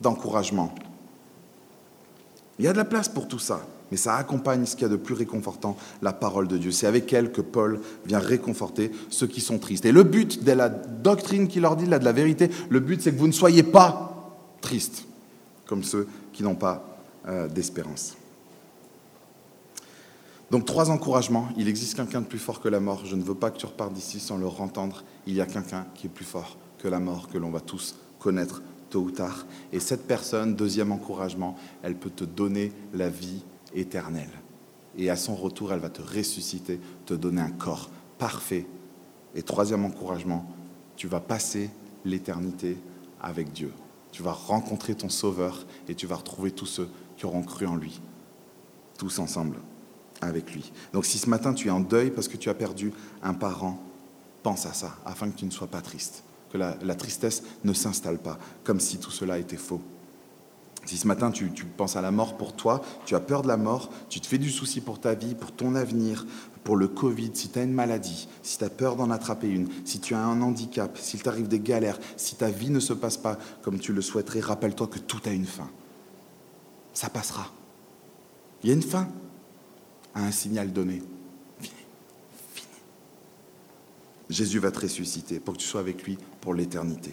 d'encouragement. 0.00 0.74
Il 2.58 2.64
y 2.64 2.68
a 2.68 2.72
de 2.72 2.78
la 2.78 2.84
place 2.84 3.08
pour 3.08 3.28
tout 3.28 3.38
ça, 3.38 3.60
mais 3.92 3.96
ça 3.96 4.16
accompagne 4.16 4.66
ce 4.66 4.74
qu'il 4.74 4.82
y 4.82 4.86
a 4.86 4.88
de 4.88 4.96
plus 4.96 5.14
réconfortant, 5.14 5.76
la 6.02 6.12
parole 6.12 6.48
de 6.48 6.58
Dieu. 6.58 6.72
C'est 6.72 6.86
avec 6.86 7.12
elle 7.12 7.30
que 7.30 7.40
Paul 7.40 7.80
vient 8.04 8.18
réconforter 8.18 8.90
ceux 9.10 9.28
qui 9.28 9.40
sont 9.40 9.58
tristes. 9.58 9.84
Et 9.84 9.92
le 9.92 10.02
but 10.02 10.42
de 10.42 10.52
la 10.52 10.68
doctrine 10.68 11.46
qu'il 11.46 11.62
leur 11.62 11.76
dit, 11.76 11.86
là, 11.86 12.00
de 12.00 12.04
la 12.04 12.12
vérité, 12.12 12.50
le 12.68 12.80
but 12.80 13.00
c'est 13.00 13.12
que 13.12 13.18
vous 13.18 13.28
ne 13.28 13.32
soyez 13.32 13.62
pas 13.62 14.34
tristes, 14.60 15.04
comme 15.66 15.84
ceux 15.84 16.08
qui 16.32 16.42
n'ont 16.42 16.56
pas 16.56 16.98
euh, 17.28 17.46
d'espérance. 17.46 18.17
Donc 20.50 20.64
trois 20.64 20.90
encouragements. 20.90 21.48
Il 21.56 21.68
existe 21.68 21.94
quelqu'un 21.94 22.22
de 22.22 22.26
plus 22.26 22.38
fort 22.38 22.60
que 22.60 22.68
la 22.68 22.80
mort. 22.80 23.04
Je 23.04 23.16
ne 23.16 23.22
veux 23.22 23.34
pas 23.34 23.50
que 23.50 23.58
tu 23.58 23.66
repartes 23.66 23.92
d'ici 23.92 24.18
sans 24.18 24.38
le 24.38 24.46
entendre. 24.46 25.04
Il 25.26 25.34
y 25.34 25.40
a 25.40 25.46
quelqu'un 25.46 25.86
qui 25.94 26.06
est 26.06 26.10
plus 26.10 26.24
fort 26.24 26.56
que 26.78 26.88
la 26.88 27.00
mort, 27.00 27.28
que 27.28 27.38
l'on 27.38 27.50
va 27.50 27.60
tous 27.60 27.96
connaître 28.18 28.62
tôt 28.88 29.00
ou 29.00 29.10
tard. 29.10 29.46
Et 29.72 29.80
cette 29.80 30.06
personne, 30.06 30.54
deuxième 30.54 30.90
encouragement, 30.90 31.56
elle 31.82 31.96
peut 31.96 32.10
te 32.10 32.24
donner 32.24 32.72
la 32.94 33.10
vie 33.10 33.44
éternelle. 33.74 34.30
Et 34.96 35.10
à 35.10 35.16
son 35.16 35.34
retour, 35.34 35.72
elle 35.72 35.80
va 35.80 35.90
te 35.90 36.00
ressusciter, 36.00 36.80
te 37.04 37.14
donner 37.14 37.42
un 37.42 37.50
corps 37.50 37.90
parfait. 38.16 38.66
Et 39.34 39.42
troisième 39.42 39.84
encouragement, 39.84 40.46
tu 40.96 41.08
vas 41.08 41.20
passer 41.20 41.70
l'éternité 42.06 42.78
avec 43.20 43.52
Dieu. 43.52 43.72
Tu 44.12 44.22
vas 44.22 44.32
rencontrer 44.32 44.94
ton 44.94 45.10
Sauveur 45.10 45.66
et 45.88 45.94
tu 45.94 46.06
vas 46.06 46.16
retrouver 46.16 46.50
tous 46.50 46.66
ceux 46.66 46.88
qui 47.18 47.26
auront 47.26 47.42
cru 47.42 47.66
en 47.66 47.76
lui, 47.76 48.00
tous 48.96 49.18
ensemble 49.18 49.58
avec 50.20 50.52
lui. 50.52 50.72
Donc 50.92 51.06
si 51.06 51.18
ce 51.18 51.28
matin 51.28 51.54
tu 51.54 51.68
es 51.68 51.70
en 51.70 51.80
deuil 51.80 52.10
parce 52.10 52.28
que 52.28 52.36
tu 52.36 52.48
as 52.48 52.54
perdu 52.54 52.92
un 53.22 53.34
parent, 53.34 53.82
pense 54.42 54.66
à 54.66 54.72
ça, 54.72 54.96
afin 55.04 55.30
que 55.30 55.36
tu 55.36 55.44
ne 55.44 55.50
sois 55.50 55.66
pas 55.66 55.80
triste, 55.80 56.24
que 56.50 56.58
la, 56.58 56.94
tristesse 56.94 57.42
ne 57.64 57.72
s'installe 57.72 58.18
pas, 58.18 58.38
comme 58.64 58.80
si 58.80 58.98
tout 58.98 59.10
cela 59.10 59.38
était 59.38 59.56
faux. 59.56 59.80
Si 60.84 60.96
ce 60.96 61.06
matin 61.06 61.30
tu, 61.30 61.52
tu, 61.52 61.66
penses 61.66 61.96
à 61.96 62.00
la 62.00 62.10
mort 62.10 62.38
pour 62.38 62.54
toi, 62.54 62.80
tu 63.04 63.14
as 63.14 63.20
peur 63.20 63.42
de 63.42 63.48
la 63.48 63.58
mort, 63.58 63.90
tu 64.08 64.20
te 64.20 64.26
fais 64.26 64.38
du 64.38 64.50
souci 64.50 64.80
pour 64.80 65.00
ta 65.00 65.14
vie, 65.14 65.34
pour 65.34 65.52
ton 65.52 65.74
avenir, 65.74 66.24
pour 66.64 66.76
le 66.76 66.88
Covid, 66.88 67.30
si 67.34 67.50
tu 67.50 67.58
as 67.58 67.62
une 67.62 67.72
maladie, 67.72 68.28
si 68.42 68.58
tu 68.58 68.64
as 68.64 68.70
peur 68.70 68.96
d'en 68.96 69.10
attraper 69.10 69.48
une, 69.48 69.68
si 69.84 70.00
tu 70.00 70.14
as 70.14 70.24
un 70.24 70.40
handicap, 70.40 70.96
s'il 70.96 71.22
t'arrive 71.22 71.48
des 71.48 71.60
galères, 71.60 71.98
si 72.16 72.36
ta 72.36 72.48
vie 72.48 72.70
ne 72.70 72.80
se 72.80 72.92
passe 72.92 73.16
pas 73.18 73.38
comme 73.62 73.78
tu 73.78 73.92
le 73.92 74.00
souhaiterais, 74.00 74.40
rappelle-toi 74.40 74.86
que 74.86 74.98
tout 74.98 75.20
a 75.26 75.30
une 75.30 75.46
fin. 75.46 75.68
Ça 76.94 77.10
passera. 77.10 77.48
Il 78.62 78.68
y 78.68 78.72
a 78.72 78.74
une 78.74 78.82
fin 78.82 79.08
à 80.14 80.24
un 80.24 80.30
signal 80.30 80.72
donné. 80.72 81.02
Fini. 81.60 81.74
Fini. 82.54 82.68
Jésus 84.30 84.58
va 84.58 84.70
te 84.70 84.80
ressusciter 84.80 85.40
pour 85.40 85.54
que 85.54 85.60
tu 85.60 85.66
sois 85.66 85.80
avec 85.80 86.04
lui 86.04 86.18
pour 86.40 86.54
l'éternité. 86.54 87.12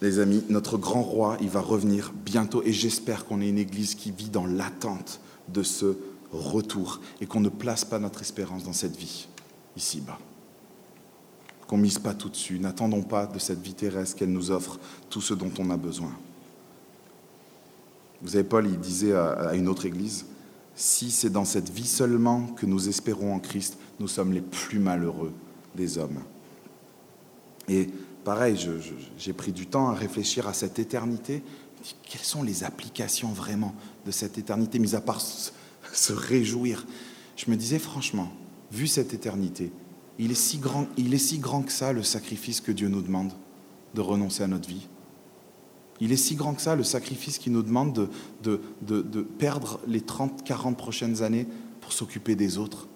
Les 0.00 0.18
amis, 0.18 0.42
notre 0.48 0.78
grand 0.78 1.02
roi, 1.02 1.36
il 1.42 1.50
va 1.50 1.60
revenir 1.60 2.12
bientôt 2.12 2.62
et 2.64 2.72
j'espère 2.72 3.26
qu'on 3.26 3.40
est 3.42 3.48
une 3.48 3.58
église 3.58 3.94
qui 3.94 4.10
vit 4.10 4.30
dans 4.30 4.46
l'attente 4.46 5.20
de 5.48 5.62
ce 5.62 5.98
retour 6.32 7.00
et 7.20 7.26
qu'on 7.26 7.40
ne 7.40 7.50
place 7.50 7.84
pas 7.84 7.98
notre 7.98 8.22
espérance 8.22 8.64
dans 8.64 8.72
cette 8.72 8.96
vie, 8.96 9.28
ici-bas. 9.76 10.18
Qu'on 11.66 11.76
ne 11.76 11.82
mise 11.82 11.98
pas 11.98 12.14
tout 12.14 12.30
dessus. 12.30 12.58
N'attendons 12.58 13.02
pas 13.02 13.26
de 13.26 13.38
cette 13.38 13.60
vie 13.60 13.74
terrestre 13.74 14.16
qu'elle 14.16 14.32
nous 14.32 14.50
offre 14.50 14.78
tout 15.10 15.20
ce 15.20 15.34
dont 15.34 15.52
on 15.58 15.70
a 15.70 15.76
besoin. 15.76 16.12
Vous 18.22 18.28
savez, 18.28 18.44
Paul, 18.44 18.66
il 18.66 18.78
disait 18.78 19.14
à 19.14 19.54
une 19.54 19.68
autre 19.68 19.86
église, 19.86 20.26
si 20.74 21.10
c'est 21.10 21.30
dans 21.30 21.44
cette 21.44 21.70
vie 21.70 21.86
seulement 21.86 22.46
que 22.46 22.66
nous 22.66 22.88
espérons 22.88 23.34
en 23.34 23.38
Christ, 23.38 23.76
nous 23.98 24.08
sommes 24.08 24.32
les 24.32 24.40
plus 24.40 24.78
malheureux 24.78 25.32
des 25.74 25.98
hommes. 25.98 26.20
Et 27.68 27.88
pareil, 28.24 28.56
j'ai 29.18 29.32
pris 29.32 29.52
du 29.52 29.66
temps 29.66 29.88
à 29.88 29.94
réfléchir 29.94 30.48
à 30.48 30.54
cette 30.54 30.78
éternité. 30.78 31.42
Quelles 32.02 32.22
sont 32.22 32.42
les 32.42 32.64
applications 32.64 33.28
vraiment 33.28 33.74
de 34.06 34.10
cette 34.10 34.38
éternité, 34.38 34.78
mis 34.78 34.94
à 34.94 35.00
part 35.00 35.20
se, 35.20 36.12
réjouir? 36.12 36.86
Je 37.36 37.50
me 37.50 37.56
disais 37.56 37.78
franchement, 37.78 38.32
vu 38.72 38.86
cette 38.86 39.14
éternité, 39.14 39.72
il 40.18 40.30
est, 40.30 40.34
si 40.34 40.58
grand, 40.58 40.86
il 40.96 41.14
est 41.14 41.18
si 41.18 41.38
grand 41.38 41.62
que 41.62 41.72
ça 41.72 41.92
le 41.92 42.02
sacrifice 42.02 42.60
que 42.60 42.72
Dieu 42.72 42.88
nous 42.88 43.02
demande 43.02 43.32
de 43.94 44.00
renoncer 44.00 44.42
à 44.42 44.46
notre 44.46 44.68
vie? 44.68 44.88
Il 46.00 46.12
est 46.12 46.16
si 46.16 46.34
grand 46.34 46.54
que 46.54 46.62
ça, 46.62 46.76
le 46.76 46.82
sacrifice 46.82 47.38
qui 47.38 47.50
nous 47.50 47.62
demande 47.62 48.08
de, 48.42 49.22
perdre 49.38 49.80
les 49.86 50.00
30, 50.00 50.42
40 50.44 50.76
prochaines 50.76 51.22
années 51.22 51.46
pour 51.82 51.92
s'occuper 51.92 52.34
des 52.34 52.56
autres, 52.56 52.88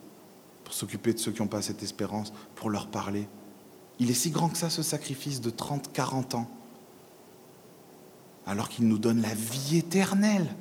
pour 0.64 0.72
s'occuper 0.72 1.12
de 1.12 1.18
ceux 1.18 1.30
qui 1.30 1.42
n'ont 1.42 1.48
pas 1.48 1.60
cette 1.60 1.82
espérance, 1.82 2.32
pour 2.54 2.70
leur 2.70 2.86
parler. 2.86 3.28
Il 3.98 4.10
est 4.10 4.14
si 4.14 4.30
grand 4.30 4.48
que 4.48 4.56
ça, 4.56 4.70
ce 4.70 4.82
sacrifice 4.82 5.40
de 5.40 5.50
30, 5.50 5.92
40 5.92 6.34
ans, 6.34 6.50
alors 8.46 8.68
qu'il 8.68 8.88
nous 8.88 8.98
donne 8.98 9.20
la 9.20 9.34
vie 9.34 9.76
éternelle, 9.76 10.54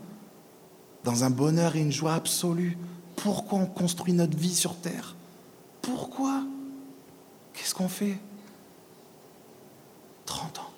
dans 1.06 1.24
un 1.24 1.30
bonheur 1.30 1.76
et 1.76 1.82
une 1.82 1.92
joie 1.92 2.14
absolue. 2.14 2.78
Pourquoi 3.16 3.60
on 3.60 3.66
construit 3.66 4.14
notre 4.14 4.38
vie 4.38 4.56
sur 4.56 4.76
Terre? 4.76 5.16
Pourquoi? 5.82 6.44
Qu'est-ce 7.54 7.76
qu'on 7.76 7.90
fait? 7.90 8.18
30 10.26 10.60
ans 10.60 10.73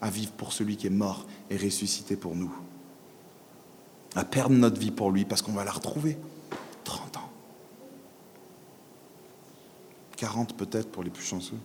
à 0.00 0.10
vivre 0.10 0.32
pour 0.32 0.52
celui 0.52 0.76
qui 0.76 0.86
est 0.86 0.90
mort 0.90 1.26
et 1.50 1.56
ressuscité 1.56 2.16
pour 2.16 2.34
nous. 2.34 2.54
À 4.14 4.24
perdre 4.24 4.54
notre 4.54 4.80
vie 4.80 4.90
pour 4.90 5.10
lui 5.10 5.24
parce 5.24 5.42
qu'on 5.42 5.52
va 5.52 5.64
la 5.64 5.72
retrouver. 5.72 6.16
30 6.84 7.16
ans. 7.18 7.30
40 10.16 10.56
peut-être 10.56 10.90
pour 10.90 11.02
les 11.02 11.10
plus 11.10 11.24
chanceux. 11.24 11.58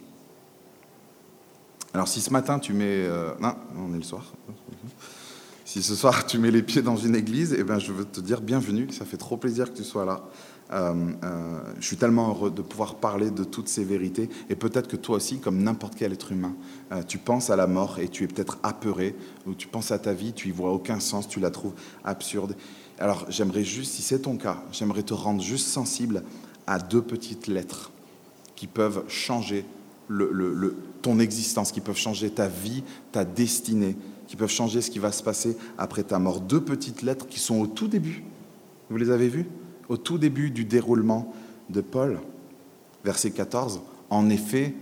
Alors 1.94 2.08
si 2.08 2.22
ce 2.22 2.30
matin 2.30 2.60
tu 2.60 2.74
mets... 2.74 2.86
Euh, 3.06 3.34
non, 3.40 3.56
on 3.78 3.94
est 3.94 3.98
le 3.98 4.04
soir. 4.04 4.34
Si 5.66 5.82
ce 5.82 5.96
soir 5.96 6.26
tu 6.26 6.38
mets 6.38 6.52
les 6.52 6.64
pieds 6.64 6.82
dans 6.82 6.98
une 6.98 7.16
église, 7.16 7.56
eh 7.58 7.64
ben, 7.64 7.80
je 7.80 7.94
veux 7.94 8.04
te 8.04 8.20
dire 8.20 8.42
bienvenue, 8.42 8.92
ça 8.92 9.06
fait 9.06 9.16
trop 9.16 9.38
plaisir 9.38 9.72
que 9.72 9.78
tu 9.78 9.86
sois 9.86 10.04
là. 10.04 10.22
Euh, 10.74 10.94
euh, 11.24 11.60
je 11.80 11.86
suis 11.86 11.98
tellement 11.98 12.30
heureux 12.30 12.52
de 12.52 12.62
pouvoir 12.62 12.96
parler 12.96 13.30
de 13.30 13.44
toutes 13.44 13.68
ces 13.68 13.84
vérités. 13.84 14.30
Et 14.50 14.56
peut-être 14.56 14.88
que 14.88 14.96
toi 14.96 15.18
aussi, 15.18 15.40
comme 15.40 15.62
n'importe 15.62 15.96
quel 15.96 16.14
être 16.14 16.32
humain, 16.32 16.56
euh, 16.92 17.04
tu 17.04 17.18
penses 17.18 17.50
à 17.50 17.56
la 17.56 17.68
mort 17.68 18.00
et 18.00 18.08
tu 18.08 18.24
es 18.24 18.28
peut-être 18.28 18.58
apeuré, 18.64 19.16
ou 19.46 19.54
tu 19.54 19.68
penses 19.68 19.92
à 19.92 20.00
ta 20.00 20.14
vie, 20.14 20.34
tu 20.34 20.50
y 20.50 20.52
vois 20.52 20.72
aucun 20.72 21.00
sens, 21.00 21.28
tu 21.28 21.40
la 21.40 21.52
trouves 21.52 21.74
absurde. 22.04 22.56
Alors 23.00 23.26
j'aimerais 23.30 23.64
juste, 23.64 23.94
si 23.94 24.02
c'est 24.02 24.20
ton 24.20 24.38
cas, 24.38 24.64
j'aimerais 24.72 25.04
te 25.04 25.14
rendre 25.14 25.42
juste 25.42 25.68
sensible 25.68 26.24
à 26.68 26.80
deux 26.80 27.02
petites 27.02 27.48
lettres 27.48 27.92
qui 28.56 28.68
peuvent 28.68 29.04
changer 29.08 29.66
ton 31.02 31.20
existence, 31.20 31.72
qui 31.72 31.82
peuvent 31.82 31.98
changer 31.98 32.30
ta 32.30 32.48
vie, 32.48 32.84
ta 33.12 33.26
destinée, 33.26 33.96
qui 34.28 34.36
peuvent 34.36 34.52
changer 34.52 34.82
ce 34.82 34.92
qui 34.92 35.00
va 35.00 35.12
se 35.12 35.24
passer 35.24 35.58
après 35.78 36.04
ta 36.04 36.20
mort. 36.20 36.42
Deux 36.42 36.62
petites 36.62 37.02
lettres 37.02 37.28
qui 37.28 37.40
sont 37.40 37.60
au 37.60 37.68
tout 37.68 37.88
début. 37.88 38.24
Vous 38.90 38.98
les 38.98 39.10
avez 39.10 39.30
vues? 39.30 39.48
Au 39.92 39.98
tout 39.98 40.18
début 40.18 40.52
du 40.52 40.64
déroulement 40.64 41.34
de 41.70 41.82
Paul, 41.82 42.22
verset 43.04 43.32
14, 43.32 43.82
en 44.10 44.30
effet, 44.30 44.74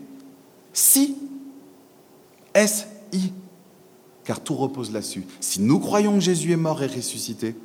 si, 0.72 1.18
S-I, 2.54 3.34
car 4.24 4.40
tout 4.40 4.54
repose 4.54 4.92
là-dessus. 4.92 5.26
Si 5.40 5.62
nous 5.62 5.80
croyons 5.80 6.14
que 6.14 6.20
Jésus 6.20 6.52
est 6.52 6.58
mort 6.58 6.84
et 6.84 6.88
ressuscité, 6.88 7.56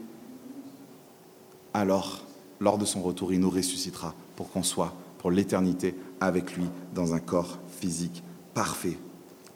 alors, 1.74 2.24
lors 2.60 2.78
de 2.78 2.86
son 2.86 3.02
retour, 3.02 3.30
il 3.30 3.40
nous 3.40 3.50
ressuscitera 3.50 4.14
pour 4.36 4.50
qu'on 4.50 4.62
soit 4.62 4.94
pour 5.18 5.30
l'éternité 5.30 5.94
avec 6.22 6.56
lui 6.56 6.64
dans 6.94 7.12
un 7.12 7.20
corps 7.20 7.58
physique 7.78 8.22
parfait. 8.54 8.96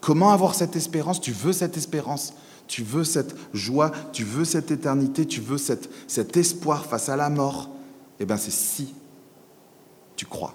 Comment 0.02 0.32
avoir 0.32 0.54
cette 0.54 0.76
espérance? 0.76 1.22
Tu 1.22 1.32
veux 1.32 1.54
cette 1.54 1.78
espérance? 1.78 2.34
Tu 2.66 2.82
veux 2.82 3.04
cette 3.04 3.34
joie? 3.54 3.92
Tu 4.12 4.24
veux 4.24 4.44
cette 4.44 4.70
éternité? 4.70 5.24
Tu 5.24 5.40
veux 5.40 5.56
cet 5.56 6.36
espoir 6.36 6.84
face 6.84 7.08
à 7.08 7.16
la 7.16 7.30
mort? 7.30 7.70
Eh 8.20 8.26
bien 8.26 8.36
c'est 8.36 8.50
si 8.50 8.94
tu 10.16 10.26
crois. 10.26 10.54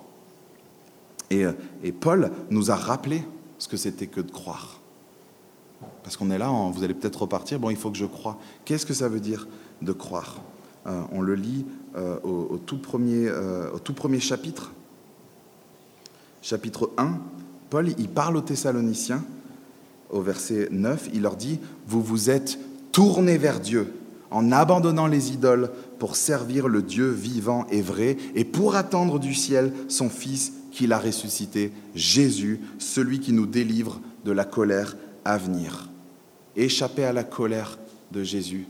Euh, 1.32 1.54
et, 1.84 1.92
Paul 1.92 2.32
nous 2.50 2.70
a 2.70 2.76
rappelé 2.76 3.24
ce 3.58 3.68
que 3.68 3.78
c'était 3.78 4.08
que 4.08 4.22
de 4.22 4.32
croire. 4.32 4.80
Parce 6.04 6.16
qu'on 6.18 6.30
est 6.32 6.38
là, 6.38 6.50
vous 6.72 6.84
allez 6.84 6.94
peut-être 6.94 7.22
repartir, 7.22 7.60
bon, 7.60 7.70
il 7.70 7.78
faut 7.78 7.90
que 7.90 7.98
je 7.98 8.06
croie. 8.06 8.38
Qu'est-ce 8.66 8.86
que 8.86 8.94
ça 8.94 9.10
veut 9.10 9.20
dire 9.20 9.48
de 9.82 9.92
croire? 9.94 10.42
Euh, 10.86 11.02
On 11.12 11.22
le 11.22 11.36
lit 11.36 11.66
euh, 11.96 12.20
au, 12.24 12.58
tout 12.58 12.78
premier, 12.78 13.32
au 13.74 13.80
tout 13.80 13.94
premier 13.94 14.20
chapitre, 14.20 14.74
chapitre 16.42 16.92
1. 16.98 17.20
Paul, 17.70 17.90
il 17.98 18.10
parle 18.10 18.38
aux 18.38 18.42
Thessaloniciens, 18.42 19.24
au 20.10 20.22
verset 20.22 20.68
9, 20.72 21.10
il 21.14 21.24
leur 21.24 21.36
dit, 21.36 21.60
vous 21.88 22.02
vous 22.02 22.30
êtes 22.30 22.60
tournés 22.92 23.38
vers 23.38 23.60
Dieu 23.60 23.94
en 24.34 24.52
abandonnant 24.52 25.08
les 25.08 25.32
idoles 25.32 25.70
pour 26.00 26.16
servir 26.16 26.68
le 26.68 26.82
Dieu 26.82 27.10
vivant 27.12 27.66
et 27.70 27.82
vrai, 27.82 28.18
et 28.36 28.44
pour 28.44 28.76
attendre 28.76 29.20
du 29.20 29.34
ciel 29.34 29.72
son 29.88 30.10
Fils 30.10 30.54
qu'il 30.72 30.92
a 30.92 31.00
ressuscité, 31.00 31.72
Jésus, 31.94 32.60
celui 32.80 33.20
qui 33.20 33.32
nous 33.32 33.46
délivre 33.46 34.02
de 34.26 34.32
la 34.32 34.44
colère 34.44 34.98
à 35.24 35.38
venir. 35.38 35.90
Échapper 36.56 37.06
à 37.06 37.14
la 37.14 37.24
colère 37.24 37.78
de 38.12 38.24
Jésus, 38.24 38.66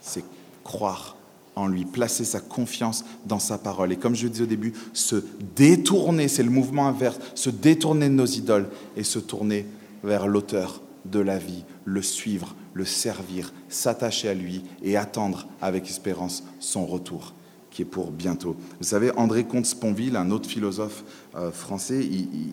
c'est 0.00 0.24
croire 0.64 1.16
en 1.54 1.68
lui, 1.68 1.84
placer 1.84 2.24
sa 2.24 2.40
confiance 2.40 3.04
dans 3.26 3.38
sa 3.38 3.58
parole. 3.58 3.92
Et 3.92 3.96
comme 3.96 4.16
je 4.16 4.26
disais 4.26 4.44
au 4.44 4.46
début, 4.46 4.72
se 4.94 5.16
détourner, 5.54 6.26
c'est 6.26 6.42
le 6.42 6.50
mouvement 6.50 6.88
inverse, 6.88 7.18
se 7.34 7.50
détourner 7.50 8.08
de 8.08 8.14
nos 8.14 8.26
idoles 8.26 8.68
et 8.96 9.04
se 9.04 9.18
tourner 9.18 9.66
vers 10.02 10.26
l'auteur 10.26 10.80
de 11.04 11.20
la 11.20 11.38
vie, 11.38 11.64
le 11.84 12.02
suivre, 12.02 12.54
le 12.74 12.84
servir, 12.84 13.52
s'attacher 13.68 14.28
à 14.28 14.34
lui 14.34 14.64
et 14.82 14.96
attendre 14.96 15.46
avec 15.60 15.88
espérance 15.88 16.44
son 16.58 16.86
retour 16.86 17.34
qui 17.72 17.82
est 17.82 17.86
pour 17.86 18.10
bientôt. 18.10 18.54
Vous 18.78 18.86
savez, 18.86 19.10
André 19.16 19.44
Comte-Sponville, 19.44 20.16
un 20.16 20.30
autre 20.30 20.48
philosophe 20.48 21.04
euh, 21.34 21.50
français, 21.50 22.06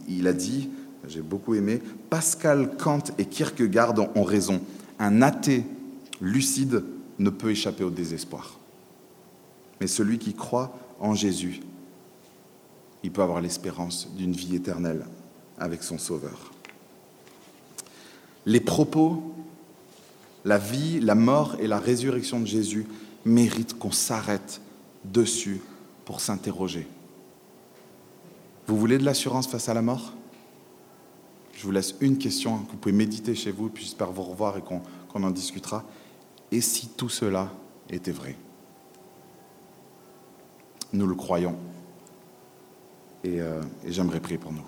il, 0.07 0.27
a 0.27 0.33
dit, 0.33 0.69
j'ai 1.07 1.21
beaucoup 1.21 1.55
aimé, 1.55 1.81
Pascal, 2.09 2.77
Kant 2.77 3.03
et 3.17 3.25
Kierkegaard 3.25 3.95
ont 4.15 4.23
raison. 4.23 4.61
Un 4.97 5.21
athée 5.21 5.65
lucide 6.21 6.83
ne 7.19 7.29
peut 7.29 7.51
échapper 7.51 7.83
au 7.83 7.89
désespoir. 7.89 8.59
Mais 9.81 9.87
celui 9.87 10.19
qui 10.19 10.33
croit 10.33 10.77
en 10.99 11.13
Jésus, 11.13 11.61
il 13.03 13.11
peut 13.11 13.21
avoir 13.21 13.41
l'espérance 13.41 14.09
d'une 14.15 14.33
vie 14.33 14.55
éternelle 14.55 15.05
avec 15.57 15.83
son 15.83 15.97
Sauveur. 15.97 16.51
Les 18.45 18.59
propos 18.61 19.33
la 20.49 20.57
vie, 20.57 20.99
la 20.99 21.13
mort 21.13 21.57
et 21.59 21.67
la 21.67 21.77
résurrection 21.77 22.39
de 22.39 22.47
Jésus 22.47 22.87
méritent 23.23 23.77
qu'on 23.77 23.91
s'arrête 23.91 24.61
dessus 25.05 25.61
pour 26.05 26.21
s'interroger. 26.21 26.87
Vous 28.65 28.75
voulez 28.75 28.97
de 28.97 29.05
l'assurance 29.05 29.45
face 29.47 29.69
à 29.69 29.75
la 29.75 29.83
mort? 29.83 30.13
Je 31.53 31.63
vous 31.63 31.71
laisse 31.71 31.93
une 32.01 32.17
question 32.17 32.63
que 32.63 32.71
vous 32.71 32.77
pouvez 32.77 32.95
méditer 32.95 33.35
chez 33.35 33.51
vous, 33.51 33.69
puis 33.69 33.83
j'espère 33.83 34.11
vous 34.11 34.23
revoir 34.23 34.57
et 34.57 34.61
qu'on 34.61 35.23
en 35.23 35.29
discutera. 35.29 35.85
Et 36.51 36.61
si 36.61 36.87
tout 36.87 37.09
cela 37.09 37.51
était 37.87 38.11
vrai? 38.11 38.35
Nous 40.93 41.05
le 41.05 41.13
croyons. 41.13 41.57
Et, 43.23 43.39
euh, 43.39 43.61
et 43.85 43.91
j'aimerais 43.91 44.19
prier 44.19 44.39
pour 44.39 44.51
nous. 44.51 44.65